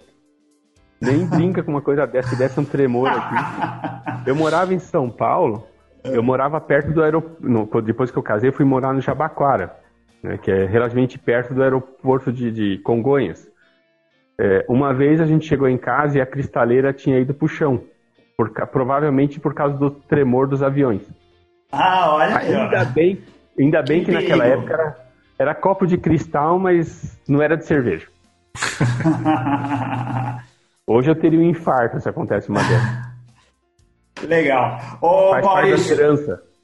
Nem, 0.99 1.17
Nem 1.17 1.27
brinca 1.27 1.61
com 1.61 1.69
uma 1.69 1.81
coisa 1.81 2.07
dessa, 2.07 2.29
se 2.29 2.35
desse 2.35 2.59
um 2.59 2.65
tremor 2.65 3.07
aqui. 3.07 4.25
Eu 4.25 4.35
morava 4.35 4.73
em 4.73 4.79
São 4.79 5.07
Paulo, 5.07 5.67
eu 6.03 6.23
morava 6.23 6.59
perto 6.59 6.91
do 6.91 7.03
aeroporto. 7.03 7.81
Depois 7.83 8.09
que 8.09 8.17
eu 8.17 8.23
casei, 8.23 8.49
eu 8.49 8.53
fui 8.53 8.65
morar 8.65 8.91
no 8.91 9.01
Jabaquara, 9.01 9.75
né, 10.25 10.37
que 10.37 10.51
é 10.51 10.65
relativamente 10.65 11.19
perto 11.19 11.53
do 11.53 11.61
aeroporto 11.61 12.33
de, 12.33 12.51
de 12.51 12.77
Congonhas. 12.79 13.47
É, 14.39 14.65
uma 14.67 14.93
vez 14.93 15.21
a 15.21 15.25
gente 15.25 15.47
chegou 15.47 15.69
em 15.69 15.77
casa 15.77 16.17
e 16.17 16.21
a 16.21 16.25
cristaleira 16.25 16.91
tinha 16.91 17.19
ido 17.19 17.33
para 17.33 17.45
o 17.45 17.47
chão, 17.47 17.83
por, 18.35 18.49
provavelmente 18.67 19.39
por 19.39 19.53
causa 19.53 19.77
do 19.77 19.91
tremor 19.91 20.47
dos 20.47 20.61
aviões. 20.61 21.03
Ah, 21.71 22.15
olha 22.15 22.37
Ainda 22.37 22.85
bem, 22.85 23.21
ainda 23.57 23.81
bem 23.81 23.99
que, 23.99 24.07
que 24.07 24.11
naquela 24.11 24.45
época 24.45 24.73
era, 24.73 24.97
era 25.37 25.55
copo 25.55 25.85
de 25.85 25.97
cristal, 25.97 26.59
mas 26.59 27.17
não 27.27 27.41
era 27.41 27.55
de 27.55 27.65
cerveja. 27.65 28.07
Hoje 30.87 31.09
eu 31.09 31.15
teria 31.15 31.39
um 31.39 31.43
infarto 31.43 31.99
se 31.99 32.09
acontece 32.09 32.49
uma 32.49 32.61
dessas. 32.67 33.05
Legal. 34.27 34.79
Ô, 35.01 35.31
Faz 35.31 35.45
Maurício, 35.45 35.97
parte 35.97 36.54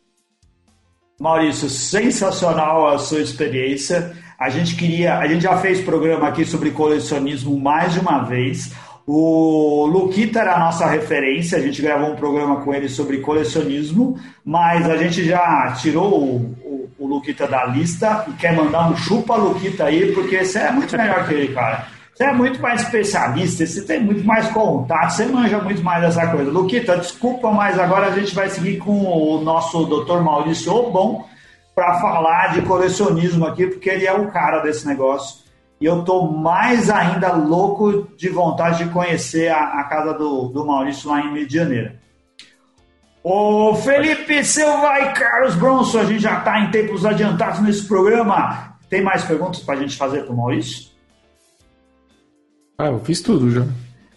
Maurício, 1.21 1.69
sensacional 1.69 2.87
a 2.87 2.97
sua 2.97 3.21
experiência. 3.21 4.11
A 4.39 4.49
gente 4.49 4.75
queria, 4.75 5.19
a 5.19 5.27
gente 5.27 5.43
já 5.43 5.55
fez 5.57 5.79
programa 5.79 6.27
aqui 6.27 6.43
sobre 6.43 6.71
colecionismo 6.71 7.59
mais 7.59 7.93
de 7.93 7.99
uma 7.99 8.23
vez. 8.23 8.73
O 9.05 9.85
Luquita 9.85 10.39
era 10.39 10.55
a 10.55 10.59
nossa 10.59 10.87
referência, 10.87 11.59
a 11.59 11.61
gente 11.61 11.79
gravou 11.79 12.11
um 12.11 12.15
programa 12.15 12.61
com 12.61 12.73
ele 12.73 12.89
sobre 12.89 13.19
colecionismo, 13.19 14.19
mas 14.43 14.89
a 14.89 14.97
gente 14.97 15.23
já 15.23 15.71
tirou 15.79 16.11
o, 16.11 16.35
o, 16.63 16.89
o 16.97 17.05
Luquita 17.05 17.45
da 17.45 17.65
lista 17.65 18.25
e 18.27 18.31
quer 18.31 18.55
mandar 18.55 18.89
um 18.89 18.97
chupa 18.97 19.35
Luquita 19.35 19.85
aí, 19.85 20.11
porque 20.13 20.43
você 20.43 20.57
é 20.57 20.71
muito 20.71 20.97
melhor 20.97 21.27
que 21.27 21.35
ele, 21.35 21.53
cara. 21.53 21.85
Você 22.21 22.27
é 22.27 22.33
muito 22.33 22.61
mais 22.61 22.81
especialista, 22.83 23.65
você 23.65 23.83
tem 23.83 23.99
muito 23.99 24.23
mais 24.23 24.47
contato, 24.49 25.09
você 25.09 25.25
manja 25.25 25.57
muito 25.57 25.81
mais 25.81 26.03
dessa 26.03 26.27
coisa. 26.27 26.51
Luquita, 26.51 26.95
desculpa, 26.95 27.49
mas 27.49 27.79
agora 27.79 28.09
a 28.09 28.11
gente 28.11 28.35
vai 28.35 28.47
seguir 28.47 28.77
com 28.77 29.03
o 29.07 29.41
nosso 29.41 29.85
doutor 29.85 30.23
Maurício 30.23 30.71
Obon 30.71 31.25
para 31.73 31.99
falar 31.99 32.53
de 32.53 32.61
colecionismo 32.61 33.43
aqui, 33.47 33.65
porque 33.65 33.89
ele 33.89 34.05
é 34.05 34.13
o 34.13 34.27
cara 34.27 34.59
desse 34.59 34.85
negócio. 34.85 35.39
E 35.79 35.85
eu 35.87 36.03
tô 36.03 36.27
mais 36.27 36.91
ainda 36.91 37.33
louco 37.33 38.09
de 38.15 38.29
vontade 38.29 38.83
de 38.83 38.91
conhecer 38.91 39.47
a, 39.47 39.79
a 39.79 39.83
casa 39.85 40.13
do, 40.13 40.49
do 40.49 40.63
Maurício 40.63 41.09
lá 41.09 41.21
em 41.21 41.33
Medianeira. 41.33 41.99
Ô 43.23 43.73
Felipe 43.73 44.45
Silva 44.45 44.99
e 44.99 45.13
Carlos 45.13 45.55
Bronson, 45.55 46.01
a 46.01 46.05
gente 46.05 46.21
já 46.21 46.37
está 46.37 46.59
em 46.59 46.69
tempos 46.69 47.03
adiantados 47.03 47.61
nesse 47.61 47.87
programa. 47.87 48.77
Tem 48.87 49.01
mais 49.01 49.23
perguntas 49.23 49.61
para 49.61 49.73
a 49.73 49.77
gente 49.81 49.97
fazer 49.97 50.21
para 50.21 50.33
o 50.33 50.37
Maurício? 50.37 50.90
Ah, 52.81 52.87
eu 52.87 52.99
fiz 52.99 53.21
tudo 53.21 53.51
já. 53.51 53.63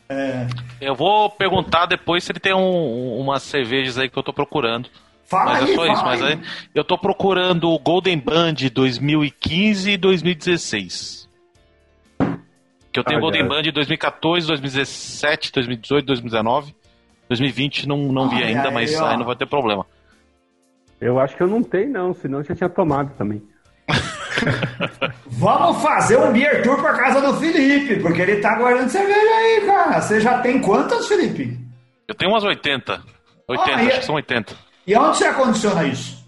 É... 0.09 0.47
Eu 0.81 0.95
vou 0.95 1.29
perguntar 1.29 1.85
depois 1.85 2.25
se 2.25 2.33
ele 2.33 2.41
tem 2.41 2.55
um, 2.55 3.19
umas 3.19 3.43
cervejas 3.43 3.99
aí 3.99 4.09
que 4.09 4.19
eu 4.19 4.23
tô 4.23 4.33
procurando. 4.33 4.89
Fala 5.27 5.53
mas 5.53 5.65
aí, 5.65 5.73
é 5.73 5.75
só 5.75 5.87
isso, 5.87 6.05
mas 6.05 6.23
aí 6.23 6.41
eu 6.75 6.85
tô 6.85 6.97
procurando 6.97 7.71
o 7.71 7.79
Golden 7.79 8.19
Band 8.19 8.55
2015 8.73 9.91
e 9.91 9.97
2016. 9.97 11.29
Que 12.91 13.01
eu 13.01 13.05
tenho 13.05 13.19
Ah, 13.19 13.21
Golden. 13.21 13.47
Band 13.47 13.63
2014, 13.73 14.47
2017, 14.47 15.53
2018, 15.53 16.07
2019. 16.07 16.75
2020 17.29 17.89
não, 17.89 17.99
não 18.13 18.29
vi 18.29 18.43
ainda, 18.43 18.69
aí, 18.69 18.75
mas 18.75 18.99
ó. 18.99 19.07
aí 19.07 19.17
não 19.19 19.27
vai 19.27 19.37
ter 19.37 19.47
problema. 19.47 19.85
Eu 21.01 21.19
acho 21.19 21.37
que 21.37 21.43
eu 21.43 21.49
não 21.49 21.63
tenho, 21.63 21.91
não, 21.91 22.15
senão 22.15 22.39
eu 22.39 22.45
já 22.45 22.55
tinha 22.55 22.69
tomado 22.69 23.13
também. 23.17 23.43
Vamos 25.27 25.83
fazer 25.83 26.19
um 26.19 26.33
beer 26.33 26.63
tour 26.63 26.77
para 26.81 26.95
casa 26.95 27.21
do 27.21 27.39
Felipe, 27.39 28.01
porque 28.01 28.23
ele 28.23 28.41
tá 28.41 28.57
guardando 28.57 28.89
cerveja 28.89 29.19
aí, 29.21 29.63
cara. 29.67 30.01
Você 30.01 30.21
já 30.21 30.39
tem 30.41 30.61
quantas, 30.61 31.07
Felipe? 31.09 31.59
Eu 32.09 32.15
tenho 32.15 32.33
umas 32.33 32.45
80. 32.45 33.03
80, 33.49 33.71
Ah, 33.73 33.81
acho 33.87 33.99
que 34.01 34.05
são 34.07 34.15
80. 34.15 34.55
E 34.87 34.97
onde 34.97 35.17
você 35.17 35.25
acondiciona 35.27 35.85
isso? 35.85 36.25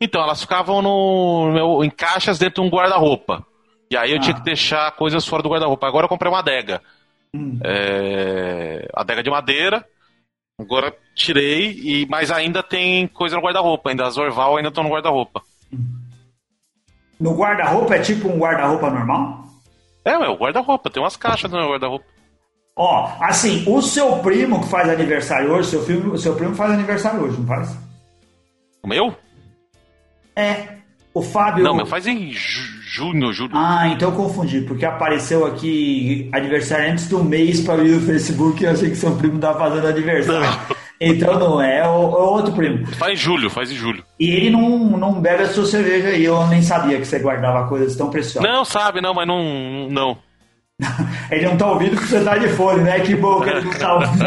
Então, 0.00 0.22
elas 0.22 0.40
ficavam 0.40 0.82
no, 0.82 1.52
meu- 1.52 1.84
em 1.84 1.90
caixas 1.90 2.38
dentro 2.38 2.62
de 2.62 2.68
um 2.68 2.70
guarda-roupa. 2.70 3.44
E 3.90 3.96
aí 3.96 4.12
eu 4.12 4.20
tinha 4.20 4.34
que 4.34 4.42
deixar 4.42 4.90
coisas 4.92 5.26
fora 5.26 5.42
do 5.42 5.48
guarda-roupa. 5.48 5.86
Agora 5.86 6.04
eu 6.04 6.08
comprei 6.08 6.30
uma 6.30 6.40
adega. 6.40 6.80
É, 7.64 8.88
adega 8.94 9.22
de 9.22 9.30
madeira. 9.30 9.84
Agora 10.58 10.94
tirei, 11.16 11.70
e, 11.72 12.06
mas 12.08 12.30
ainda 12.30 12.62
tem 12.62 13.06
coisa 13.08 13.36
no 13.36 13.42
guarda-roupa. 13.42 13.90
Ainda 13.90 14.06
as 14.06 14.16
Orval 14.16 14.56
ainda 14.56 14.68
estão 14.68 14.84
no 14.84 14.90
guarda-roupa. 14.90 15.42
No 17.20 17.34
guarda-roupa 17.36 17.94
é 17.96 17.98
tipo 18.00 18.28
um 18.28 18.38
guarda-roupa 18.38 18.90
normal? 18.90 19.44
É, 20.04 20.18
meu, 20.18 20.34
guarda-roupa. 20.36 20.90
Tem 20.90 21.02
umas 21.02 21.16
caixas 21.16 21.50
no 21.50 21.58
guarda-roupa. 21.68 22.04
Ó, 22.76 23.08
assim, 23.20 23.64
o 23.68 23.80
seu 23.80 24.16
primo 24.18 24.60
que 24.60 24.68
faz 24.68 24.88
aniversário 24.88 25.52
hoje, 25.52 25.70
seu, 25.70 25.84
filho, 25.84 26.18
seu 26.18 26.34
primo 26.34 26.54
faz 26.54 26.72
aniversário 26.72 27.22
hoje, 27.22 27.38
não 27.38 27.46
faz? 27.46 27.76
O 28.82 28.88
meu? 28.88 29.14
É. 30.34 30.74
O 31.14 31.22
Fábio. 31.22 31.62
Não, 31.62 31.74
meu 31.76 31.86
faz 31.86 32.06
em 32.08 32.32
ju- 32.32 32.82
junho, 32.82 33.32
julho. 33.32 33.52
Ah, 33.54 33.86
então 33.86 34.10
eu 34.10 34.16
confundi, 34.16 34.62
porque 34.62 34.84
apareceu 34.84 35.46
aqui 35.46 36.28
aniversário 36.32 36.90
antes 36.90 37.08
do 37.08 37.22
mês 37.22 37.60
para 37.60 37.76
mim 37.76 37.90
no 37.90 38.00
Facebook 38.00 38.60
e 38.60 38.66
eu 38.66 38.72
achei 38.72 38.90
que 38.90 38.96
seu 38.96 39.14
primo 39.16 39.38
tava 39.38 39.58
fazendo 39.60 39.86
aniversário. 39.86 40.44
Então 41.00 41.38
não 41.38 41.60
é, 41.60 41.78
é 41.78 41.88
outro 41.88 42.52
primo. 42.52 42.86
Faz 42.94 43.12
em 43.12 43.16
julho, 43.16 43.50
faz 43.50 43.70
em 43.70 43.74
julho. 43.74 44.04
E 44.18 44.30
ele 44.30 44.50
não, 44.50 44.78
não 44.96 45.20
bebe 45.20 45.42
a 45.42 45.48
sua 45.48 45.66
cerveja 45.66 46.08
aí, 46.08 46.24
eu 46.24 46.46
nem 46.46 46.62
sabia 46.62 46.98
que 46.98 47.04
você 47.04 47.18
guardava 47.18 47.68
coisas 47.68 47.96
tão 47.96 48.10
preciosas. 48.10 48.48
Não, 48.48 48.64
sabe, 48.64 49.00
não, 49.00 49.12
mas 49.12 49.26
não. 49.26 49.88
não. 49.90 50.18
Ele 51.30 51.46
não 51.46 51.56
tá 51.56 51.70
ouvindo 51.70 51.92
porque 51.92 52.08
você 52.08 52.24
tá 52.24 52.36
de 52.36 52.48
fone, 52.48 52.82
né? 52.82 52.98
Que 53.00 53.14
bom 53.14 53.40
que 53.40 53.48
ele 53.48 53.60
não 53.60 53.72
tá 53.72 53.94
ouvindo. 53.94 54.24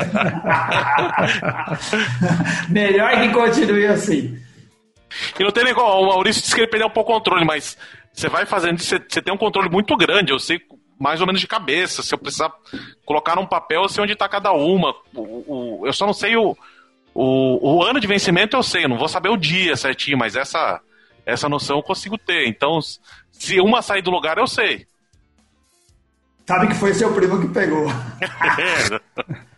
Melhor 2.69 3.21
que 3.21 3.29
continue 3.29 3.85
assim. 3.85 4.39
E 5.37 5.43
não 5.43 5.51
tem 5.51 5.65
negócio. 5.65 5.99
O 5.99 6.07
Maurício 6.07 6.41
disse 6.41 6.55
que 6.55 6.61
ele 6.61 6.69
perdeu 6.69 6.87
um 6.87 6.91
pouco 6.91 7.11
o 7.11 7.15
controle, 7.15 7.45
mas 7.45 7.77
você 8.13 8.29
vai 8.29 8.45
fazendo 8.45 8.79
você, 8.79 8.97
você 8.97 9.21
tem 9.21 9.33
um 9.33 9.37
controle 9.37 9.69
muito 9.69 9.95
grande. 9.95 10.31
Eu 10.31 10.39
sei 10.39 10.59
mais 10.99 11.19
ou 11.21 11.27
menos 11.27 11.41
de 11.41 11.47
cabeça. 11.47 12.01
Se 12.01 12.13
eu 12.13 12.17
precisar 12.17 12.51
colocar 13.05 13.35
num 13.35 13.45
papel, 13.45 13.83
eu 13.83 13.89
sei 13.89 14.03
onde 14.03 14.13
está 14.13 14.27
cada 14.27 14.51
uma. 14.51 14.95
O, 15.13 15.81
o- 15.81 15.87
eu 15.87 15.93
só 15.93 16.05
não 16.05 16.13
sei 16.13 16.35
o, 16.35 16.55
o, 17.13 17.75
o 17.77 17.83
ano 17.83 17.99
de 17.99 18.07
vencimento, 18.07 18.55
eu 18.55 18.63
sei. 18.63 18.85
Eu 18.85 18.89
não 18.89 18.97
vou 18.97 19.07
saber 19.07 19.29
o 19.29 19.37
dia 19.37 19.75
certinho, 19.75 20.17
mas 20.17 20.35
essa, 20.35 20.81
essa 21.25 21.47
noção 21.49 21.77
eu 21.77 21.83
consigo 21.83 22.17
ter. 22.17 22.47
Então, 22.47 22.79
se 23.31 23.59
uma 23.59 23.81
sair 23.81 24.01
do 24.01 24.11
lugar, 24.11 24.37
eu 24.37 24.47
sei. 24.47 24.85
Sabe 26.47 26.67
que 26.67 26.75
foi 26.75 26.93
seu 26.93 27.13
primo 27.13 27.41
que 27.41 27.47
pegou. 27.53 27.87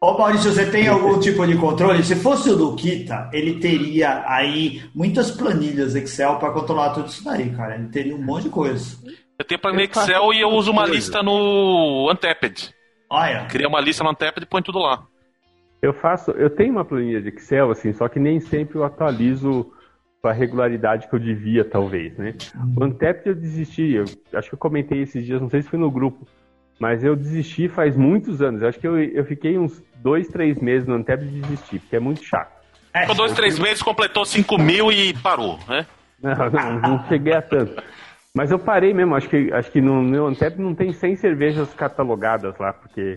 Ô 0.00 0.16
Maurício, 0.16 0.52
você 0.52 0.70
tem 0.70 0.86
algum 0.86 1.18
tipo 1.18 1.44
de 1.44 1.56
controle? 1.56 2.04
Se 2.04 2.14
fosse 2.14 2.48
o 2.50 2.56
Luquita, 2.56 3.28
ele 3.32 3.58
teria 3.58 4.22
aí 4.28 4.80
muitas 4.94 5.28
planilhas 5.28 5.96
Excel 5.96 6.36
para 6.38 6.52
controlar 6.52 6.90
tudo 6.90 7.08
isso 7.08 7.24
daí, 7.24 7.50
cara. 7.50 7.74
Ele 7.74 7.88
teria 7.88 8.14
um 8.14 8.22
monte 8.22 8.44
de 8.44 8.50
coisa. 8.50 8.96
Eu 9.36 9.44
tenho 9.44 9.60
Eu 9.60 9.88
faço 9.92 10.10
Excel 10.10 10.32
e 10.32 10.40
eu 10.40 10.50
uso 10.50 10.70
uma 10.70 10.82
coisa. 10.82 10.94
lista 10.94 11.20
no 11.20 12.08
Untapped. 12.12 12.72
Olha, 13.10 13.46
Cria 13.46 13.66
uma 13.66 13.80
lista 13.80 14.04
no 14.04 14.10
Untapped 14.10 14.44
e 14.44 14.46
põe 14.46 14.62
tudo 14.62 14.78
lá. 14.78 15.02
Eu 15.82 15.92
faço, 15.92 16.30
eu 16.32 16.50
tenho 16.50 16.72
uma 16.72 16.84
planilha 16.84 17.20
de 17.20 17.30
Excel, 17.30 17.70
assim, 17.70 17.92
só 17.92 18.08
que 18.08 18.20
nem 18.20 18.38
sempre 18.38 18.78
eu 18.78 18.84
atualizo 18.84 19.72
com 20.22 20.28
a 20.28 20.32
regularidade 20.32 21.08
que 21.08 21.14
eu 21.14 21.18
devia, 21.20 21.64
talvez, 21.64 22.16
né? 22.16 22.34
O 22.76 22.84
Untapped 22.84 23.26
eu 23.28 23.34
desisti, 23.34 23.94
eu 23.94 24.04
acho 24.32 24.48
que 24.48 24.54
eu 24.54 24.58
comentei 24.58 25.02
esses 25.02 25.24
dias, 25.24 25.40
não 25.40 25.48
sei 25.48 25.62
se 25.62 25.68
foi 25.68 25.78
no 25.78 25.90
grupo, 25.90 26.26
mas 26.78 27.02
eu 27.02 27.16
desisti 27.16 27.68
faz 27.68 27.96
muitos 27.96 28.40
anos. 28.40 28.62
Eu 28.62 28.68
acho 28.68 28.78
que 28.78 28.86
eu, 28.86 28.98
eu 28.98 29.24
fiquei 29.24 29.58
uns 29.58 29.82
dois, 29.96 30.28
três 30.28 30.60
meses 30.60 30.86
no 30.86 30.96
Untapped 30.96 31.26
e 31.26 31.40
desisti, 31.40 31.78
porque 31.78 31.96
é 31.96 32.00
muito 32.00 32.22
chato. 32.24 32.52
é, 32.94 33.00
Ficou 33.00 33.16
dois, 33.16 33.32
três 33.32 33.58
meses, 33.58 33.82
completou 33.82 34.24
5 34.24 34.58
mil 34.58 34.92
e 34.92 35.12
parou, 35.14 35.58
né? 35.68 35.86
Não, 36.22 36.50
não, 36.50 36.80
não 36.80 37.08
cheguei 37.08 37.34
a 37.34 37.42
tanto. 37.42 37.82
Mas 38.34 38.50
eu 38.50 38.58
parei 38.58 38.94
mesmo, 38.94 39.14
acho 39.14 39.28
que, 39.28 39.52
acho 39.52 39.70
que 39.70 39.80
no 39.80 40.02
meu 40.02 40.26
Antep 40.26 40.60
não 40.60 40.74
tem 40.74 40.92
100 40.92 41.16
cervejas 41.16 41.72
catalogadas 41.74 42.56
lá, 42.58 42.72
porque 42.72 43.16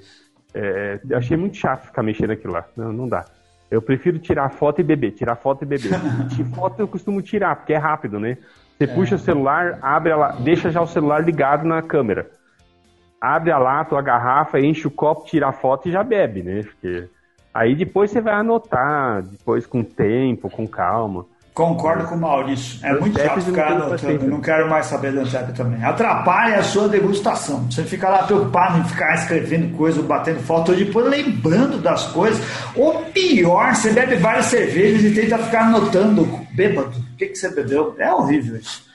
é, 0.53 0.99
eu 1.07 1.17
achei 1.17 1.37
muito 1.37 1.57
chato 1.57 1.85
ficar 1.85 2.01
mexendo 2.03 2.31
aquilo 2.31 2.53
lá. 2.53 2.65
Não, 2.75 2.91
não 2.91 3.07
dá. 3.07 3.25
Eu 3.69 3.81
prefiro 3.81 4.19
tirar 4.19 4.49
foto 4.49 4.81
e 4.81 4.83
beber, 4.83 5.11
tirar 5.11 5.35
foto 5.35 5.63
e 5.63 5.65
beber. 5.65 5.91
De 6.29 6.43
foto 6.55 6.79
eu 6.79 6.87
costumo 6.87 7.21
tirar, 7.21 7.55
porque 7.55 7.73
é 7.73 7.77
rápido, 7.77 8.19
né? 8.19 8.37
Você 8.77 8.87
puxa 8.87 9.15
o 9.15 9.19
celular, 9.19 9.77
abre 9.81 10.11
a 10.11 10.15
la... 10.15 10.31
deixa 10.31 10.71
já 10.71 10.81
o 10.81 10.87
celular 10.87 11.23
ligado 11.23 11.65
na 11.67 11.81
câmera. 11.83 12.29
Abre 13.21 13.51
a 13.51 13.59
lata 13.59 13.93
ou 13.93 13.99
a 13.99 14.01
garrafa, 14.01 14.59
enche 14.59 14.87
o 14.87 14.91
copo, 14.91 15.27
tira 15.27 15.49
a 15.49 15.53
foto 15.53 15.87
e 15.87 15.91
já 15.91 16.03
bebe, 16.03 16.41
né? 16.41 16.63
Porque 16.63 17.07
aí 17.53 17.75
depois 17.75 18.09
você 18.09 18.19
vai 18.19 18.33
anotar, 18.33 19.21
depois 19.21 19.67
com 19.67 19.83
tempo, 19.83 20.49
com 20.49 20.67
calma. 20.67 21.25
Concordo 21.53 22.05
com 22.05 22.15
o 22.15 22.17
Maurício. 22.17 22.79
É 22.85 22.97
muito 22.97 23.19
chato 23.19 23.35
não 23.35 23.41
ficar 23.43 23.71
anotando. 23.73 24.27
não 24.27 24.39
quero 24.39 24.69
mais 24.69 24.85
saber 24.85 25.11
do 25.11 25.19
Antep 25.19 25.53
também. 25.53 25.83
Atrapalha 25.83 26.57
a 26.57 26.63
sua 26.63 26.87
degustação. 26.87 27.69
Você 27.69 27.83
fica 27.83 28.07
lá 28.07 28.23
preocupado 28.23 28.79
em 28.79 28.83
ficar 28.85 29.15
escrevendo 29.15 29.75
coisa, 29.75 30.01
batendo 30.01 30.39
foto, 30.39 30.71
ou 30.71 30.77
depois 30.77 31.05
lembrando 31.07 31.77
das 31.77 32.07
coisas. 32.07 32.41
Ou 32.73 33.01
pior, 33.05 33.75
você 33.75 33.91
bebe 33.91 34.15
várias 34.15 34.45
cervejas 34.45 35.03
e 35.03 35.13
tenta 35.13 35.37
ficar 35.39 35.65
anotando 35.65 36.25
bêbado. 36.53 36.97
O 36.97 37.17
que, 37.17 37.27
que 37.27 37.35
você 37.35 37.53
bebeu? 37.53 37.95
É 37.99 38.13
horrível 38.13 38.55
isso. 38.55 38.89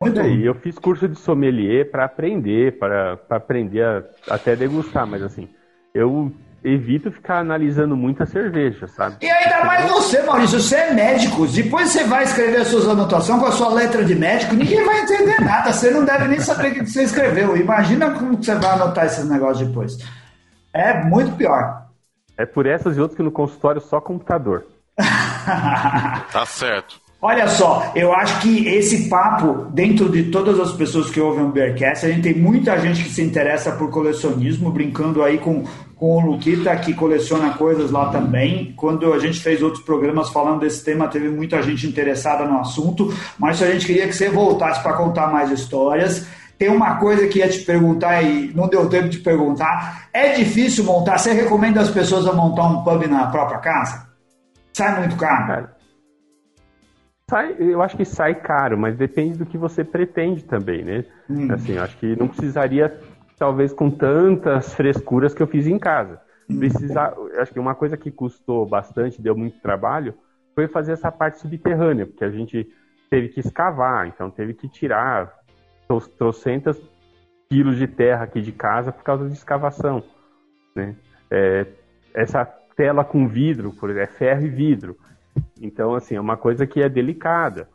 Muito 0.00 0.20
é, 0.20 0.28
eu 0.28 0.54
fiz 0.54 0.78
curso 0.78 1.08
de 1.08 1.18
sommelier 1.18 1.90
para 1.90 2.04
aprender, 2.04 2.78
para 2.78 3.18
aprender 3.30 3.82
a, 3.82 4.34
até 4.34 4.54
degustar, 4.54 5.06
mas 5.06 5.22
assim, 5.22 5.48
eu 5.94 6.30
evito 6.62 7.10
ficar 7.10 7.38
analisando 7.38 7.96
muita 7.96 8.26
cerveja, 8.26 8.86
sabe? 8.88 9.16
E 9.22 9.30
ainda 9.30 9.64
mais 9.64 9.88
você, 9.90 10.20
Maurício, 10.22 10.60
você 10.60 10.76
é 10.76 10.92
médico. 10.92 11.46
Depois 11.46 11.90
você 11.90 12.04
vai 12.04 12.24
escrever 12.24 12.58
as 12.58 12.68
suas 12.68 12.88
anotações 12.88 13.40
com 13.40 13.46
a 13.46 13.52
sua 13.52 13.72
letra 13.72 14.04
de 14.04 14.14
médico, 14.14 14.54
ninguém 14.54 14.84
vai 14.84 15.00
entender 15.00 15.40
nada. 15.40 15.72
Você 15.72 15.90
não 15.90 16.04
deve 16.04 16.28
nem 16.28 16.40
saber 16.40 16.72
o 16.72 16.74
que 16.74 16.86
você 16.86 17.04
escreveu. 17.04 17.56
Imagina 17.56 18.10
como 18.10 18.36
você 18.36 18.54
vai 18.56 18.72
anotar 18.72 19.06
esses 19.06 19.28
negócios 19.28 19.66
depois. 19.66 19.96
É 20.74 21.04
muito 21.04 21.32
pior. 21.36 21.86
É 22.36 22.44
por 22.44 22.66
essas 22.66 22.96
e 22.96 23.00
outras 23.00 23.16
que 23.16 23.22
no 23.22 23.30
consultório 23.30 23.80
só 23.80 24.00
computador. 24.00 24.66
tá 24.96 26.44
certo. 26.46 27.05
Olha 27.28 27.48
só, 27.48 27.90
eu 27.96 28.12
acho 28.12 28.40
que 28.40 28.68
esse 28.68 29.08
papo, 29.08 29.66
dentro 29.72 30.08
de 30.08 30.30
todas 30.30 30.60
as 30.60 30.70
pessoas 30.70 31.10
que 31.10 31.20
ouvem 31.20 31.44
o 31.44 31.48
Bearcast, 31.48 32.06
a 32.06 32.08
gente 32.08 32.22
tem 32.22 32.34
muita 32.40 32.78
gente 32.78 33.02
que 33.02 33.10
se 33.10 33.20
interessa 33.20 33.72
por 33.72 33.90
colecionismo, 33.90 34.70
brincando 34.70 35.24
aí 35.24 35.36
com, 35.36 35.64
com 35.96 36.18
o 36.18 36.20
Luquita, 36.20 36.76
que 36.76 36.94
coleciona 36.94 37.54
coisas 37.54 37.90
lá 37.90 38.10
também. 38.10 38.72
Quando 38.76 39.12
a 39.12 39.18
gente 39.18 39.40
fez 39.40 39.60
outros 39.60 39.82
programas 39.82 40.28
falando 40.28 40.60
desse 40.60 40.84
tema, 40.84 41.08
teve 41.08 41.28
muita 41.28 41.60
gente 41.64 41.84
interessada 41.84 42.44
no 42.44 42.60
assunto, 42.60 43.12
mas 43.36 43.60
a 43.60 43.72
gente 43.72 43.86
queria 43.86 44.06
que 44.06 44.14
você 44.14 44.28
voltasse 44.28 44.80
para 44.80 44.92
contar 44.92 45.26
mais 45.26 45.50
histórias. 45.50 46.28
Tem 46.56 46.68
uma 46.68 46.94
coisa 46.94 47.26
que 47.26 47.40
ia 47.40 47.48
te 47.48 47.58
perguntar 47.58 48.22
e 48.22 48.52
não 48.54 48.68
deu 48.68 48.88
tempo 48.88 49.08
de 49.08 49.18
perguntar. 49.18 50.06
É 50.12 50.34
difícil 50.34 50.84
montar? 50.84 51.18
Você 51.18 51.32
recomenda 51.32 51.80
as 51.80 51.90
pessoas 51.90 52.24
a 52.24 52.32
montar 52.32 52.68
um 52.68 52.84
pub 52.84 53.04
na 53.08 53.26
própria 53.26 53.58
casa? 53.58 54.06
Sai 54.72 55.00
muito 55.00 55.16
caro? 55.16 55.74
Sai, 57.28 57.56
eu 57.58 57.82
acho 57.82 57.96
que 57.96 58.04
sai 58.04 58.36
caro, 58.36 58.78
mas 58.78 58.96
depende 58.96 59.36
do 59.36 59.44
que 59.44 59.58
você 59.58 59.82
pretende 59.82 60.44
também, 60.44 60.84
né? 60.84 61.04
Hum. 61.28 61.50
Assim, 61.50 61.72
eu 61.72 61.82
acho 61.82 61.96
que 61.98 62.14
não 62.14 62.28
precisaria, 62.28 63.00
talvez, 63.36 63.72
com 63.72 63.90
tantas 63.90 64.72
frescuras 64.74 65.34
que 65.34 65.42
eu 65.42 65.46
fiz 65.48 65.66
em 65.66 65.78
casa. 65.78 66.20
Hum. 66.48 66.60
Precisar, 66.60 67.14
acho 67.38 67.52
que 67.52 67.58
uma 67.58 67.74
coisa 67.74 67.96
que 67.96 68.12
custou 68.12 68.64
bastante, 68.64 69.20
deu 69.20 69.36
muito 69.36 69.60
trabalho, 69.60 70.14
foi 70.54 70.68
fazer 70.68 70.92
essa 70.92 71.10
parte 71.10 71.40
subterrânea, 71.40 72.06
porque 72.06 72.24
a 72.24 72.30
gente 72.30 72.72
teve 73.10 73.28
que 73.28 73.40
escavar, 73.40 74.06
então 74.06 74.30
teve 74.30 74.54
que 74.54 74.68
tirar 74.68 75.32
trocentas 76.16 76.80
quilos 77.48 77.76
de 77.76 77.88
terra 77.88 78.24
aqui 78.24 78.40
de 78.40 78.52
casa 78.52 78.92
por 78.92 79.02
causa 79.02 79.26
de 79.26 79.32
escavação. 79.34 80.02
Né? 80.76 80.94
É, 81.28 81.66
essa 82.14 82.44
tela 82.76 83.04
com 83.04 83.26
vidro, 83.26 83.72
por 83.72 83.90
exemplo, 83.90 84.08
é 84.08 84.18
ferro 84.18 84.46
e 84.46 84.48
vidro. 84.48 84.96
Então, 85.60 85.94
assim, 85.94 86.16
é 86.16 86.20
uma 86.20 86.36
coisa 86.36 86.66
que 86.66 86.82
é 86.82 86.88
delicada. 86.88 87.68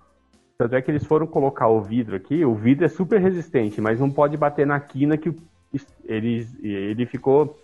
Tanto 0.58 0.76
é 0.76 0.82
que 0.82 0.92
eles 0.92 1.04
foram 1.04 1.26
colocar 1.26 1.68
o 1.68 1.82
vidro 1.82 2.16
aqui, 2.16 2.46
o 2.46 2.54
vidro 2.54 2.86
é 2.86 2.88
super 2.88 3.20
resistente, 3.20 3.82
mas 3.82 4.00
não 4.00 4.12
pode 4.12 4.38
bater 4.38 4.68
na 4.68 4.80
quina 4.80 5.18
que 5.18 5.36
ele, 6.06 6.48
ele 6.62 7.06
ficou. 7.06 7.60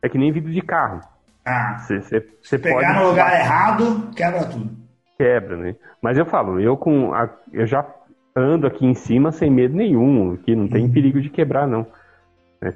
É 0.00 0.08
que 0.08 0.16
nem 0.16 0.32
vidro 0.32 0.50
de 0.50 0.62
carro. 0.62 1.00
Ah, 1.44 1.78
cê, 1.80 2.00
cê, 2.02 2.26
cê 2.42 2.58
pegar 2.58 2.94
pode... 2.94 2.98
no 3.00 3.08
lugar 3.10 3.38
errado, 3.38 4.10
quebra 4.14 4.44
tudo. 4.46 4.70
Quebra, 5.16 5.56
né? 5.56 5.76
Mas 6.00 6.16
eu 6.16 6.24
falo, 6.24 6.60
eu 6.60 6.76
com. 6.76 7.12
A, 7.12 7.28
eu 7.52 7.66
já 7.66 7.84
ando 8.34 8.66
aqui 8.66 8.86
em 8.86 8.94
cima 8.94 9.32
sem 9.32 9.50
medo 9.50 9.76
nenhum, 9.76 10.36
que 10.36 10.54
não 10.54 10.68
tem 10.68 10.84
uhum. 10.84 10.92
perigo 10.92 11.20
de 11.20 11.28
quebrar, 11.28 11.66
não. 11.66 11.86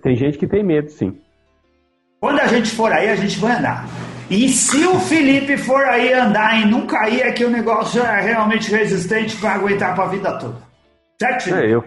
Tem 0.03 0.17
gente 0.17 0.39
que 0.39 0.47
tem 0.47 0.63
medo, 0.63 0.91
sim. 0.91 1.19
Quando 2.21 2.41
a 2.41 2.47
gente 2.47 2.71
for 2.71 2.93
aí, 2.93 3.09
a 3.09 3.17
gente 3.17 3.39
vai 3.39 3.53
andar. 3.53 3.87
E 4.31 4.49
se 4.49 4.87
o 4.87 4.99
Felipe 5.01 5.57
for 5.57 5.85
aí 5.85 6.13
andar 6.13 6.61
e 6.61 6.65
não 6.65 6.87
cair, 6.87 7.21
é 7.21 7.33
que 7.33 7.45
o 7.45 7.51
negócio 7.51 8.03
é 8.03 8.21
realmente 8.21 8.71
resistente 8.71 9.37
para 9.37 9.55
aguentar 9.55 9.95
para 9.95 10.05
a 10.05 10.09
vida 10.09 10.39
toda. 10.39 10.57
Certo, 11.21 11.45
Felipe? 11.45 11.67
É, 11.67 11.75
eu, 11.75 11.85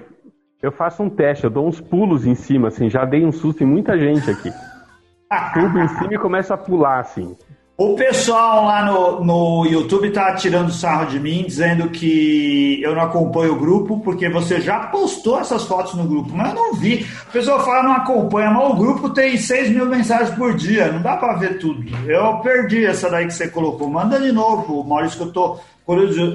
eu 0.62 0.72
faço 0.72 1.04
um 1.04 1.10
teste, 1.10 1.44
eu 1.46 1.50
dou 1.50 1.68
uns 1.68 1.82
pulos 1.82 2.26
em 2.26 2.36
cima, 2.36 2.68
assim, 2.68 2.90
já 2.90 3.06
dei 3.06 3.26
um 3.26 3.32
susto 3.32 3.64
em 3.64 3.68
muita 3.68 3.98
gente 3.98 4.30
aqui. 4.30 4.52
Tudo 5.54 5.80
em 5.80 5.88
cima 5.88 6.14
e 6.14 6.18
começo 6.18 6.54
a 6.54 6.58
pular, 6.58 7.00
assim. 7.00 7.36
O 7.78 7.94
pessoal 7.96 8.64
lá 8.64 8.86
no, 8.86 9.26
no 9.26 9.66
YouTube 9.66 10.10
tá 10.12 10.34
tirando 10.34 10.72
sarro 10.72 11.08
de 11.08 11.20
mim, 11.20 11.44
dizendo 11.46 11.90
que 11.90 12.82
eu 12.82 12.96
não 12.96 13.02
acompanho 13.02 13.52
o 13.52 13.60
grupo, 13.60 14.00
porque 14.00 14.30
você 14.30 14.62
já 14.62 14.80
postou 14.88 15.38
essas 15.42 15.66
fotos 15.66 15.94
no 15.96 16.06
grupo, 16.06 16.34
mas 16.34 16.52
eu 16.52 16.56
não 16.56 16.74
vi. 16.74 17.06
O 17.28 17.32
pessoal 17.34 17.66
fala 17.66 17.84
não 17.84 17.92
acompanha, 17.92 18.50
mas 18.50 18.72
o 18.72 18.78
grupo 18.78 19.10
tem 19.10 19.36
6 19.36 19.72
mil 19.72 19.86
mensagens 19.88 20.30
por 20.38 20.56
dia, 20.56 20.90
não 20.90 21.02
dá 21.02 21.18
para 21.18 21.34
ver 21.34 21.60
tudo. 21.60 21.84
Eu 22.08 22.38
perdi 22.38 22.86
essa 22.86 23.10
daí 23.10 23.26
que 23.26 23.34
você 23.34 23.50
colocou. 23.50 23.90
Manda 23.90 24.22
de 24.22 24.32
novo, 24.32 24.82
Maurício, 24.82 25.18
que 25.18 25.24
eu 25.26 25.34
tô 25.34 25.60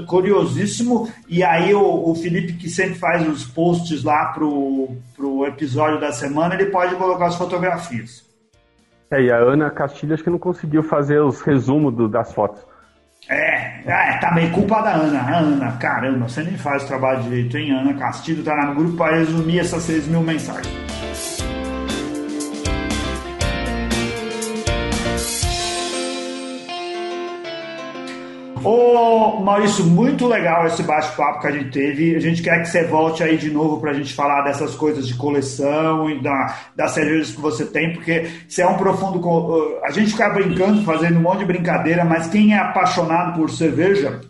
curiosíssimo. 0.06 1.10
E 1.26 1.42
aí 1.42 1.72
o, 1.72 2.10
o 2.10 2.14
Felipe, 2.16 2.52
que 2.52 2.68
sempre 2.68 2.96
faz 2.96 3.26
os 3.26 3.46
posts 3.46 4.04
lá 4.04 4.26
pro, 4.26 4.90
pro 5.16 5.46
episódio 5.46 5.98
da 5.98 6.12
semana, 6.12 6.54
ele 6.54 6.66
pode 6.66 6.96
colocar 6.96 7.28
as 7.28 7.36
fotografias. 7.36 8.28
É, 9.10 9.22
e 9.22 9.30
a 9.30 9.36
Ana 9.38 9.70
Castilho 9.70 10.14
acho 10.14 10.22
que 10.22 10.30
não 10.30 10.38
conseguiu 10.38 10.82
fazer 10.82 11.20
os 11.20 11.40
resumos 11.40 11.92
do, 11.94 12.08
das 12.08 12.32
fotos. 12.32 12.64
É, 13.28 13.82
é, 13.84 14.18
tá 14.18 14.30
bem 14.32 14.50
culpa 14.50 14.80
da 14.82 14.94
Ana. 14.94 15.36
Ana, 15.36 15.72
caramba, 15.72 16.28
você 16.28 16.42
nem 16.42 16.56
faz 16.56 16.84
o 16.84 16.86
trabalho 16.86 17.22
direito, 17.24 17.56
hein? 17.58 17.72
Ana 17.72 17.94
Castilho 17.94 18.42
tá 18.42 18.56
no 18.66 18.74
grupo 18.74 18.96
para 18.96 19.16
resumir 19.16 19.60
essas 19.60 19.82
6 19.82 20.08
mil 20.08 20.20
mensagens. 20.20 20.68
Ô 28.62 29.40
Maurício, 29.40 29.84
muito 29.84 30.26
legal 30.26 30.66
esse 30.66 30.82
bate-papo 30.82 31.40
que 31.40 31.46
a 31.46 31.50
gente 31.50 31.70
teve. 31.70 32.14
A 32.14 32.20
gente 32.20 32.42
quer 32.42 32.60
que 32.60 32.68
você 32.68 32.84
volte 32.84 33.22
aí 33.22 33.38
de 33.38 33.50
novo 33.50 33.80
para 33.80 33.90
a 33.90 33.94
gente 33.94 34.12
falar 34.12 34.42
dessas 34.42 34.74
coisas 34.74 35.08
de 35.08 35.14
coleção 35.14 36.10
e 36.10 36.22
da, 36.22 36.56
das 36.76 36.92
cervejas 36.92 37.30
que 37.30 37.40
você 37.40 37.64
tem, 37.64 37.94
porque 37.94 38.28
você 38.46 38.62
é 38.62 38.66
um 38.66 38.76
profundo. 38.76 39.20
A 39.82 39.90
gente 39.90 40.10
fica 40.10 40.28
brincando, 40.28 40.82
fazendo 40.82 41.18
um 41.18 41.22
monte 41.22 41.38
de 41.38 41.46
brincadeira, 41.46 42.04
mas 42.04 42.28
quem 42.28 42.52
é 42.52 42.58
apaixonado 42.58 43.38
por 43.38 43.48
cerveja 43.50 44.20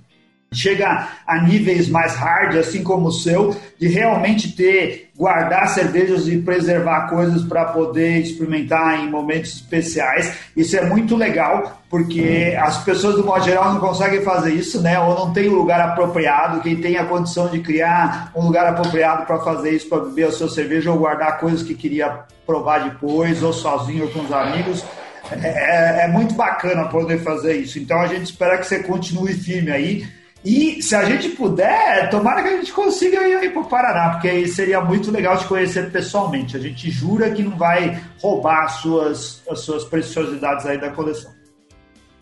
chega 0.53 1.09
a 1.27 1.43
níveis 1.43 1.89
mais 1.89 2.15
hard, 2.15 2.57
assim 2.57 2.83
como 2.83 3.09
o 3.09 3.13
seu, 3.13 3.57
de 3.79 3.87
realmente 3.87 4.53
ter, 4.57 5.11
guardar 5.17 5.69
cervejas 5.69 6.27
e 6.27 6.39
preservar 6.39 7.09
coisas 7.09 7.45
para 7.45 7.67
poder 7.67 8.19
experimentar 8.19 8.99
em 8.99 9.09
momentos 9.09 9.55
especiais. 9.55 10.33
Isso 10.57 10.77
é 10.77 10.85
muito 10.85 11.15
legal, 11.15 11.81
porque 11.89 12.57
as 12.61 12.83
pessoas, 12.83 13.17
do 13.17 13.25
modo 13.25 13.45
geral, 13.45 13.73
não 13.73 13.81
conseguem 13.81 14.23
fazer 14.23 14.53
isso, 14.53 14.83
né? 14.83 14.99
Ou 14.99 15.15
não 15.15 15.33
tem 15.33 15.49
o 15.49 15.53
um 15.53 15.57
lugar 15.57 15.81
apropriado. 15.81 16.61
Quem 16.61 16.77
tem 16.77 16.97
a 16.97 17.05
condição 17.05 17.49
de 17.49 17.61
criar 17.61 18.33
um 18.35 18.47
lugar 18.47 18.67
apropriado 18.67 19.27
para 19.27 19.39
fazer 19.41 19.71
isso, 19.71 19.89
para 19.89 20.01
beber 20.01 20.29
a 20.29 20.33
sua 20.33 20.49
cerveja 20.49 20.91
ou 20.91 20.99
guardar 20.99 21.39
coisas 21.39 21.63
que 21.63 21.75
queria 21.75 22.25
provar 22.45 22.81
depois, 22.81 23.43
ou 23.43 23.53
sozinho 23.53 24.05
ou 24.05 24.11
com 24.11 24.21
os 24.21 24.33
amigos. 24.33 24.85
É, 25.31 26.03
é, 26.03 26.05
é 26.07 26.09
muito 26.09 26.35
bacana 26.35 26.89
poder 26.89 27.19
fazer 27.19 27.57
isso. 27.57 27.79
Então 27.79 28.01
a 28.01 28.09
gente 28.09 28.25
espera 28.25 28.59
que 28.59 28.67
você 28.67 28.83
continue 28.83 29.33
firme 29.33 29.71
aí 29.71 30.20
e 30.45 30.83
se 30.83 30.95
a 30.95 31.05
gente 31.05 31.31
puder, 31.31 32.09
tomara 32.09 32.43
que 32.43 32.49
a 32.49 32.57
gente 32.57 32.73
consiga 32.73 33.29
ir, 33.29 33.45
ir 33.45 33.53
para 33.53 33.61
o 33.61 33.69
Paraná, 33.69 34.11
porque 34.11 34.29
aí 34.29 34.49
seria 34.49 34.81
muito 34.81 35.11
legal 35.11 35.37
te 35.37 35.47
conhecer 35.47 35.91
pessoalmente. 35.91 36.57
A 36.57 36.61
gente 36.61 36.91
jura 36.91 37.31
que 37.31 37.43
não 37.43 37.57
vai 37.57 38.03
roubar 38.23 38.65
as 38.65 38.73
suas, 38.73 39.43
as 39.51 39.61
suas 39.61 39.85
preciosidades 39.85 40.65
aí 40.65 40.81
da 40.81 40.91
coleção. 40.91 41.31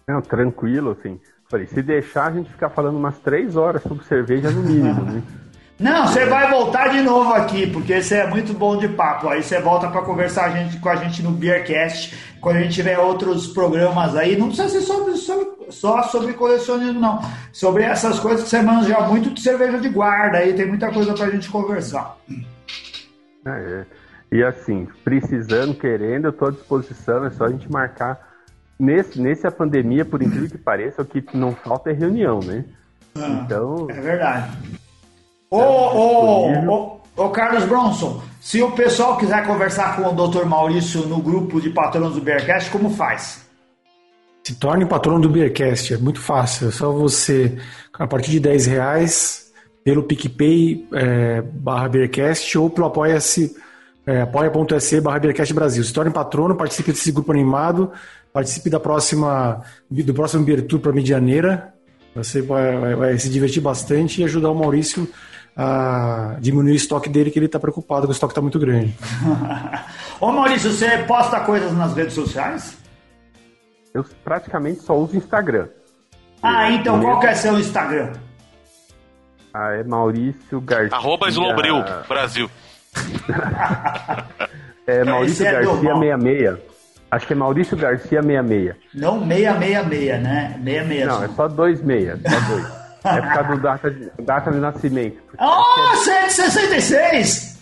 Não, 0.06 0.20
tranquilo, 0.20 0.96
assim. 0.98 1.20
Falei, 1.48 1.66
se 1.66 1.80
deixar, 1.80 2.26
a 2.26 2.32
gente 2.32 2.50
ficar 2.50 2.70
falando 2.70 2.96
umas 2.96 3.18
três 3.20 3.56
horas 3.56 3.82
sobre 3.82 4.04
cerveja 4.04 4.50
no 4.50 4.62
mínimo, 4.62 5.02
né? 5.02 5.22
Não, 5.78 6.08
você 6.08 6.26
vai 6.26 6.50
voltar 6.50 6.88
de 6.88 7.00
novo 7.02 7.32
aqui, 7.32 7.68
porque 7.68 8.02
você 8.02 8.16
é 8.16 8.26
muito 8.26 8.52
bom 8.52 8.76
de 8.76 8.88
papo. 8.88 9.28
Aí 9.28 9.42
você 9.42 9.60
volta 9.60 9.88
para 9.88 10.02
conversar 10.02 10.46
a 10.46 10.50
gente, 10.50 10.76
com 10.78 10.88
a 10.88 10.96
gente 10.96 11.22
no 11.22 11.30
Beercast, 11.30 12.36
quando 12.40 12.56
a 12.56 12.60
gente 12.60 12.74
tiver 12.74 12.98
outros 12.98 13.46
programas 13.46 14.16
aí. 14.16 14.36
Não 14.36 14.48
precisa 14.48 14.68
ser 14.68 14.80
sobre, 14.80 15.16
sobre, 15.16 15.70
só 15.70 16.02
sobre 16.02 16.32
colecionismo, 16.32 16.98
não. 16.98 17.20
Sobre 17.52 17.84
essas 17.84 18.18
coisas 18.18 18.42
que 18.42 18.48
você 18.48 18.60
manja 18.60 18.98
muito 19.02 19.30
de 19.30 19.40
cerveja 19.40 19.78
de 19.78 19.88
guarda 19.88 20.38
aí, 20.38 20.52
tem 20.52 20.66
muita 20.66 20.90
coisa 20.90 21.14
para 21.14 21.26
a 21.26 21.30
gente 21.30 21.48
conversar. 21.48 22.16
É, 23.46 23.50
é. 23.50 23.86
E 24.32 24.42
assim, 24.42 24.88
precisando, 25.04 25.74
querendo, 25.74 26.24
eu 26.24 26.30
estou 26.30 26.48
à 26.48 26.50
disposição, 26.50 27.24
é 27.24 27.30
só 27.30 27.44
a 27.44 27.50
gente 27.50 27.70
marcar. 27.70 28.26
Nesse, 28.76 29.20
nesse 29.20 29.46
a 29.46 29.50
pandemia, 29.50 30.04
por 30.04 30.22
incrível 30.22 30.50
que 30.50 30.58
pareça, 30.58 31.02
o 31.02 31.04
que 31.04 31.24
não 31.34 31.54
falta 31.54 31.90
é 31.90 31.92
reunião, 31.92 32.40
né? 32.40 32.64
Ah, 33.16 33.42
então. 33.44 33.86
É 33.90 34.00
verdade. 34.00 34.50
Ô, 35.50 35.58
ô, 35.58 36.50
ô, 36.70 37.00
ô, 37.16 37.28
Carlos 37.30 37.64
Bronson, 37.64 38.22
se 38.40 38.62
o 38.62 38.72
pessoal 38.72 39.16
quiser 39.16 39.46
conversar 39.46 39.96
com 39.96 40.02
o 40.02 40.28
Dr. 40.28 40.44
Maurício 40.44 41.06
no 41.06 41.22
grupo 41.22 41.60
de 41.60 41.70
patronos 41.70 42.14
do 42.14 42.20
Bearcast, 42.20 42.70
como 42.70 42.90
faz? 42.90 43.46
Se 44.44 44.54
torne 44.54 44.84
patrono 44.84 45.20
do 45.20 45.28
Bearcast, 45.28 45.94
é 45.94 45.98
muito 45.98 46.20
fácil. 46.20 46.68
É 46.68 46.70
só 46.70 46.92
você, 46.92 47.58
a 47.94 48.06
partir 48.06 48.30
de 48.32 48.40
10 48.40 48.66
reais, 48.66 49.50
pelo 49.82 50.02
PicPay 50.02 50.86
é, 50.92 51.42
barra 51.42 51.88
Bearcast 51.88 52.58
ou 52.58 52.68
pelo 52.68 52.86
apoia-se 52.86 53.56
é, 54.06 54.22
apoia.se 54.22 55.00
barra 55.00 55.18
Bearcast 55.18 55.52
Brasil. 55.54 55.82
Se 55.82 55.92
torne 55.92 56.10
patrono, 56.10 56.56
participe 56.56 56.92
desse 56.92 57.10
grupo 57.12 57.32
animado, 57.32 57.90
participe 58.32 58.68
da 58.68 58.80
próxima, 58.80 59.62
do 59.90 60.14
próximo 60.14 60.44
Beer 60.44 60.66
Tour 60.66 60.80
para 60.80 60.92
Medianeira. 60.92 61.74
Você 62.14 62.40
vai, 62.42 62.78
vai, 62.78 62.94
vai 62.94 63.18
se 63.18 63.28
divertir 63.28 63.62
bastante 63.62 64.20
e 64.20 64.24
ajudar 64.24 64.50
o 64.50 64.54
Maurício 64.54 65.08
a 65.60 66.36
diminuir 66.38 66.70
o 66.70 66.76
estoque 66.76 67.08
dele, 67.08 67.32
que 67.32 67.38
ele 67.38 67.46
está 67.46 67.58
preocupado 67.58 68.06
que 68.06 68.12
o 68.12 68.12
estoque 68.12 68.30
está 68.30 68.40
muito 68.40 68.60
grande. 68.60 68.96
Ô 70.20 70.30
Maurício, 70.30 70.70
você 70.70 70.98
posta 70.98 71.40
coisas 71.40 71.72
nas 71.72 71.94
redes 71.94 72.14
sociais? 72.14 72.78
Eu 73.92 74.04
praticamente 74.22 74.82
só 74.82 74.96
uso 74.96 75.16
Instagram. 75.16 75.66
Ah, 76.40 76.70
então 76.70 77.00
qual 77.00 77.18
que 77.18 77.26
é 77.26 77.34
seu 77.34 77.58
Instagram? 77.58 78.12
Ah, 79.52 79.72
é 79.72 79.82
Maurício 79.82 80.60
Garcia. 80.60 80.96
Arroba 80.96 81.28
Slombril, 81.28 81.82
Brasil. 82.08 82.48
é 84.86 85.02
Maurício 85.02 85.44
é 85.44 85.52
Garcia 85.52 85.94
66. 85.96 86.58
Acho 87.10 87.26
que 87.26 87.32
é 87.32 87.36
Maurício 87.36 87.76
Garcia 87.76 88.22
66. 88.22 88.76
Não 88.94 89.26
666, 89.26 90.22
né? 90.22 90.60
66. 90.62 91.06
Não, 91.06 91.24
é 91.24 91.28
só 91.28 91.48
26, 91.48 92.20
só 92.22 92.40
dois. 92.46 92.77
É 93.04 93.20
por 93.20 93.32
causa 93.32 93.48
do 93.56 93.60
data 93.60 93.90
de, 93.90 94.10
data 94.20 94.50
de 94.50 94.58
nascimento. 94.58 95.18
Oh, 95.40 95.96
166! 95.96 97.58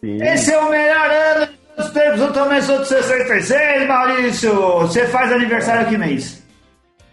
Sim. 0.00 0.22
Esse 0.22 0.52
é 0.52 0.58
o 0.58 0.70
melhor 0.70 1.10
ano 1.10 1.48
dos 1.76 1.90
tempos. 1.90 2.20
Eu 2.20 2.32
também 2.32 2.62
sou 2.62 2.78
de 2.78 2.88
66, 2.88 3.88
Maurício. 3.88 4.54
Você 4.80 5.06
faz 5.06 5.32
aniversário 5.32 5.88
que 5.88 5.98
mês? 5.98 6.42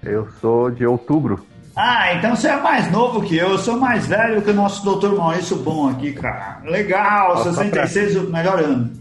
Eu 0.04 0.28
sou 0.40 0.70
de 0.70 0.86
outubro. 0.86 1.44
Ah, 1.76 2.14
então 2.14 2.36
você 2.36 2.50
é 2.50 2.58
mais 2.58 2.92
novo 2.92 3.22
que 3.24 3.38
eu. 3.38 3.50
Eu 3.50 3.58
sou 3.58 3.80
mais 3.80 4.06
velho 4.06 4.42
que 4.42 4.52
o 4.52 4.54
nosso 4.54 4.84
doutor 4.86 5.16
Maurício 5.18 5.56
Bom 5.58 5.90
aqui, 5.90 6.14
cara. 6.14 6.60
Legal, 6.66 7.38
Só 7.38 7.54
66 7.54 8.14
pra... 8.14 8.22
o 8.22 8.32
melhor 8.32 8.60
ano. 8.60 8.92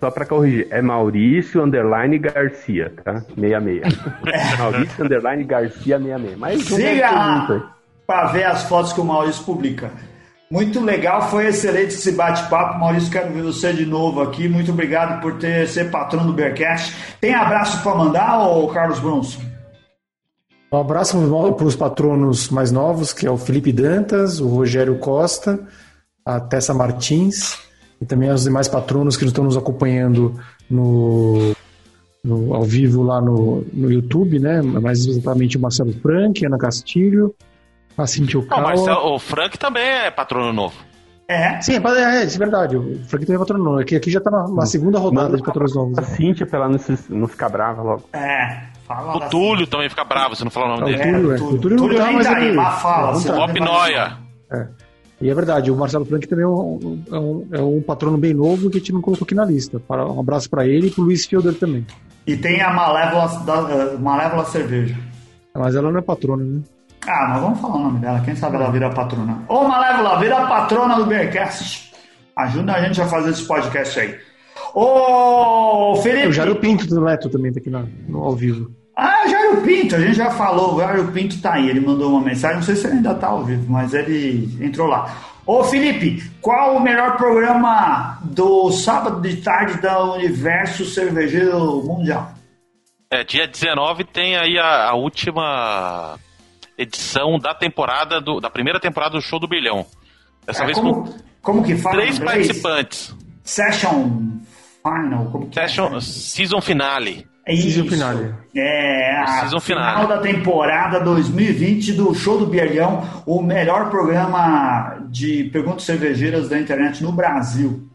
Só 0.00 0.10
pra 0.10 0.26
corrigir, 0.26 0.66
é 0.70 0.82
Maurício 0.82 1.62
Underline 1.62 2.18
Garcia, 2.18 2.92
tá? 3.02 3.20
66. 3.34 3.82
É. 4.26 4.56
Maurício 4.60 5.04
Underline 5.04 5.44
Garcia 5.44 5.98
66. 5.98 6.38
Mas 6.38 6.64
Siga 6.64 7.73
pra 8.06 8.26
ver 8.26 8.44
as 8.44 8.64
fotos 8.64 8.92
que 8.92 9.00
o 9.00 9.04
Maurício 9.04 9.44
publica. 9.44 9.90
Muito 10.50 10.78
legal, 10.80 11.30
foi 11.30 11.48
excelente 11.48 11.94
esse 11.94 12.12
bate-papo. 12.12 12.78
Maurício, 12.78 13.10
quero 13.10 13.32
ver 13.32 13.42
você 13.42 13.72
de 13.72 13.86
novo 13.86 14.20
aqui. 14.20 14.48
Muito 14.48 14.70
obrigado 14.70 15.20
por 15.20 15.38
ter 15.38 15.66
ser 15.66 15.90
patrão 15.90 16.26
do 16.26 16.32
Bearcast. 16.32 16.94
Tem 17.20 17.34
abraço 17.34 17.82
para 17.82 17.96
mandar, 17.96 18.46
ô 18.46 18.68
Carlos 18.68 19.00
Bronson? 19.00 19.40
Um 20.70 20.78
abraço 20.78 21.16
para 21.56 21.66
os 21.66 21.76
patronos 21.76 22.50
mais 22.50 22.70
novos, 22.70 23.12
que 23.12 23.26
é 23.26 23.30
o 23.30 23.36
Felipe 23.38 23.72
Dantas, 23.72 24.40
o 24.40 24.48
Rogério 24.48 24.98
Costa, 24.98 25.60
a 26.24 26.40
Tessa 26.40 26.74
Martins 26.74 27.56
e 28.00 28.04
também 28.04 28.28
aos 28.28 28.44
demais 28.44 28.68
patronos 28.68 29.16
que 29.16 29.24
estão 29.24 29.44
nos 29.44 29.56
acompanhando 29.56 30.34
no, 30.68 31.54
no 32.24 32.54
ao 32.54 32.64
vivo 32.64 33.02
lá 33.02 33.20
no, 33.20 33.64
no 33.72 33.90
YouTube, 33.90 34.38
né? 34.38 34.62
Mais 34.62 35.06
exatamente 35.06 35.56
o 35.56 35.60
Marcelo 35.60 35.92
Frank, 35.94 36.44
Ana 36.44 36.58
Castilho, 36.58 37.34
a 37.96 38.06
Cintia 38.06 38.40
Okawa. 38.40 38.60
Não, 38.60 38.68
Marcelo, 38.68 39.14
o 39.14 39.18
Frank 39.18 39.58
também 39.58 39.84
é 39.84 40.10
patrono 40.10 40.52
novo. 40.52 40.74
É? 41.26 41.60
Sim, 41.62 41.72
é, 41.72 41.76
é, 41.76 42.22
é 42.22 42.26
verdade. 42.26 42.76
O 42.76 43.02
Frank 43.06 43.24
também 43.24 43.36
é 43.36 43.38
patrono 43.38 43.64
novo. 43.64 43.80
Aqui, 43.80 43.96
aqui 43.96 44.10
já 44.10 44.18
está 44.18 44.30
na, 44.30 44.46
na, 44.48 44.66
segunda 44.66 44.98
rodada 44.98 45.36
de 45.36 45.42
patronos 45.42 45.74
novos. 45.74 45.98
A 45.98 46.02
Cintia, 46.02 46.46
pra 46.46 46.60
ela 46.60 46.68
não, 46.68 46.78
se, 46.78 46.98
não 47.08 47.26
ficar 47.26 47.48
brava 47.48 47.82
logo. 47.82 48.04
É. 48.12 48.64
Fala 48.86 49.16
o 49.16 49.30
Túlio 49.30 49.66
também 49.66 49.88
fica 49.88 50.04
bravo 50.04 50.36
se 50.36 50.44
não 50.44 50.50
falar 50.50 50.74
o 50.74 50.80
nome 50.80 50.92
é, 50.92 50.98
dele. 50.98 51.10
O 51.10 51.20
Túlio, 51.20 51.32
é. 51.32 51.34
O 51.36 51.58
Túlio, 51.58 51.76
Túlio 51.78 51.98
não 51.98 52.06
tá, 52.06 52.12
mas 52.12 52.26
ele... 52.26 52.52
Mas 52.52 52.82
fala. 52.82 53.22
Top 53.22 53.60
Noia. 53.60 54.18
É. 54.52 54.66
E 55.20 55.30
é 55.30 55.34
verdade, 55.34 55.70
o 55.70 55.76
Marcelo 55.76 56.04
Frank 56.04 56.26
também 56.26 56.44
é 56.44 56.48
um, 56.48 57.02
é, 57.10 57.18
um, 57.18 57.48
é 57.52 57.62
um, 57.62 57.80
patrono 57.80 58.18
bem 58.18 58.34
novo 58.34 58.68
que 58.68 58.76
a 58.76 58.80
gente 58.80 58.92
não 58.92 59.00
colocou 59.00 59.24
aqui 59.24 59.34
na 59.34 59.44
lista. 59.44 59.80
Um 59.88 60.20
abraço 60.20 60.50
para 60.50 60.66
ele 60.66 60.88
e 60.88 60.90
pro 60.90 61.04
Luiz 61.04 61.24
Fielder 61.24 61.54
também. 61.54 61.86
E 62.26 62.36
tem 62.36 62.60
a 62.60 62.70
Malévola, 62.72 63.44
da, 63.44 63.62
uh, 63.62 63.98
Malévola 63.98 64.44
Cerveja. 64.44 64.96
Mas 65.54 65.74
ela 65.74 65.90
não 65.90 65.98
é 65.98 66.02
patrona, 66.02 66.44
né? 66.44 66.60
Ah, 67.06 67.28
mas 67.28 67.40
vamos 67.40 67.60
falar 67.60 67.76
o 67.76 67.82
nome 67.84 67.98
dela, 67.98 68.20
quem 68.24 68.34
sabe 68.34 68.56
ela 68.56 68.70
vira 68.70 68.90
patrona. 68.90 69.42
Ô 69.48 69.64
Malévola, 69.64 70.18
vira 70.18 70.46
patrona 70.46 70.96
do 70.96 71.06
Bearcast. 71.06 71.92
Ajuda 72.36 72.72
a 72.72 72.82
gente 72.82 73.00
a 73.00 73.06
fazer 73.06 73.30
esse 73.30 73.46
podcast 73.46 74.00
aí. 74.00 74.18
Ô 74.74 75.96
Felipe. 76.02 76.28
O 76.28 76.32
Jairo 76.32 76.56
Pinto 76.56 76.86
do 76.86 77.00
Leto 77.00 77.28
também 77.28 77.52
tá 77.52 77.60
aqui 77.60 77.70
no, 77.70 77.88
no 78.08 78.24
ao 78.24 78.34
vivo. 78.34 78.70
Ah, 78.96 79.26
Jairo 79.28 79.60
Pinto, 79.62 79.96
a 79.96 80.00
gente 80.00 80.14
já 80.14 80.30
falou, 80.30 80.74
o 80.74 80.80
Jairo 80.80 81.10
Pinto 81.12 81.40
tá 81.40 81.54
aí, 81.54 81.68
ele 81.68 81.80
mandou 81.80 82.10
uma 82.10 82.20
mensagem, 82.20 82.56
não 82.56 82.62
sei 82.62 82.76
se 82.76 82.86
ele 82.86 82.96
ainda 82.96 83.14
tá 83.14 83.28
ao 83.28 83.44
vivo, 83.44 83.64
mas 83.70 83.92
ele 83.92 84.48
entrou 84.60 84.86
lá. 84.86 85.12
Ô 85.46 85.62
Felipe, 85.64 86.22
qual 86.40 86.76
o 86.76 86.80
melhor 86.80 87.16
programa 87.16 88.18
do 88.22 88.70
sábado 88.70 89.20
de 89.20 89.36
tarde 89.36 89.80
da 89.80 90.02
Universo 90.14 90.84
Cervejeiro 90.84 91.82
Mundial? 91.84 92.32
É, 93.10 93.22
dia 93.22 93.46
19 93.46 94.04
tem 94.04 94.36
aí 94.36 94.58
a, 94.58 94.88
a 94.88 94.94
última 94.94 96.18
edição 96.78 97.38
da 97.38 97.54
temporada, 97.54 98.20
do, 98.20 98.40
da 98.40 98.50
primeira 98.50 98.80
temporada 98.80 99.14
do 99.14 99.22
Show 99.22 99.38
do 99.38 99.48
Bilhão. 99.48 99.86
Dessa 100.46 100.62
é, 100.62 100.66
vez 100.66 100.78
como, 100.78 101.04
com 101.04 101.14
como 101.42 101.62
que 101.62 101.76
fala 101.76 101.96
três 101.96 102.18
participantes. 102.18 103.14
Session 103.42 104.40
Final, 104.82 105.26
como 105.30 105.48
que? 105.48 105.54
Session, 105.54 105.96
é? 105.96 106.00
Season 106.00 106.60
Finale. 106.60 107.26
É 107.46 107.54
Season 107.54 107.84
Finale. 107.84 108.34
É, 108.56 109.20
a 109.20 109.26
Season 109.40 109.60
final 109.60 110.06
finale. 110.06 110.08
da 110.08 110.18
temporada 110.18 111.00
2020 111.00 111.92
do 111.92 112.14
Show 112.14 112.38
do 112.38 112.46
Bielhão, 112.46 113.06
o 113.26 113.42
melhor 113.42 113.90
programa 113.90 114.98
de 115.10 115.44
perguntas 115.44 115.82
cervejeiras 115.84 116.48
da 116.48 116.58
internet 116.58 117.02
no 117.02 117.12
Brasil. 117.12 117.86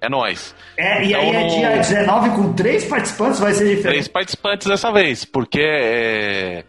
É 0.00 0.08
nós. 0.08 0.54
É, 0.76 1.04
então, 1.04 1.22
e 1.22 1.36
aí 1.36 1.36
é 1.36 1.46
dia 1.46 1.76
19 1.76 2.30
com 2.30 2.52
três 2.54 2.84
participantes, 2.86 3.38
vai 3.38 3.52
ser 3.52 3.64
diferente. 3.64 3.92
Três 3.92 4.08
participantes 4.08 4.66
dessa 4.66 4.90
vez, 4.90 5.24
porque 5.24 5.60
é, 5.60 6.64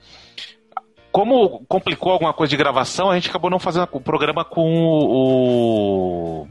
como 1.12 1.64
complicou 1.68 2.14
alguma 2.14 2.34
coisa 2.34 2.50
de 2.50 2.58
gravação, 2.58 3.10
a 3.10 3.16
gente 3.16 3.30
acabou 3.30 3.50
não 3.50 3.60
fazendo 3.60 3.88
o 3.92 4.02
programa 4.02 4.46
com 4.46 4.70
o 4.74 6.48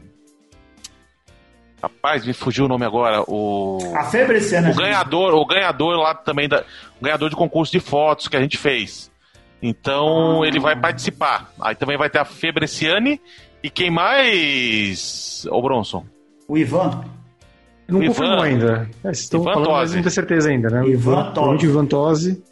Rapaz, 1.81 2.23
me 2.25 2.33
fugiu 2.33 2.65
o 2.65 2.67
nome 2.67 2.85
agora. 2.85 3.23
O. 3.27 3.79
A 3.95 4.03
febre 4.03 4.37
esse 4.37 4.55
ano. 4.55 4.69
O 4.69 4.75
ganhador, 4.75 5.33
o 5.33 5.45
ganhador 5.45 5.97
lá 5.97 6.13
também 6.13 6.47
da. 6.47 6.63
O 6.99 7.03
ganhador 7.03 7.29
de 7.29 7.35
concurso 7.35 7.71
de 7.71 7.79
fotos 7.79 8.27
que 8.27 8.37
a 8.37 8.41
gente 8.41 8.57
fez. 8.57 9.09
Então 9.61 10.43
ah. 10.43 10.47
ele 10.47 10.59
vai 10.59 10.75
participar. 10.75 11.51
Aí 11.59 11.73
também 11.73 11.97
vai 11.97 12.09
ter 12.09 12.19
a 12.19 12.25
Febreciane 12.25 13.19
e 13.63 13.69
quem 13.69 13.89
mais? 13.89 15.47
O 15.49 15.59
Bronson. 15.59 16.05
O 16.47 16.55
Ivan. 16.55 17.03
Não 17.87 18.05
confirmou 18.05 18.41
ainda. 18.41 18.87
É, 19.03 19.11
estão 19.11 19.41
Ivan 19.41 19.53
falando, 19.53 19.65
Tosi. 19.65 19.79
mas 19.79 19.95
não 19.95 20.01
tem 20.03 20.11
certeza 20.11 20.49
ainda, 20.49 20.69
né? 20.69 20.87
Ivan, 20.87 21.11
Ivan 21.11 21.31
Tosi. 21.33 21.65
Ivan 21.65 21.85
Tosi. 21.87 22.43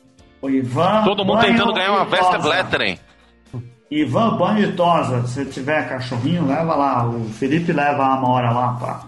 O 0.41 0.49
Ivan. 0.49 1.03
Todo 1.03 1.25
mundo 1.25 1.41
tentando 1.41 1.73
ganhar 1.73 1.91
uma 1.91 2.05
Vesta 2.05 2.37
Blatteren. 2.37 2.97
Ivan 3.91 4.37
Banho 4.37 4.75
Tosa. 4.75 5.25
Se 5.27 5.45
tiver 5.45 5.89
cachorrinho, 5.89 6.47
leva 6.47 6.75
lá. 6.75 7.07
O 7.07 7.25
Felipe 7.29 7.71
leva 7.71 8.03
a 8.03 8.13
Amora 8.15 8.51
lá 8.51 8.73
pra 8.79 9.01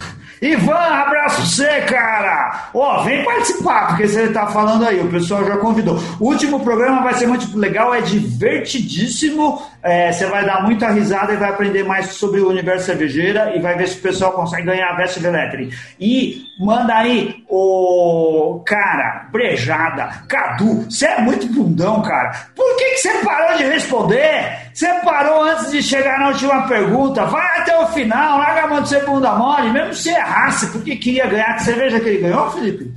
Ivan, 0.42 0.72
abraço 0.74 1.42
você, 1.42 1.82
cara! 1.82 2.70
Ó, 2.72 3.02
vem 3.02 3.22
participar, 3.24 3.88
porque 3.88 4.08
você 4.08 4.28
tá 4.28 4.46
falando 4.46 4.86
aí, 4.86 4.98
o 4.98 5.10
pessoal 5.10 5.44
já 5.44 5.58
convidou. 5.58 5.98
O 6.18 6.28
último 6.28 6.60
programa 6.60 7.02
vai 7.02 7.12
ser 7.14 7.26
muito 7.26 7.56
legal, 7.58 7.92
é 7.94 8.00
divertidíssimo. 8.00 9.62
É, 9.82 10.12
você 10.12 10.26
vai 10.26 10.44
dar 10.44 10.62
muita 10.62 10.90
risada 10.90 11.32
e 11.32 11.36
vai 11.36 11.50
aprender 11.50 11.84
mais 11.84 12.08
sobre 12.08 12.40
o 12.40 12.50
universo 12.50 12.86
cervejeira 12.86 13.56
e 13.56 13.60
vai 13.60 13.76
ver 13.76 13.88
se 13.88 13.98
o 13.98 14.02
pessoal 14.02 14.32
consegue 14.32 14.66
ganhar 14.66 14.90
a 14.90 14.96
Vest 14.96 15.16
Electric. 15.16 15.74
E 15.98 16.44
manda 16.58 16.94
aí, 16.94 17.42
o 17.48 18.62
cara, 18.66 19.26
brejada, 19.32 20.24
Cadu, 20.28 20.84
você 20.84 21.06
é 21.06 21.20
muito 21.20 21.46
bundão, 21.46 22.02
cara. 22.02 22.30
Por 22.54 22.76
que, 22.76 22.90
que 22.90 22.96
você 22.98 23.12
parou 23.24 23.56
de 23.56 23.64
responder? 23.64 24.70
Você 24.74 24.92
parou 25.00 25.42
antes 25.42 25.70
de 25.70 25.82
chegar 25.82 26.18
na 26.18 26.28
última 26.28 26.68
pergunta. 26.68 27.24
Vai 27.24 27.58
até 27.58 27.78
o 27.78 27.86
final, 27.88 28.38
larga 28.38 28.64
a 28.64 28.66
mão 28.66 28.82
de 28.82 28.88
ser 28.88 29.04
bunda 29.06 29.34
mole, 29.34 29.70
mesmo 29.70 29.94
se 29.94 30.10
errasse, 30.10 30.70
porque 30.72 30.96
queria 30.96 31.26
ganhar. 31.26 31.56
Que 31.56 31.64
cerveja 31.64 32.00
que 32.00 32.08
ele 32.08 32.22
ganhou, 32.22 32.50
Felipe? 32.50 32.92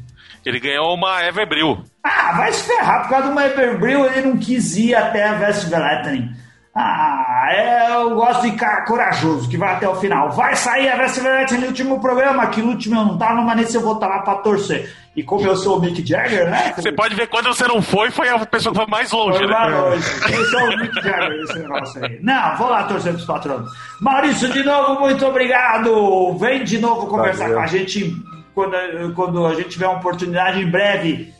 Ele 0.45 0.59
ganhou 0.59 0.93
uma 0.93 1.25
Everbril. 1.25 1.83
Ah, 2.03 2.33
vai 2.33 2.51
se 2.51 2.67
ferrar, 2.67 3.03
por 3.03 3.09
causa 3.09 3.27
de 3.27 3.31
uma 3.31 3.45
Everbril 3.45 4.05
ele 4.05 4.27
não 4.27 4.37
quis 4.37 4.75
ir 4.75 4.93
até 4.93 5.23
a 5.27 5.39
Westveletering. 5.39 6.42
Ah, 6.75 7.49
é, 7.51 7.95
eu 7.95 8.15
gosto 8.15 8.49
de 8.49 8.53
cara 8.53 8.81
corajoso, 8.81 9.47
que 9.47 9.57
vai 9.57 9.75
até 9.75 9.87
o 9.87 9.95
final. 9.95 10.31
Vai 10.31 10.55
sair 10.55 10.89
a 10.89 10.97
Westveletering 10.97 11.61
no 11.61 11.67
último 11.67 12.01
programa, 12.01 12.47
que 12.47 12.63
no 12.63 12.69
último 12.69 12.99
eu 12.99 13.05
não 13.05 13.17
tava, 13.17 13.41
mas 13.41 13.57
nesse 13.57 13.75
eu 13.75 13.81
vou 13.81 13.93
estar 13.93 14.07
lá 14.07 14.19
pra 14.19 14.35
torcer. 14.35 14.91
E 15.15 15.21
como 15.21 15.45
eu 15.45 15.55
sou 15.55 15.77
o 15.77 15.79
Mick 15.79 16.03
Jagger, 16.03 16.49
né? 16.49 16.73
Você 16.75 16.91
pode 16.91 17.13
ver 17.13 17.27
quando 17.27 17.45
você 17.45 17.67
não 17.67 17.79
foi, 17.79 18.09
foi 18.09 18.27
a 18.27 18.43
pessoa 18.47 18.73
que 18.73 18.79
foi 18.79 18.89
mais 18.89 19.11
longe, 19.11 19.37
foi 19.37 19.47
né? 19.47 19.67
longe. 19.67 20.03
Eu 20.33 20.45
sou 20.45 20.61
o 20.61 20.77
Mick 20.77 20.95
Jagger 20.95 21.43
esse 21.43 21.59
negócio 21.59 22.03
aí. 22.03 22.19
Não, 22.23 22.57
vou 22.57 22.69
lá 22.69 22.83
torcer 22.85 23.13
pros 23.13 23.25
patrões. 23.25 23.69
Maurício, 24.01 24.51
de 24.51 24.63
novo, 24.63 24.99
muito 24.99 25.23
obrigado. 25.27 26.35
Vem 26.39 26.63
de 26.63 26.79
novo 26.79 27.05
conversar 27.05 27.43
Valeu. 27.43 27.57
com 27.57 27.63
a 27.63 27.67
gente 27.67 28.15
quando, 28.55 29.13
quando 29.13 29.45
a 29.45 29.53
gente 29.53 29.69
tiver 29.69 29.85
uma 29.87 29.99
oportunidade 29.99 30.59
em 30.59 30.71
breve. 30.71 31.31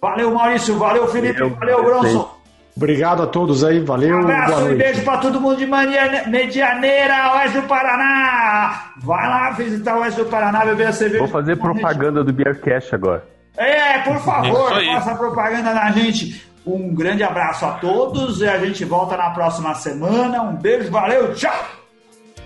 Valeu, 0.00 0.32
Maurício. 0.32 0.78
Valeu, 0.78 1.06
Felipe. 1.08 1.40
Valeu, 1.40 1.56
valeu 1.56 1.84
Bronson. 1.84 2.35
Obrigado 2.76 3.22
a 3.22 3.26
todos 3.26 3.64
aí, 3.64 3.80
valeu. 3.80 4.18
Um 4.18 4.20
abraço 4.20 4.70
e 4.70 4.74
beijo 4.74 5.02
para 5.02 5.16
todo 5.18 5.40
mundo 5.40 5.56
de 5.56 5.66
Medianeira, 5.66 7.32
Oeste 7.36 7.60
do 7.60 7.66
Paraná. 7.66 8.92
Vai 8.98 9.28
lá 9.28 9.50
visitar 9.52 9.96
o 9.96 10.00
Oeste 10.00 10.20
do 10.20 10.26
Paraná, 10.26 10.64
beber 10.64 10.88
a 10.88 10.92
cerveja. 10.92 11.20
Vou 11.20 11.28
fazer 11.28 11.56
propaganda 11.56 12.22
do 12.22 12.32
Beercast 12.32 12.94
agora. 12.94 13.24
É, 13.56 14.00
por 14.00 14.18
favor, 14.18 14.70
faça 14.70 15.14
propaganda 15.14 15.72
na 15.72 15.90
gente. 15.90 16.44
Um 16.66 16.94
grande 16.94 17.22
abraço 17.22 17.64
a 17.64 17.72
todos 17.72 18.40
e 18.42 18.48
a 18.48 18.58
gente 18.58 18.84
volta 18.84 19.16
na 19.16 19.30
próxima 19.30 19.74
semana. 19.74 20.42
Um 20.42 20.56
beijo, 20.56 20.90
valeu, 20.90 21.32
tchau! 21.32 21.64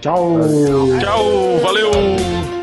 Tchau! 0.00 0.38
Tchau, 1.00 1.58
valeu! 1.62 2.59